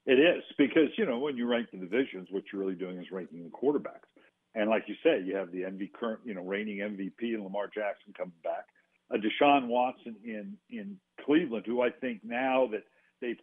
It 0.05 0.18
is 0.18 0.42
because 0.59 0.88
you 0.98 1.07
know 1.07 1.18
when 1.18 1.36
you 1.36 1.46
rank 1.46 1.68
the 1.72 1.78
divisions, 1.78 2.28
what 2.30 2.44
you're 2.53 2.61
really 2.61 2.74
doing 2.74 2.98
is 2.98 3.07
ranking 3.12 3.44
the 3.44 3.50
quarterbacks. 3.50 4.11
And 4.55 4.68
like 4.68 4.84
you 4.86 4.94
said, 5.03 5.26
you 5.26 5.36
have 5.36 5.50
the 5.50 5.62
MV 5.62 5.92
current, 5.92 6.20
you 6.24 6.34
know, 6.34 6.42
reigning 6.42 6.78
MVP 6.78 7.34
and 7.34 7.42
Lamar 7.42 7.68
Jackson 7.68 8.12
coming 8.16 8.34
back, 8.44 8.66
a 9.11 9.16
Deshaun 9.16 9.68
Watson 9.68 10.16
in 10.24 10.57
in 10.70 10.96
Cleveland, 11.24 11.64
who 11.66 11.82
I 11.82 11.90
think 11.90 12.20
now 12.24 12.68
that 12.72 12.82
they've 13.20 13.40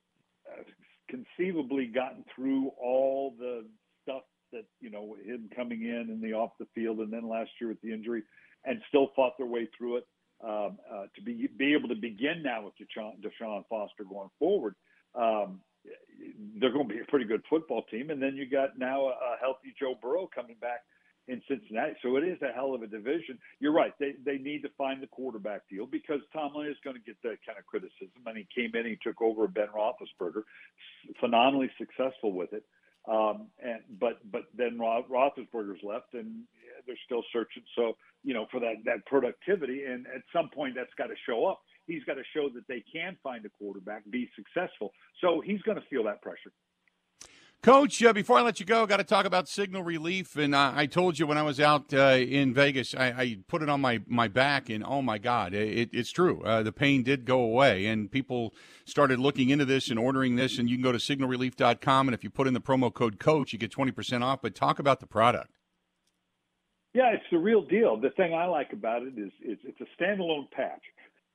uh, 0.51 0.64
conceivably 1.10 1.88
gotten 1.88 2.24
through 2.36 2.72
all 2.80 3.34
the 3.39 3.66
stuff 4.03 4.24
that 4.51 4.66
you 4.82 4.89
know 4.89 5.16
him 5.24 5.49
coming 5.55 5.84
in 5.84 6.10
and 6.10 6.22
the 6.22 6.34
off 6.34 6.51
the 6.60 6.68
field, 6.76 6.99
and 6.99 7.12
then 7.12 7.28
last 7.28 7.51
year 7.60 7.70
with 7.70 7.82
the 7.82 7.93
injury, 7.93 8.24
and 8.66 8.82
still 8.89 9.12
fought 9.16 9.38
their 9.38 9.47
way 9.47 9.68
through 9.78 9.97
it. 9.97 10.07
Um, 10.41 10.78
uh, 10.89 11.05
to 11.16 11.22
be 11.22 11.49
be 11.57 11.74
able 11.74 11.89
to 11.89 11.95
begin 11.95 12.43
now 12.43 12.66
with 12.66 12.74
Deshaun, 12.76 13.14
Deshaun 13.20 13.64
Foster 13.70 14.03
going 14.03 14.30
forward. 14.38 14.76
Um, 15.16 15.60
they're 16.59 16.72
going 16.72 16.88
to 16.88 16.93
be 16.93 17.01
a 17.01 17.05
pretty 17.05 17.26
good 17.26 17.43
football 17.49 17.84
team. 17.91 18.09
And 18.09 18.22
then 18.22 18.36
you 18.36 18.49
got 18.49 18.78
now 18.78 19.05
a, 19.05 19.11
a 19.11 19.38
healthy 19.41 19.74
Joe 19.80 19.95
Burrow 20.01 20.30
coming 20.34 20.55
back 20.61 20.82
in 21.28 21.41
Cincinnati. 21.47 21.93
So 22.01 22.17
it 22.17 22.24
is 22.24 22.41
a 22.41 22.51
hell 22.53 22.74
of 22.74 22.82
a 22.82 22.88
division. 22.88 23.38
You're 23.59 23.74
right. 23.74 23.93
They 23.99 24.13
they 24.26 24.38
need 24.38 24.63
to 24.63 24.70
find 24.78 25.01
the 25.01 25.07
quarterback 25.07 25.61
deal 25.70 25.86
because 25.86 26.20
Tomlin 26.34 26.67
is 26.67 26.78
going 26.84 26.95
to 26.95 27.03
get 27.03 27.17
that 27.24 27.38
kind 27.45 27.57
of 27.59 27.65
criticism. 27.65 28.26
And 28.26 28.38
he 28.38 28.47
came 28.53 28.76
in, 28.76 28.86
he 28.86 28.97
took 29.01 29.22
over 29.22 29.47
Ben 29.47 29.67
Roethlisberger, 29.76 30.43
phenomenally 31.20 31.70
successful 31.78 32.34
with 32.34 32.53
it. 32.53 32.63
Um, 33.07 33.47
and 33.63 33.82
but 33.99 34.20
but 34.32 34.43
then 34.57 34.78
Ro- 34.80 35.05
Roethlisberger's 35.09 35.84
left, 35.84 36.13
and 36.13 36.43
they're 36.86 36.99
still 37.05 37.24
searching. 37.32 37.63
So 37.76 37.95
you 38.24 38.34
know 38.34 38.47
for 38.51 38.59
that 38.59 38.76
that 38.86 39.05
productivity, 39.05 39.86
and 39.86 40.05
at 40.07 40.24
some 40.34 40.49
point 40.49 40.76
that's 40.76 40.93
got 40.97 41.07
to 41.07 41.15
show 41.26 41.45
up. 41.45 41.61
He's 41.89 42.03
got 42.03 42.15
to 42.15 42.23
show 42.33 42.49
that 42.53 42.67
they 42.67 42.83
can 42.91 43.17
find 43.23 43.45
a 43.45 43.49
quarterback, 43.49 44.03
be 44.09 44.29
successful. 44.35 44.91
So 45.21 45.41
he's 45.43 45.61
going 45.63 45.77
to 45.77 45.83
feel 45.89 46.03
that 46.05 46.21
pressure. 46.21 46.51
Coach, 47.61 48.01
uh, 48.01 48.13
before 48.13 48.37
I 48.37 48.41
let 48.41 48.61
you 48.61 48.65
go, 48.65 48.85
got 48.85 48.97
to 48.97 49.03
talk 49.03 49.25
about 49.25 49.49
signal 49.49 49.83
relief. 49.83 50.37
And 50.37 50.55
uh, 50.55 50.71
I 50.73 50.85
told 50.85 51.19
you 51.19 51.27
when 51.27 51.37
I 51.37 51.43
was 51.43 51.59
out 51.59 51.93
uh, 51.93 52.15
in 52.17 52.53
Vegas, 52.53 52.95
I, 52.95 53.07
I, 53.07 53.37
put 53.49 53.61
it 53.61 53.67
on 53.67 53.81
my, 53.81 53.99
my 54.07 54.29
back, 54.29 54.69
and 54.69 54.81
oh 54.81 55.01
my 55.01 55.17
God, 55.17 55.53
it, 55.53 55.89
it's 55.91 56.11
true. 56.11 56.41
Uh, 56.43 56.63
the 56.63 56.71
pain 56.71 57.03
did 57.03 57.25
go 57.25 57.41
away, 57.41 57.87
and 57.87 58.09
people 58.09 58.53
started 58.85 59.19
looking 59.19 59.49
into 59.49 59.65
this 59.65 59.89
and 59.89 59.99
ordering 59.99 60.37
this. 60.37 60.57
And 60.57 60.69
you 60.69 60.77
can 60.77 60.83
go 60.83 60.93
to 60.93 60.99
signalrelief.com, 60.99 62.07
and 62.07 62.15
if 62.15 62.23
you 62.23 62.29
put 62.29 62.47
in 62.47 62.53
the 62.53 62.61
promo 62.61 62.93
code 62.93 63.19
COACH, 63.19 63.51
you 63.51 63.59
get 63.59 63.73
20% 63.73 64.23
off. 64.23 64.41
But 64.41 64.55
talk 64.55 64.79
about 64.79 65.01
the 65.01 65.07
product. 65.07 65.51
Yeah, 66.93 67.11
it's 67.13 67.25
the 67.29 67.37
real 67.37 67.61
deal. 67.61 67.99
The 67.99 68.09
thing 68.11 68.33
I 68.33 68.45
like 68.45 68.71
about 68.71 69.03
it 69.03 69.13
is 69.17 69.31
it's, 69.41 69.61
it's 69.65 69.81
a 69.81 70.01
standalone 70.01 70.49
patch. 70.51 70.81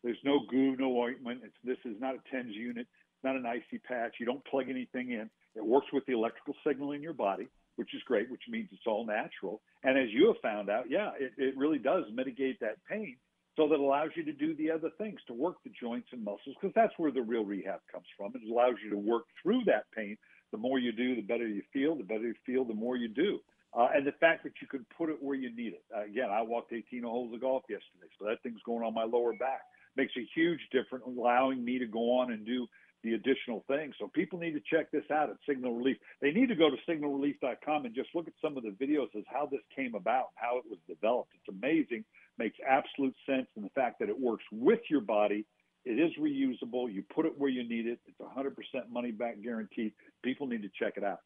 There's 0.05 0.19
no 0.23 0.41
goo, 0.49 0.77
no 0.79 0.97
ointment. 0.97 1.41
It's, 1.43 1.57
this 1.65 1.91
is 1.91 2.01
not 2.01 2.15
a 2.15 2.31
TENS 2.31 2.55
unit, 2.55 2.87
not 3.25 3.35
an 3.35 3.47
icy 3.47 3.79
patch. 3.79 4.17
You 4.21 4.27
don't 4.27 4.45
plug 4.45 4.67
anything 4.69 5.11
in 5.11 5.29
it 5.55 5.65
works 5.65 5.87
with 5.93 6.05
the 6.07 6.13
electrical 6.13 6.55
signal 6.67 6.93
in 6.93 7.03
your 7.03 7.13
body, 7.13 7.47
which 7.77 7.95
is 7.95 8.03
great, 8.07 8.31
which 8.31 8.43
means 8.49 8.69
it's 8.73 8.87
all 8.87 9.07
natural. 9.07 9.61
And 9.83 9.99
as 9.99 10.09
you 10.11 10.27
have 10.29 10.41
found 10.43 10.69
out, 10.69 10.91
yeah, 10.91 11.11
it, 11.19 11.33
it 11.39 11.57
really 11.57 11.79
does 11.79 12.05
mitigate 12.13 12.61
that 12.61 12.85
pain 12.89 13.17
so 13.57 13.69
that 13.69 13.79
allows 13.79 14.11
you 14.17 14.25
to 14.25 14.33
do 14.33 14.55
the 14.57 14.71
other 14.71 14.91
things 14.99 15.21
to 15.29 15.33
work 15.33 15.57
the 15.65 15.71
joints 15.81 16.09
and 16.13 16.25
muscles 16.25 16.57
because 16.61 16.75
that's 16.75 16.95
where 16.97 17.13
the 17.13 17.23
real 17.23 17.45
rehab 17.45 17.81
comes 17.91 18.07
from. 18.17 18.33
It 18.35 18.51
allows 18.51 18.75
you 18.83 18.91
to 18.91 18.99
work 18.99 19.25
through 19.43 19.63
that 19.67 19.85
pain. 19.97 20.17
The 20.51 20.59
more 20.59 20.79
you 20.79 20.93
do, 20.93 21.15
the 21.15 21.23
better 21.23 21.47
you 21.47 21.63
feel. 21.73 21.95
The 21.95 22.03
better 22.03 22.27
you 22.27 22.35
feel, 22.45 22.65
the 22.65 22.75
more 22.75 22.97
you 22.97 23.09
do. 23.09 23.41
Uh, 23.77 23.89
and 23.95 24.07
the 24.07 24.13
fact 24.13 24.45
that 24.45 24.53
you 24.61 24.69
can 24.69 24.87
put 24.97 25.09
it 25.09 25.17
where 25.21 25.35
you 25.35 25.55
need 25.55 25.73
it. 25.73 25.85
Uh, 25.95 26.05
again, 26.05 26.31
I 26.31 26.43
walked 26.43 26.73
18 26.73 27.03
holes 27.03 27.35
of 27.35 27.41
golf 27.41 27.65
yesterday, 27.69 28.11
so 28.19 28.27
that 28.27 28.41
thing's 28.43 28.63
going 28.65 28.85
on 28.85 28.95
my 28.95 29.03
lower 29.03 29.33
back. 29.33 29.63
Makes 29.97 30.15
a 30.17 30.27
huge 30.35 30.61
difference, 30.73 31.05
allowing 31.07 31.65
me 31.65 31.79
to 31.79 31.87
go 31.87 32.19
on 32.19 32.33
and 32.33 32.45
do 32.45 32.67
the 33.05 33.15
additional 33.15 33.65
things. 33.69 33.95
So 34.01 34.09
people 34.09 34.39
need 34.39 34.53
to 34.53 34.63
check 34.69 34.91
this 34.91 35.05
out 35.13 35.31
at 35.31 35.37
Signal 35.47 35.75
Relief. 35.75 35.99
They 36.21 36.33
need 36.33 36.49
to 36.49 36.57
go 36.57 36.71
to 36.71 36.77
signalrelief.com 36.91 37.85
and 37.85 37.95
just 37.95 38.09
look 38.15 38.27
at 38.27 38.33
some 38.43 38.57
of 38.57 38.65
the 38.65 38.71
videos 38.71 39.15
as 39.17 39.25
how 39.27 39.47
this 39.51 39.61
came 39.77 39.95
about, 39.95 40.29
how 40.37 40.57
it 40.59 40.65
was 40.69 40.79
developed. 40.89 41.33
It's 41.35 41.55
amazing, 41.55 42.05
makes 42.39 42.57
absolute 42.67 43.15
sense, 43.27 43.47
and 43.57 43.65
the 43.65 43.71
fact 43.71 44.01
that 44.01 44.09
it 44.09 44.19
works 44.19 44.45
with 44.51 44.81
your 44.91 45.03
body. 45.03 45.45
It 45.85 46.01
is 46.01 46.13
reusable. 46.19 46.91
You 46.91 47.05
put 47.15 47.27
it 47.27 47.35
where 47.37 47.51
you 47.51 47.69
need 47.69 47.87
it. 47.87 47.99
It's 48.07 48.19
100% 48.19 48.55
money 48.91 49.11
back 49.11 49.43
guaranteed. 49.43 49.93
People 50.23 50.47
need 50.47 50.63
to 50.63 50.71
check 50.79 50.95
it 50.97 51.05
out. 51.05 51.19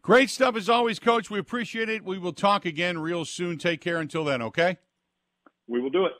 Great 0.00 0.30
stuff 0.30 0.54
as 0.54 0.68
always, 0.68 1.00
Coach. 1.00 1.28
We 1.28 1.40
appreciate 1.40 1.88
it. 1.88 2.04
We 2.04 2.18
will 2.18 2.32
talk 2.32 2.66
again 2.66 2.98
real 2.98 3.24
soon. 3.24 3.58
Take 3.58 3.80
care 3.80 3.98
until 3.98 4.24
then, 4.24 4.42
okay? 4.42 4.78
We 5.66 5.80
will 5.80 5.90
do 5.90 6.04
it. 6.04 6.12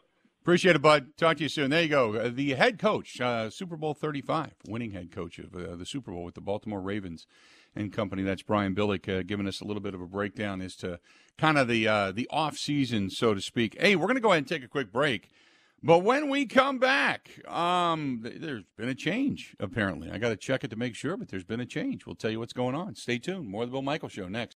Appreciate 0.45 0.77
it, 0.77 0.83
bud. 0.83 1.07
Talk 1.17 1.39
to 1.39 1.45
you 1.45 1.49
soon. 1.49 1.71
There 1.71 1.81
you 1.81 1.89
go. 1.89 2.17
Uh, 2.17 2.31
the 2.31 2.53
head 2.53 2.79
coach, 2.79 3.19
uh, 3.19 3.49
Super 3.49 3.79
Bowl 3.79 3.95
35, 3.95 4.53
winning 4.69 4.91
head 4.91 5.11
coach 5.11 5.39
of 5.39 5.57
uh, 5.57 5.75
the 5.75 5.87
Super 5.87 6.11
Bowl 6.13 6.23
with 6.23 6.35
the 6.35 6.43
Baltimore 6.43 6.83
Ravens 6.83 7.27
and 7.75 7.91
company. 7.91 8.23
That's 8.23 8.43
Brian 8.43 8.75
Billick 8.75 9.09
uh, 9.09 9.23
giving 9.23 9.47
us 9.47 9.63
a 9.63 9.65
little 9.65 9.81
bit 9.81 9.95
of 9.95 10.03
a 10.03 10.07
breakdown 10.07 10.61
as 10.61 10.77
to 10.77 11.01
kind 11.39 11.57
of 11.57 11.67
the 11.67 11.89
uh, 11.89 12.13
the 12.13 12.29
off 12.31 12.59
season, 12.59 13.09
so 13.09 13.33
to 13.33 13.41
speak. 13.41 13.81
Hey, 13.81 13.97
we're 13.97 14.05
going 14.05 14.17
to 14.17 14.21
go 14.21 14.33
ahead 14.33 14.41
and 14.41 14.47
take 14.47 14.63
a 14.63 14.69
quick 14.69 14.93
break. 14.93 15.31
But 15.83 16.01
when 16.01 16.29
we 16.29 16.45
come 16.45 16.79
back, 16.79 17.31
um, 17.49 18.21
th- 18.23 18.39
there's 18.39 18.65
been 18.77 18.91
a 18.91 18.95
change, 18.95 19.57
apparently. 19.59 20.11
I 20.11 20.19
got 20.19 20.29
to 20.29 20.37
check 20.37 20.63
it 20.63 20.69
to 20.69 20.77
make 20.77 20.95
sure, 20.95 21.17
but 21.17 21.29
there's 21.29 21.45
been 21.45 21.61
a 21.61 21.67
change. 21.67 22.05
We'll 22.05 22.17
tell 22.17 22.31
you 22.31 22.39
what's 22.39 22.53
going 22.53 22.75
on. 22.75 22.97
Stay 22.97 23.17
tuned. 23.19 23.49
More 23.49 23.63
of 23.63 23.71
the 23.71 23.73
Bill 23.73 23.81
Michael 23.83 24.11
Show 24.11 24.29
next. 24.29 24.59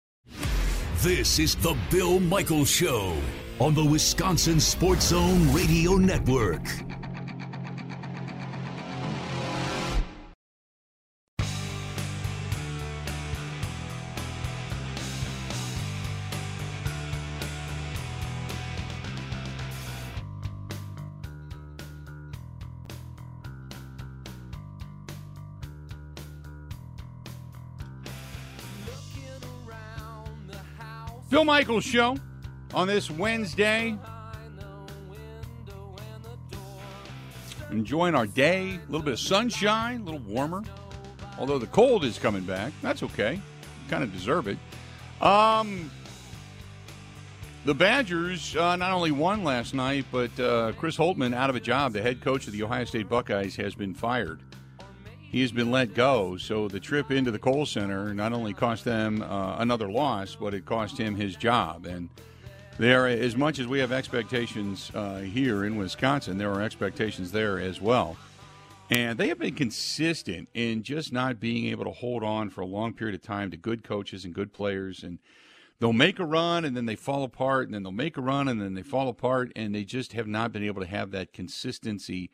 This 1.03 1.37
is 1.37 1.55
the 1.57 1.77
Bill 1.91 2.19
Michaels 2.19 2.71
Show 2.71 3.15
on 3.59 3.73
the 3.73 3.83
Wisconsin 3.83 4.59
Sports 4.59 5.07
Zone 5.07 5.53
Radio 5.53 5.95
Network. 5.95 6.61
Bill 31.29 31.43
Michaels 31.43 31.83
Show 31.83 32.15
on 32.75 32.87
this 32.87 33.09
Wednesday. 33.09 33.97
Enjoying 37.71 38.13
our 38.13 38.27
day, 38.27 38.75
a 38.75 38.91
little 38.91 39.01
bit 39.01 39.13
of 39.13 39.19
sunshine, 39.19 40.01
a 40.01 40.03
little 40.03 40.19
warmer. 40.19 40.61
Although 41.39 41.57
the 41.57 41.67
cold 41.67 42.03
is 42.03 42.19
coming 42.19 42.43
back, 42.43 42.73
that's 42.81 43.01
okay. 43.01 43.41
Kind 43.89 44.03
of 44.03 44.11
deserve 44.11 44.47
it. 44.47 44.57
Um, 45.21 45.89
the 47.63 47.73
Badgers 47.73 48.55
uh, 48.55 48.75
not 48.75 48.91
only 48.91 49.11
won 49.11 49.43
last 49.43 49.73
night, 49.73 50.05
but 50.11 50.37
uh, 50.39 50.73
Chris 50.73 50.97
Holtmann 50.97 51.33
out 51.33 51.49
of 51.49 51.55
a 51.55 51.59
job. 51.61 51.93
The 51.93 52.01
head 52.01 52.21
coach 52.21 52.45
of 52.45 52.53
the 52.53 52.61
Ohio 52.61 52.83
State 52.83 53.09
Buckeyes 53.09 53.55
has 53.55 53.73
been 53.73 53.93
fired. 53.93 54.41
He 55.19 55.41
has 55.41 55.51
been 55.51 55.71
let 55.71 55.93
go. 55.93 56.37
So 56.37 56.67
the 56.67 56.79
trip 56.79 57.09
into 57.09 57.31
the 57.31 57.39
Kohl 57.39 57.65
Center 57.65 58.13
not 58.13 58.33
only 58.33 58.53
cost 58.53 58.85
them 58.85 59.21
uh, 59.21 59.57
another 59.57 59.89
loss, 59.89 60.35
but 60.35 60.53
it 60.53 60.65
cost 60.65 60.97
him 60.97 61.15
his 61.15 61.35
job. 61.35 61.85
And 61.85 62.09
there, 62.77 63.07
as 63.07 63.37
much 63.37 63.59
as 63.59 63.67
we 63.67 63.79
have 63.79 63.91
expectations 63.91 64.91
uh, 64.93 65.19
here 65.19 65.63
in 65.63 65.77
Wisconsin, 65.77 66.37
there 66.37 66.51
are 66.51 66.61
expectations 66.61 67.31
there 67.31 67.59
as 67.59 67.79
well. 67.79 68.17
And 68.89 69.17
they 69.17 69.29
have 69.29 69.39
been 69.39 69.55
consistent 69.55 70.49
in 70.53 70.83
just 70.83 71.11
not 71.11 71.39
being 71.39 71.67
able 71.67 71.85
to 71.85 71.91
hold 71.91 72.23
on 72.23 72.49
for 72.49 72.61
a 72.61 72.65
long 72.65 72.93
period 72.93 73.15
of 73.15 73.21
time 73.21 73.49
to 73.51 73.57
good 73.57 73.83
coaches 73.83 74.25
and 74.25 74.33
good 74.33 74.53
players. 74.53 75.03
And 75.03 75.19
they'll 75.79 75.93
make 75.93 76.19
a 76.19 76.25
run 76.25 76.65
and 76.65 76.75
then 76.75 76.85
they 76.85 76.95
fall 76.95 77.23
apart, 77.23 77.67
and 77.67 77.73
then 77.73 77.83
they'll 77.83 77.91
make 77.91 78.17
a 78.17 78.21
run 78.21 78.47
and 78.47 78.61
then 78.61 78.73
they 78.73 78.83
fall 78.83 79.07
apart. 79.07 79.51
And 79.55 79.73
they 79.73 79.85
just 79.85 80.13
have 80.13 80.27
not 80.27 80.51
been 80.51 80.63
able 80.63 80.81
to 80.81 80.87
have 80.87 81.11
that 81.11 81.33
consistency 81.33 82.29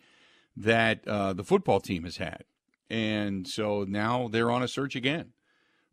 that 0.57 1.07
uh, 1.07 1.33
the 1.33 1.43
football 1.43 1.79
team 1.79 2.03
has 2.03 2.17
had. 2.17 2.43
And 2.89 3.47
so 3.47 3.85
now 3.87 4.27
they're 4.27 4.51
on 4.51 4.63
a 4.63 4.67
search 4.67 4.95
again 4.95 5.33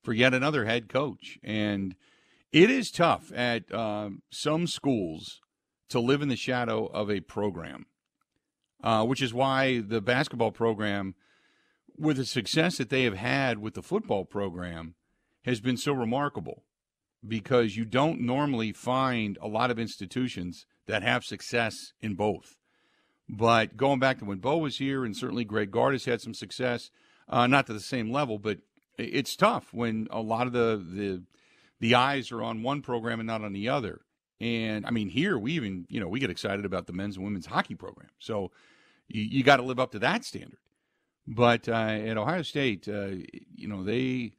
for 0.02 0.12
yet 0.12 0.34
another 0.34 0.64
head 0.64 0.88
coach. 0.88 1.38
And 1.44 1.94
it 2.52 2.70
is 2.70 2.90
tough 2.90 3.32
at 3.34 3.72
um, 3.74 4.22
some 4.30 4.66
schools 4.66 5.40
to 5.88 6.00
live 6.00 6.22
in 6.22 6.28
the 6.28 6.36
shadow 6.36 6.86
of 6.86 7.10
a 7.10 7.20
program, 7.20 7.86
uh, 8.82 9.04
which 9.04 9.22
is 9.22 9.34
why 9.34 9.80
the 9.80 10.00
basketball 10.00 10.52
program, 10.52 11.14
with 11.96 12.16
the 12.16 12.24
success 12.24 12.78
that 12.78 12.90
they 12.90 13.04
have 13.04 13.16
had 13.16 13.58
with 13.58 13.74
the 13.74 13.82
football 13.82 14.24
program, 14.24 14.94
has 15.44 15.60
been 15.60 15.76
so 15.76 15.92
remarkable 15.92 16.64
because 17.26 17.76
you 17.76 17.84
don't 17.84 18.20
normally 18.20 18.72
find 18.72 19.38
a 19.40 19.48
lot 19.48 19.70
of 19.70 19.78
institutions 19.78 20.66
that 20.86 21.02
have 21.02 21.24
success 21.24 21.92
in 22.00 22.14
both. 22.14 22.56
But 23.28 23.76
going 23.76 23.98
back 23.98 24.18
to 24.18 24.24
when 24.24 24.38
Bo 24.38 24.58
was 24.58 24.78
here, 24.78 25.04
and 25.04 25.16
certainly 25.16 25.44
Greg 25.44 25.70
Gard 25.70 25.94
has 25.94 26.06
had 26.06 26.20
some 26.20 26.34
success, 26.34 26.90
uh, 27.28 27.46
not 27.46 27.66
to 27.66 27.72
the 27.72 27.80
same 27.80 28.10
level, 28.10 28.38
but 28.38 28.58
it's 28.96 29.36
tough 29.36 29.72
when 29.72 30.08
a 30.10 30.20
lot 30.20 30.46
of 30.46 30.52
the, 30.52 30.82
the 30.82 31.22
the 31.80 31.94
eyes 31.94 32.32
are 32.32 32.42
on 32.42 32.62
one 32.62 32.82
program 32.82 33.20
and 33.20 33.26
not 33.26 33.42
on 33.42 33.52
the 33.52 33.68
other. 33.68 34.00
And 34.40 34.86
I 34.86 34.90
mean, 34.90 35.08
here 35.08 35.38
we 35.38 35.52
even 35.52 35.86
you 35.88 36.00
know 36.00 36.08
we 36.08 36.20
get 36.20 36.30
excited 36.30 36.64
about 36.64 36.86
the 36.86 36.92
men's 36.92 37.16
and 37.16 37.24
women's 37.24 37.46
hockey 37.46 37.74
program, 37.74 38.10
so 38.18 38.52
you, 39.08 39.22
you 39.22 39.42
got 39.42 39.56
to 39.56 39.62
live 39.62 39.80
up 39.80 39.92
to 39.92 39.98
that 40.00 40.24
standard. 40.24 40.60
But 41.26 41.68
uh, 41.68 41.72
at 41.72 42.16
Ohio 42.16 42.42
State, 42.42 42.88
uh, 42.88 43.08
you 43.54 43.66
know 43.68 43.82
they 43.82 44.32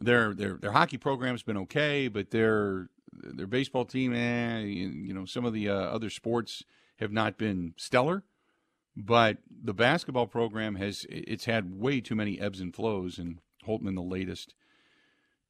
their 0.00 0.34
their 0.34 0.54
their 0.54 0.72
hockey 0.72 0.96
program's 0.96 1.42
been 1.42 1.58
okay, 1.58 2.08
but 2.08 2.30
their 2.30 2.88
their 3.12 3.46
baseball 3.46 3.84
team, 3.84 4.14
eh, 4.14 4.60
you, 4.60 5.12
know, 5.12 5.24
some 5.24 5.44
of 5.44 5.52
the 5.52 5.68
uh, 5.68 5.74
other 5.74 6.10
sports 6.10 6.64
have 6.96 7.12
not 7.12 7.36
been 7.36 7.74
stellar, 7.76 8.22
but 8.96 9.38
the 9.48 9.74
basketball 9.74 10.26
program 10.26 10.76
has 10.76 11.06
it's 11.08 11.44
had 11.44 11.78
way 11.78 12.00
too 12.00 12.14
many 12.14 12.40
ebbs 12.40 12.60
and 12.60 12.74
flows, 12.74 13.18
and 13.18 13.38
Holtmann 13.66 13.94
the 13.94 14.02
latest 14.02 14.54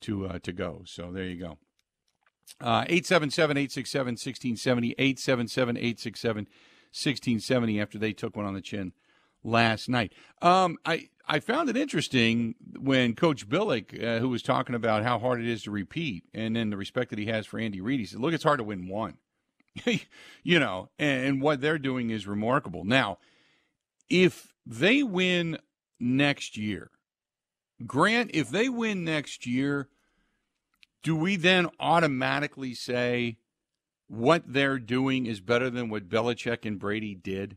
to 0.02 0.26
uh, 0.26 0.38
to 0.40 0.52
go. 0.52 0.82
So 0.84 1.10
there 1.12 1.24
you 1.24 1.40
go. 1.40 1.58
Uh, 2.60 2.84
877-867-1670, 2.84 4.94
877-867-1670 6.94 7.80
after 7.80 7.98
they 7.98 8.12
took 8.12 8.36
one 8.36 8.44
on 8.44 8.52
the 8.54 8.60
chin 8.60 8.92
last 9.42 9.88
night. 9.88 10.12
Um, 10.40 10.78
I 10.84 11.08
I 11.26 11.40
found 11.40 11.70
it 11.70 11.76
interesting 11.76 12.54
when 12.78 13.14
Coach 13.14 13.48
Billick, 13.48 14.02
uh, 14.02 14.18
who 14.18 14.28
was 14.28 14.42
talking 14.42 14.74
about 14.74 15.04
how 15.04 15.18
hard 15.18 15.40
it 15.40 15.48
is 15.48 15.62
to 15.62 15.70
repeat, 15.70 16.24
and 16.34 16.56
then 16.56 16.70
the 16.70 16.76
respect 16.76 17.10
that 17.10 17.18
he 17.18 17.26
has 17.26 17.46
for 17.46 17.58
Andy 17.58 17.80
Reid, 17.80 18.00
he 18.00 18.06
said, 18.06 18.20
"Look, 18.20 18.34
it's 18.34 18.44
hard 18.44 18.58
to 18.58 18.64
win 18.64 18.88
one." 18.88 19.18
you 20.42 20.58
know, 20.58 20.90
and, 20.98 21.26
and 21.26 21.42
what 21.42 21.60
they're 21.60 21.78
doing 21.78 22.10
is 22.10 22.26
remarkable. 22.26 22.84
Now, 22.84 23.18
if 24.10 24.52
they 24.66 25.02
win 25.02 25.58
next 25.98 26.56
year, 26.56 26.90
Grant, 27.86 28.30
if 28.34 28.50
they 28.50 28.68
win 28.68 29.04
next 29.04 29.46
year, 29.46 29.88
do 31.02 31.16
we 31.16 31.36
then 31.36 31.68
automatically 31.80 32.74
say 32.74 33.38
what 34.08 34.44
they're 34.46 34.78
doing 34.78 35.26
is 35.26 35.40
better 35.40 35.70
than 35.70 35.88
what 35.88 36.08
Belichick 36.08 36.64
and 36.64 36.78
Brady 36.78 37.14
did? 37.14 37.56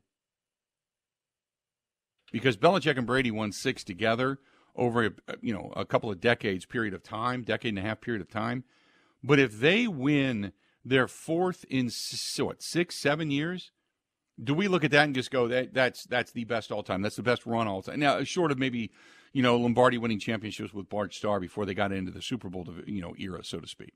Because 2.32 2.58
Belichick 2.58 2.98
and 2.98 3.08
Brady 3.08 3.32
won 3.32 3.52
six 3.52 3.84
together 3.84 4.40
over 4.76 5.06
a, 5.06 5.12
you 5.42 5.54
know 5.54 5.72
a 5.76 5.86
couple 5.86 6.12
of 6.12 6.20
decades 6.20 6.66
period 6.66 6.94
of 6.94 7.04
time, 7.04 7.44
decade 7.44 7.70
and 7.70 7.80
a 7.80 7.82
half 7.82 8.02
period 8.02 8.22
of 8.22 8.30
time. 8.30 8.64
But 9.24 9.40
if 9.40 9.60
they 9.60 9.88
win 9.88 10.52
their 10.84 11.08
fourth 11.08 11.66
in 11.70 11.88
s- 11.88 12.40
what 12.40 12.62
six, 12.62 12.96
seven 12.96 13.32
years, 13.32 13.72
do 14.42 14.54
we 14.54 14.68
look 14.68 14.84
at 14.84 14.92
that 14.92 15.06
and 15.06 15.16
just 15.16 15.32
go 15.32 15.48
that 15.48 15.74
that's 15.74 16.04
that's 16.06 16.32
the 16.32 16.44
best 16.44 16.72
all 16.72 16.84
time? 16.84 17.02
That's 17.02 17.16
the 17.16 17.24
best 17.24 17.46
run 17.46 17.68
all 17.68 17.82
time. 17.82 18.00
Now, 18.00 18.24
short 18.24 18.52
of 18.52 18.60
maybe 18.60 18.92
you 19.36 19.42
know 19.42 19.58
Lombardi 19.58 19.98
winning 19.98 20.18
championships 20.18 20.74
with 20.74 20.88
Bart 20.88 21.14
Starr 21.14 21.42
before 21.42 21.66
they 21.66 21.74
got 21.74 21.92
into 21.92 22.10
the 22.10 22.22
Super 22.22 22.50
Bowl 22.50 22.66
you 22.88 23.02
know 23.02 23.14
era, 23.20 23.44
so 23.44 23.60
to 23.60 23.68
speak. 23.68 23.94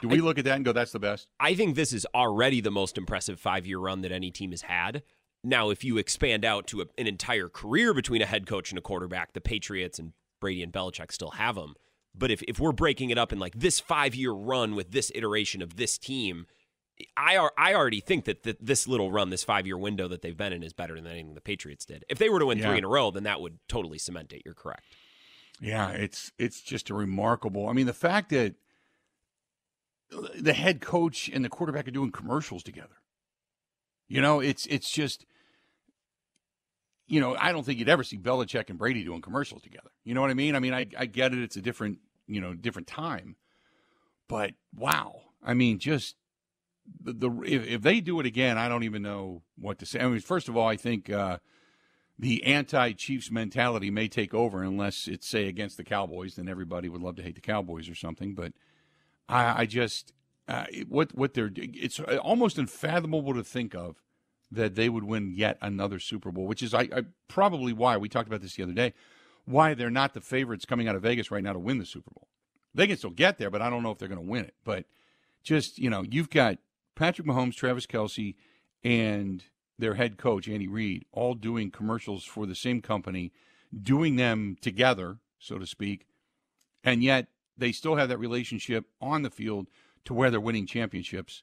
Do 0.00 0.06
we 0.06 0.20
look 0.20 0.38
at 0.38 0.44
that 0.44 0.54
and 0.54 0.64
go 0.64 0.72
that's 0.72 0.92
the 0.92 1.00
best? 1.00 1.26
I 1.40 1.54
think 1.54 1.74
this 1.74 1.92
is 1.92 2.06
already 2.14 2.60
the 2.60 2.70
most 2.70 2.96
impressive 2.96 3.40
five 3.40 3.66
year 3.66 3.80
run 3.80 4.02
that 4.02 4.12
any 4.12 4.30
team 4.30 4.52
has 4.52 4.62
had. 4.62 5.02
Now, 5.42 5.70
if 5.70 5.82
you 5.82 5.98
expand 5.98 6.44
out 6.44 6.68
to 6.68 6.82
a, 6.82 6.84
an 6.98 7.08
entire 7.08 7.48
career 7.48 7.92
between 7.94 8.22
a 8.22 8.26
head 8.26 8.46
coach 8.46 8.70
and 8.70 8.78
a 8.78 8.82
quarterback, 8.82 9.32
the 9.32 9.40
Patriots 9.40 9.98
and 9.98 10.12
Brady 10.40 10.62
and 10.62 10.72
Belichick 10.72 11.10
still 11.10 11.32
have 11.32 11.56
them. 11.56 11.74
But 12.14 12.30
if, 12.30 12.42
if 12.44 12.60
we're 12.60 12.72
breaking 12.72 13.10
it 13.10 13.18
up 13.18 13.32
in 13.32 13.40
like 13.40 13.58
this 13.58 13.80
five 13.80 14.14
year 14.14 14.32
run 14.32 14.76
with 14.76 14.92
this 14.92 15.10
iteration 15.16 15.62
of 15.62 15.76
this 15.76 15.98
team, 15.98 16.46
I 17.16 17.36
are, 17.36 17.52
I 17.58 17.74
already 17.74 18.00
think 18.00 18.24
that 18.24 18.42
th- 18.42 18.56
this 18.60 18.88
little 18.88 19.10
run, 19.12 19.30
this 19.30 19.44
five 19.44 19.66
year 19.66 19.76
window 19.76 20.08
that 20.08 20.22
they've 20.22 20.36
been 20.36 20.52
in, 20.52 20.62
is 20.62 20.72
better 20.72 20.94
than 20.94 21.06
anything 21.06 21.34
the 21.34 21.40
Patriots 21.40 21.84
did. 21.84 22.04
If 22.08 22.18
they 22.18 22.28
were 22.28 22.38
to 22.38 22.46
win 22.46 22.58
Yeah. 22.58 22.68
three 22.68 22.78
in 22.78 22.84
a 22.84 22.88
row, 22.88 23.10
then 23.10 23.24
that 23.24 23.40
would 23.40 23.58
totally 23.68 23.98
cement 23.98 24.32
it. 24.32 24.42
You're 24.44 24.54
correct. 24.54 24.84
Yeah, 25.60 25.90
it's 25.90 26.32
it's 26.38 26.60
just 26.60 26.90
a 26.90 26.94
remarkable. 26.94 27.68
I 27.68 27.72
mean, 27.72 27.86
the 27.86 27.92
fact 27.94 28.30
that 28.30 28.54
the 30.38 30.52
head 30.52 30.80
coach 30.80 31.28
and 31.32 31.44
the 31.44 31.48
quarterback 31.48 31.88
are 31.88 31.92
doing 31.92 32.12
commercials 32.12 32.62
together. 32.62 32.96
You 34.08 34.20
know, 34.20 34.40
it's 34.40 34.66
it's 34.66 34.90
just 34.90 35.26
you 37.08 37.20
know, 37.20 37.36
I 37.38 37.52
don't 37.52 37.64
think 37.64 37.78
you'd 37.78 37.88
ever 37.88 38.02
see 38.04 38.18
Belichick 38.18 38.68
and 38.68 38.78
Brady 38.78 39.04
doing 39.04 39.22
commercials 39.22 39.62
together. 39.62 39.90
You 40.04 40.14
know 40.14 40.20
what 40.20 40.30
I 40.30 40.34
mean? 40.34 40.56
I 40.56 40.60
mean, 40.60 40.74
I 40.74 40.86
I 40.98 41.06
get 41.06 41.32
it; 41.32 41.38
it's 41.42 41.56
a 41.56 41.62
different 41.62 41.98
you 42.26 42.40
know 42.40 42.54
different 42.54 42.88
time, 42.88 43.36
but 44.28 44.52
wow, 44.74 45.22
I 45.42 45.54
mean, 45.54 45.78
just 45.78 46.16
the, 47.02 47.12
the 47.12 47.30
if, 47.42 47.66
if 47.66 47.82
they 47.82 48.00
do 48.00 48.20
it 48.20 48.26
again, 48.26 48.58
I 48.58 48.68
don't 48.68 48.84
even 48.84 49.02
know 49.02 49.42
what 49.58 49.78
to 49.80 49.86
say. 49.86 50.00
I 50.00 50.06
mean, 50.06 50.20
first 50.20 50.48
of 50.48 50.56
all, 50.56 50.66
I 50.66 50.76
think. 50.76 51.10
uh 51.10 51.38
the 52.18 52.44
anti-Chiefs 52.44 53.30
mentality 53.30 53.90
may 53.90 54.08
take 54.08 54.32
over 54.32 54.62
unless 54.62 55.06
it's 55.06 55.28
say 55.28 55.48
against 55.48 55.76
the 55.76 55.84
Cowboys. 55.84 56.36
Then 56.36 56.48
everybody 56.48 56.88
would 56.88 57.02
love 57.02 57.16
to 57.16 57.22
hate 57.22 57.34
the 57.34 57.40
Cowboys 57.42 57.90
or 57.90 57.94
something. 57.94 58.34
But 58.34 58.52
I, 59.28 59.62
I 59.62 59.66
just 59.66 60.12
uh, 60.48 60.64
what 60.88 61.14
what 61.14 61.34
they're 61.34 61.50
it's 61.54 62.00
almost 62.00 62.58
unfathomable 62.58 63.34
to 63.34 63.44
think 63.44 63.74
of 63.74 64.02
that 64.50 64.76
they 64.76 64.88
would 64.88 65.04
win 65.04 65.34
yet 65.36 65.58
another 65.60 65.98
Super 65.98 66.30
Bowl, 66.30 66.46
which 66.46 66.62
is 66.62 66.72
I, 66.72 66.82
I 66.82 67.02
probably 67.28 67.72
why 67.72 67.96
we 67.96 68.08
talked 68.08 68.28
about 68.28 68.40
this 68.40 68.54
the 68.54 68.62
other 68.62 68.72
day. 68.72 68.94
Why 69.44 69.74
they're 69.74 69.90
not 69.90 70.14
the 70.14 70.20
favorites 70.20 70.64
coming 70.64 70.88
out 70.88 70.96
of 70.96 71.02
Vegas 71.02 71.30
right 71.30 71.42
now 71.42 71.52
to 71.52 71.58
win 71.58 71.78
the 71.78 71.86
Super 71.86 72.10
Bowl. 72.12 72.28
They 72.74 72.86
can 72.86 72.96
still 72.96 73.10
get 73.10 73.38
there, 73.38 73.50
but 73.50 73.62
I 73.62 73.70
don't 73.70 73.82
know 73.82 73.90
if 73.90 73.98
they're 73.98 74.08
going 74.08 74.24
to 74.24 74.30
win 74.30 74.44
it. 74.44 74.54
But 74.64 74.86
just 75.42 75.78
you 75.78 75.90
know, 75.90 76.02
you've 76.02 76.30
got 76.30 76.58
Patrick 76.96 77.28
Mahomes, 77.28 77.54
Travis 77.54 77.86
Kelce, 77.86 78.34
and 78.82 79.44
their 79.78 79.94
head 79.94 80.16
coach 80.16 80.48
Andy 80.48 80.66
Reid 80.66 81.04
all 81.12 81.34
doing 81.34 81.70
commercials 81.70 82.24
for 82.24 82.46
the 82.46 82.54
same 82.54 82.80
company, 82.80 83.32
doing 83.80 84.16
them 84.16 84.56
together, 84.60 85.18
so 85.38 85.58
to 85.58 85.66
speak, 85.66 86.06
and 86.82 87.02
yet 87.02 87.28
they 87.56 87.72
still 87.72 87.96
have 87.96 88.08
that 88.08 88.18
relationship 88.18 88.86
on 89.00 89.22
the 89.22 89.30
field 89.30 89.68
to 90.04 90.14
where 90.14 90.30
they're 90.30 90.40
winning 90.40 90.66
championships. 90.66 91.42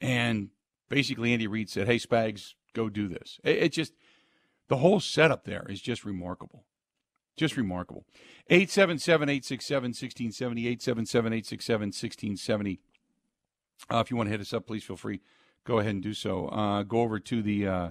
And 0.00 0.50
basically, 0.88 1.32
Andy 1.32 1.46
Reid 1.46 1.70
said, 1.70 1.86
"Hey, 1.86 1.98
Spags, 1.98 2.54
go 2.74 2.88
do 2.88 3.08
this." 3.08 3.40
It, 3.42 3.58
it 3.58 3.72
just 3.72 3.94
the 4.68 4.78
whole 4.78 5.00
setup 5.00 5.44
there 5.44 5.66
is 5.68 5.80
just 5.80 6.04
remarkable. 6.04 6.64
Just 7.36 7.56
remarkable. 7.56 8.04
877 8.50 9.28
867 9.28 9.88
1670, 9.88 10.66
877 10.66 11.32
867 11.32 11.86
1670. 11.88 12.80
Uh, 13.90 13.98
if 13.98 14.10
you 14.10 14.16
want 14.16 14.28
to 14.28 14.30
hit 14.30 14.40
us 14.40 14.52
up, 14.52 14.66
please 14.66 14.84
feel 14.84 14.96
free. 14.96 15.20
Go 15.64 15.78
ahead 15.78 15.94
and 15.94 16.02
do 16.02 16.14
so. 16.14 16.48
Uh, 16.48 16.82
go 16.82 17.00
over 17.00 17.18
to 17.18 17.42
the 17.42 17.66
uh, 17.66 17.90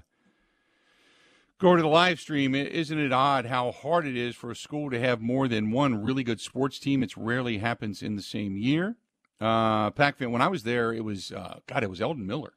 go 1.59 1.75
to 1.75 1.81
the 1.81 1.87
live 1.87 2.19
stream. 2.19 2.53
Isn't 2.55 2.99
it 2.99 3.13
odd 3.13 3.45
how 3.45 3.71
hard 3.71 4.05
it 4.05 4.17
is 4.17 4.35
for 4.35 4.51
a 4.51 4.55
school 4.55 4.89
to 4.89 4.99
have 4.99 5.21
more 5.21 5.47
than 5.47 5.71
one 5.71 6.03
really 6.03 6.23
good 6.23 6.41
sports 6.41 6.79
team? 6.79 7.03
It 7.03 7.15
rarely 7.15 7.59
happens 7.59 8.01
in 8.01 8.15
the 8.15 8.21
same 8.21 8.57
year. 8.57 8.97
Uh, 9.39 9.89
Pac 9.91 10.17
fan, 10.17 10.31
when 10.31 10.41
I 10.41 10.49
was 10.49 10.63
there, 10.63 10.93
it 10.93 11.03
was 11.03 11.31
uh, 11.31 11.59
God. 11.67 11.83
It 11.83 11.89
was 11.89 12.01
Eldon 12.01 12.27
Miller 12.27 12.53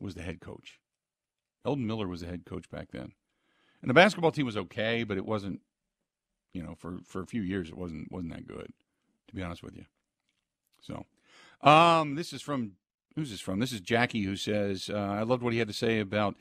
was 0.00 0.14
the 0.14 0.22
head 0.22 0.40
coach. 0.40 0.80
Eldon 1.64 1.86
Miller 1.86 2.08
was 2.08 2.20
the 2.20 2.26
head 2.26 2.44
coach 2.44 2.68
back 2.70 2.90
then, 2.92 3.12
and 3.80 3.88
the 3.88 3.94
basketball 3.94 4.32
team 4.32 4.46
was 4.46 4.56
okay, 4.56 5.04
but 5.04 5.16
it 5.16 5.24
wasn't. 5.24 5.60
You 6.52 6.62
know, 6.62 6.74
for 6.74 6.98
for 7.04 7.20
a 7.20 7.26
few 7.26 7.42
years, 7.42 7.68
it 7.68 7.76
wasn't 7.76 8.10
wasn't 8.10 8.32
that 8.32 8.46
good, 8.46 8.72
to 9.28 9.34
be 9.34 9.42
honest 9.42 9.62
with 9.62 9.76
you. 9.76 9.84
So, 10.80 11.04
um, 11.62 12.14
this 12.14 12.32
is 12.32 12.42
from 12.42 12.72
who's 13.14 13.30
this 13.30 13.40
from? 13.40 13.58
This 13.58 13.72
is 13.72 13.80
Jackie 13.80 14.22
who 14.22 14.36
says, 14.36 14.90
uh, 14.92 14.96
I 14.96 15.22
loved 15.22 15.42
what 15.42 15.52
he 15.52 15.58
had 15.58 15.68
to 15.68 15.74
say 15.74 16.00
about 16.00 16.36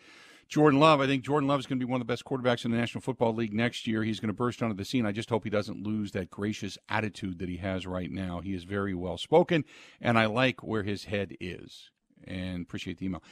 Jordan 0.47 0.79
Love. 0.79 1.01
I 1.01 1.07
think 1.07 1.23
Jordan 1.23 1.47
Love 1.47 1.59
is 1.59 1.65
going 1.65 1.79
to 1.79 1.85
be 1.85 1.89
one 1.89 2.01
of 2.01 2.07
the 2.07 2.11
best 2.11 2.25
quarterbacks 2.25 2.65
in 2.65 2.71
the 2.71 2.77
National 2.77 3.01
Football 3.01 3.33
League 3.33 3.53
next 3.53 3.87
year. 3.87 4.03
He's 4.03 4.19
going 4.19 4.27
to 4.27 4.33
burst 4.33 4.61
onto 4.61 4.75
the 4.75 4.85
scene. 4.85 5.05
I 5.05 5.11
just 5.11 5.29
hope 5.29 5.43
he 5.43 5.49
doesn't 5.49 5.81
lose 5.81 6.11
that 6.11 6.29
gracious 6.29 6.77
attitude 6.89 7.39
that 7.39 7.49
he 7.49 7.57
has 7.57 7.87
right 7.87 8.11
now. 8.11 8.41
He 8.41 8.53
is 8.53 8.63
very 8.63 8.93
well 8.93 9.17
spoken, 9.17 9.63
and 9.99 10.19
I 10.19 10.25
like 10.27 10.63
where 10.63 10.83
his 10.83 11.05
head 11.05 11.35
is. 11.39 11.91
And 12.27 12.63
appreciate 12.63 12.97
the 12.97 13.05
email. 13.05 13.23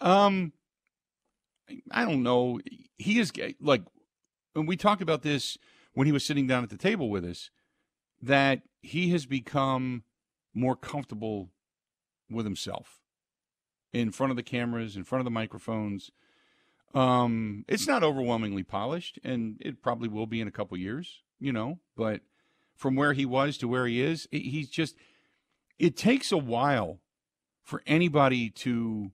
Um, 0.00 0.52
I 1.90 2.04
don't 2.04 2.22
know. 2.22 2.60
He 2.96 3.18
is 3.18 3.32
like 3.60 3.82
when 4.54 4.66
we 4.66 4.76
talked 4.76 5.02
about 5.02 5.22
this 5.22 5.58
when 5.94 6.06
he 6.06 6.12
was 6.12 6.24
sitting 6.24 6.46
down 6.46 6.62
at 6.62 6.70
the 6.70 6.76
table 6.76 7.10
with 7.10 7.24
us, 7.24 7.50
that 8.22 8.62
he 8.80 9.10
has 9.10 9.26
become 9.26 10.04
more 10.56 10.74
comfortable 10.74 11.50
with 12.30 12.46
himself 12.46 13.00
in 13.92 14.10
front 14.10 14.30
of 14.30 14.36
the 14.36 14.42
cameras, 14.42 14.96
in 14.96 15.04
front 15.04 15.20
of 15.20 15.24
the 15.24 15.30
microphones. 15.30 16.10
Um, 16.94 17.64
it's 17.68 17.86
not 17.86 18.02
overwhelmingly 18.02 18.62
polished, 18.62 19.18
and 19.22 19.58
it 19.60 19.82
probably 19.82 20.08
will 20.08 20.26
be 20.26 20.40
in 20.40 20.48
a 20.48 20.52
couple 20.52 20.76
years, 20.78 21.22
you 21.38 21.52
know. 21.52 21.78
But 21.94 22.22
from 22.74 22.96
where 22.96 23.12
he 23.12 23.26
was 23.26 23.58
to 23.58 23.68
where 23.68 23.86
he 23.86 24.00
is, 24.00 24.26
he- 24.30 24.50
he's 24.50 24.70
just. 24.70 24.96
It 25.78 25.94
takes 25.94 26.32
a 26.32 26.38
while 26.38 27.00
for 27.62 27.82
anybody 27.86 28.48
to 28.48 29.12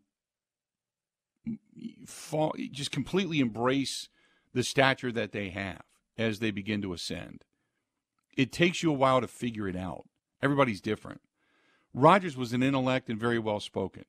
fall, 2.06 2.54
just 2.70 2.92
completely 2.92 3.40
embrace 3.40 4.08
the 4.54 4.62
stature 4.62 5.10
that 5.10 5.32
they 5.32 5.50
have 5.50 5.82
as 6.16 6.38
they 6.38 6.52
begin 6.52 6.82
to 6.82 6.92
ascend. 6.92 7.44
It 8.36 8.52
takes 8.52 8.82
you 8.82 8.90
a 8.90 8.94
while 8.96 9.20
to 9.20 9.26
figure 9.26 9.66
it 9.66 9.76
out. 9.76 10.04
Everybody's 10.40 10.80
different. 10.80 11.20
Rodgers 11.94 12.36
was 12.36 12.52
an 12.52 12.62
intellect 12.62 13.08
and 13.08 13.18
very 13.18 13.38
well 13.38 13.60
spoken. 13.60 14.04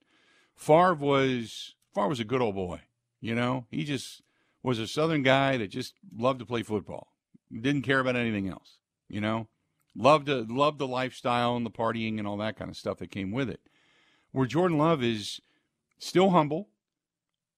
Favre 0.56 0.96
was 0.96 1.76
Favre 1.94 2.08
was 2.08 2.20
a 2.20 2.26
good 2.26 2.42
old 2.42 2.56
boy. 2.56 2.82
You 3.20 3.36
know, 3.36 3.66
he 3.72 3.84
just 3.84 4.22
was 4.62 4.80
a 4.80 4.88
Southern 4.88 5.24
guy 5.24 5.58
that 5.58 5.68
just 5.68 5.96
loved 6.16 6.40
to 6.40 6.46
play 6.46 6.64
football. 6.64 7.14
Didn't 7.52 7.84
care 7.84 8.00
about 8.00 8.16
anything 8.16 8.50
else. 8.50 8.78
You 9.10 9.22
know, 9.22 9.48
loved 9.96 10.28
to, 10.28 10.42
loved 10.42 10.80
the 10.80 10.88
lifestyle 10.88 11.56
and 11.56 11.66
the 11.66 11.72
partying 11.72 12.18
and 12.18 12.28
all 12.28 12.38
that 12.38 12.58
kind 12.58 12.70
of 12.70 12.78
stuff 12.78 12.98
that 12.98 13.12
came 13.12 13.32
with 13.32 13.50
it. 13.50 13.62
Where 14.32 14.48
Jordan 14.48 14.78
Love 14.78 15.04
is 15.04 15.42
still 16.00 16.32
humble. 16.32 16.70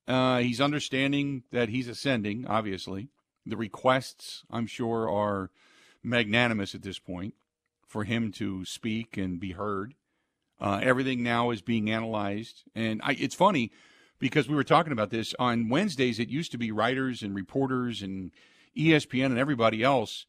Uh, 0.07 0.39
he's 0.39 0.61
understanding 0.61 1.43
that 1.51 1.69
he's 1.69 1.87
ascending. 1.87 2.45
Obviously, 2.47 3.09
the 3.45 3.57
requests 3.57 4.43
I'm 4.51 4.67
sure 4.67 5.09
are 5.09 5.51
magnanimous 6.03 6.75
at 6.75 6.83
this 6.83 6.99
point 6.99 7.33
for 7.87 8.03
him 8.03 8.31
to 8.33 8.65
speak 8.65 9.17
and 9.17 9.39
be 9.39 9.53
heard. 9.53 9.95
Uh, 10.59 10.79
everything 10.81 11.21
now 11.21 11.51
is 11.51 11.61
being 11.61 11.89
analyzed, 11.89 12.63
and 12.73 13.01
I, 13.03 13.11
it's 13.19 13.35
funny 13.35 13.71
because 14.19 14.47
we 14.47 14.55
were 14.55 14.63
talking 14.63 14.93
about 14.93 15.09
this 15.09 15.35
on 15.37 15.69
Wednesdays. 15.69 16.19
It 16.19 16.29
used 16.29 16.51
to 16.53 16.57
be 16.57 16.71
writers 16.71 17.21
and 17.21 17.35
reporters 17.35 18.01
and 18.01 18.31
ESPN 18.77 19.25
and 19.25 19.37
everybody 19.37 19.83
else 19.83 20.25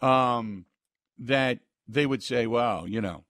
um, 0.00 0.64
that 1.18 1.60
they 1.86 2.06
would 2.06 2.22
say, 2.22 2.46
"Well, 2.46 2.88
you 2.88 3.00
know, 3.00 3.24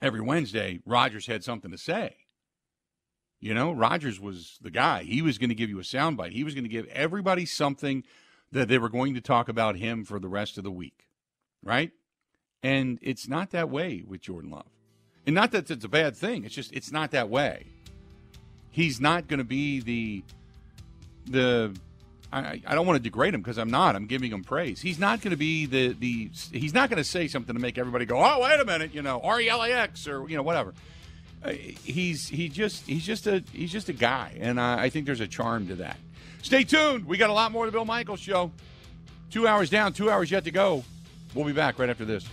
every 0.00 0.20
Wednesday 0.20 0.80
Rodgers 0.86 1.26
had 1.26 1.42
something 1.42 1.70
to 1.70 1.78
say." 1.78 2.16
You 3.40 3.52
know, 3.52 3.72
Rodgers 3.72 4.18
was 4.18 4.58
the 4.62 4.70
guy. 4.70 5.02
He 5.02 5.20
was 5.20 5.36
going 5.36 5.50
to 5.50 5.54
give 5.54 5.68
you 5.68 5.78
a 5.78 5.82
soundbite. 5.82 6.32
He 6.32 6.44
was 6.44 6.54
going 6.54 6.64
to 6.64 6.70
give 6.70 6.86
everybody 6.86 7.44
something 7.44 8.04
that 8.52 8.68
they 8.68 8.78
were 8.78 8.88
going 8.88 9.14
to 9.14 9.20
talk 9.20 9.48
about 9.48 9.76
him 9.76 10.04
for 10.04 10.18
the 10.18 10.28
rest 10.28 10.56
of 10.56 10.64
the 10.64 10.70
week, 10.70 11.08
right? 11.62 11.90
And 12.62 12.98
it's 13.02 13.28
not 13.28 13.50
that 13.50 13.68
way 13.68 14.02
with 14.06 14.22
Jordan 14.22 14.50
Love. 14.50 14.73
And 15.26 15.34
not 15.34 15.52
that 15.52 15.70
it's 15.70 15.84
a 15.84 15.88
bad 15.88 16.16
thing. 16.16 16.44
It's 16.44 16.54
just 16.54 16.72
it's 16.72 16.92
not 16.92 17.12
that 17.12 17.28
way. 17.28 17.66
He's 18.70 19.00
not 19.00 19.28
going 19.28 19.38
to 19.38 19.44
be 19.44 19.80
the 19.80 20.22
the 21.26 21.74
I, 22.32 22.60
I 22.66 22.74
don't 22.74 22.86
want 22.86 22.96
to 22.96 23.02
degrade 23.02 23.32
him 23.32 23.40
because 23.40 23.58
I'm 23.58 23.70
not. 23.70 23.94
I'm 23.94 24.06
giving 24.06 24.32
him 24.32 24.42
praise. 24.42 24.80
He's 24.80 24.98
not 24.98 25.20
going 25.20 25.30
to 25.30 25.36
be 25.36 25.66
the 25.66 25.92
the. 25.92 26.30
He's 26.52 26.74
not 26.74 26.90
going 26.90 26.98
to 26.98 27.08
say 27.08 27.28
something 27.28 27.54
to 27.54 27.60
make 27.60 27.78
everybody 27.78 28.06
go, 28.06 28.18
"Oh, 28.18 28.40
wait 28.40 28.60
a 28.60 28.64
minute," 28.64 28.92
you 28.92 29.02
know, 29.02 29.20
R 29.22 29.40
E 29.40 29.48
L 29.48 29.62
A 29.62 29.70
X 29.70 30.08
or 30.08 30.28
you 30.28 30.36
know 30.36 30.42
whatever. 30.42 30.74
Uh, 31.44 31.50
he's 31.50 32.28
he 32.28 32.48
just 32.48 32.86
he's 32.86 33.04
just 33.04 33.26
a 33.26 33.44
he's 33.52 33.70
just 33.70 33.88
a 33.88 33.92
guy, 33.92 34.36
and 34.40 34.58
uh, 34.58 34.76
I 34.78 34.88
think 34.90 35.06
there's 35.06 35.20
a 35.20 35.28
charm 35.28 35.68
to 35.68 35.76
that. 35.76 35.96
Stay 36.42 36.64
tuned. 36.64 37.06
We 37.06 37.16
got 37.16 37.30
a 37.30 37.34
lot 37.34 37.52
more 37.52 37.66
of 37.66 37.72
the 37.72 37.76
Bill 37.76 37.84
Michaels 37.84 38.20
show. 38.20 38.50
Two 39.30 39.46
hours 39.46 39.70
down, 39.70 39.92
two 39.92 40.10
hours 40.10 40.30
yet 40.30 40.44
to 40.44 40.50
go. 40.50 40.84
We'll 41.34 41.44
be 41.44 41.52
back 41.52 41.78
right 41.78 41.88
after 41.88 42.04
this. 42.04 42.28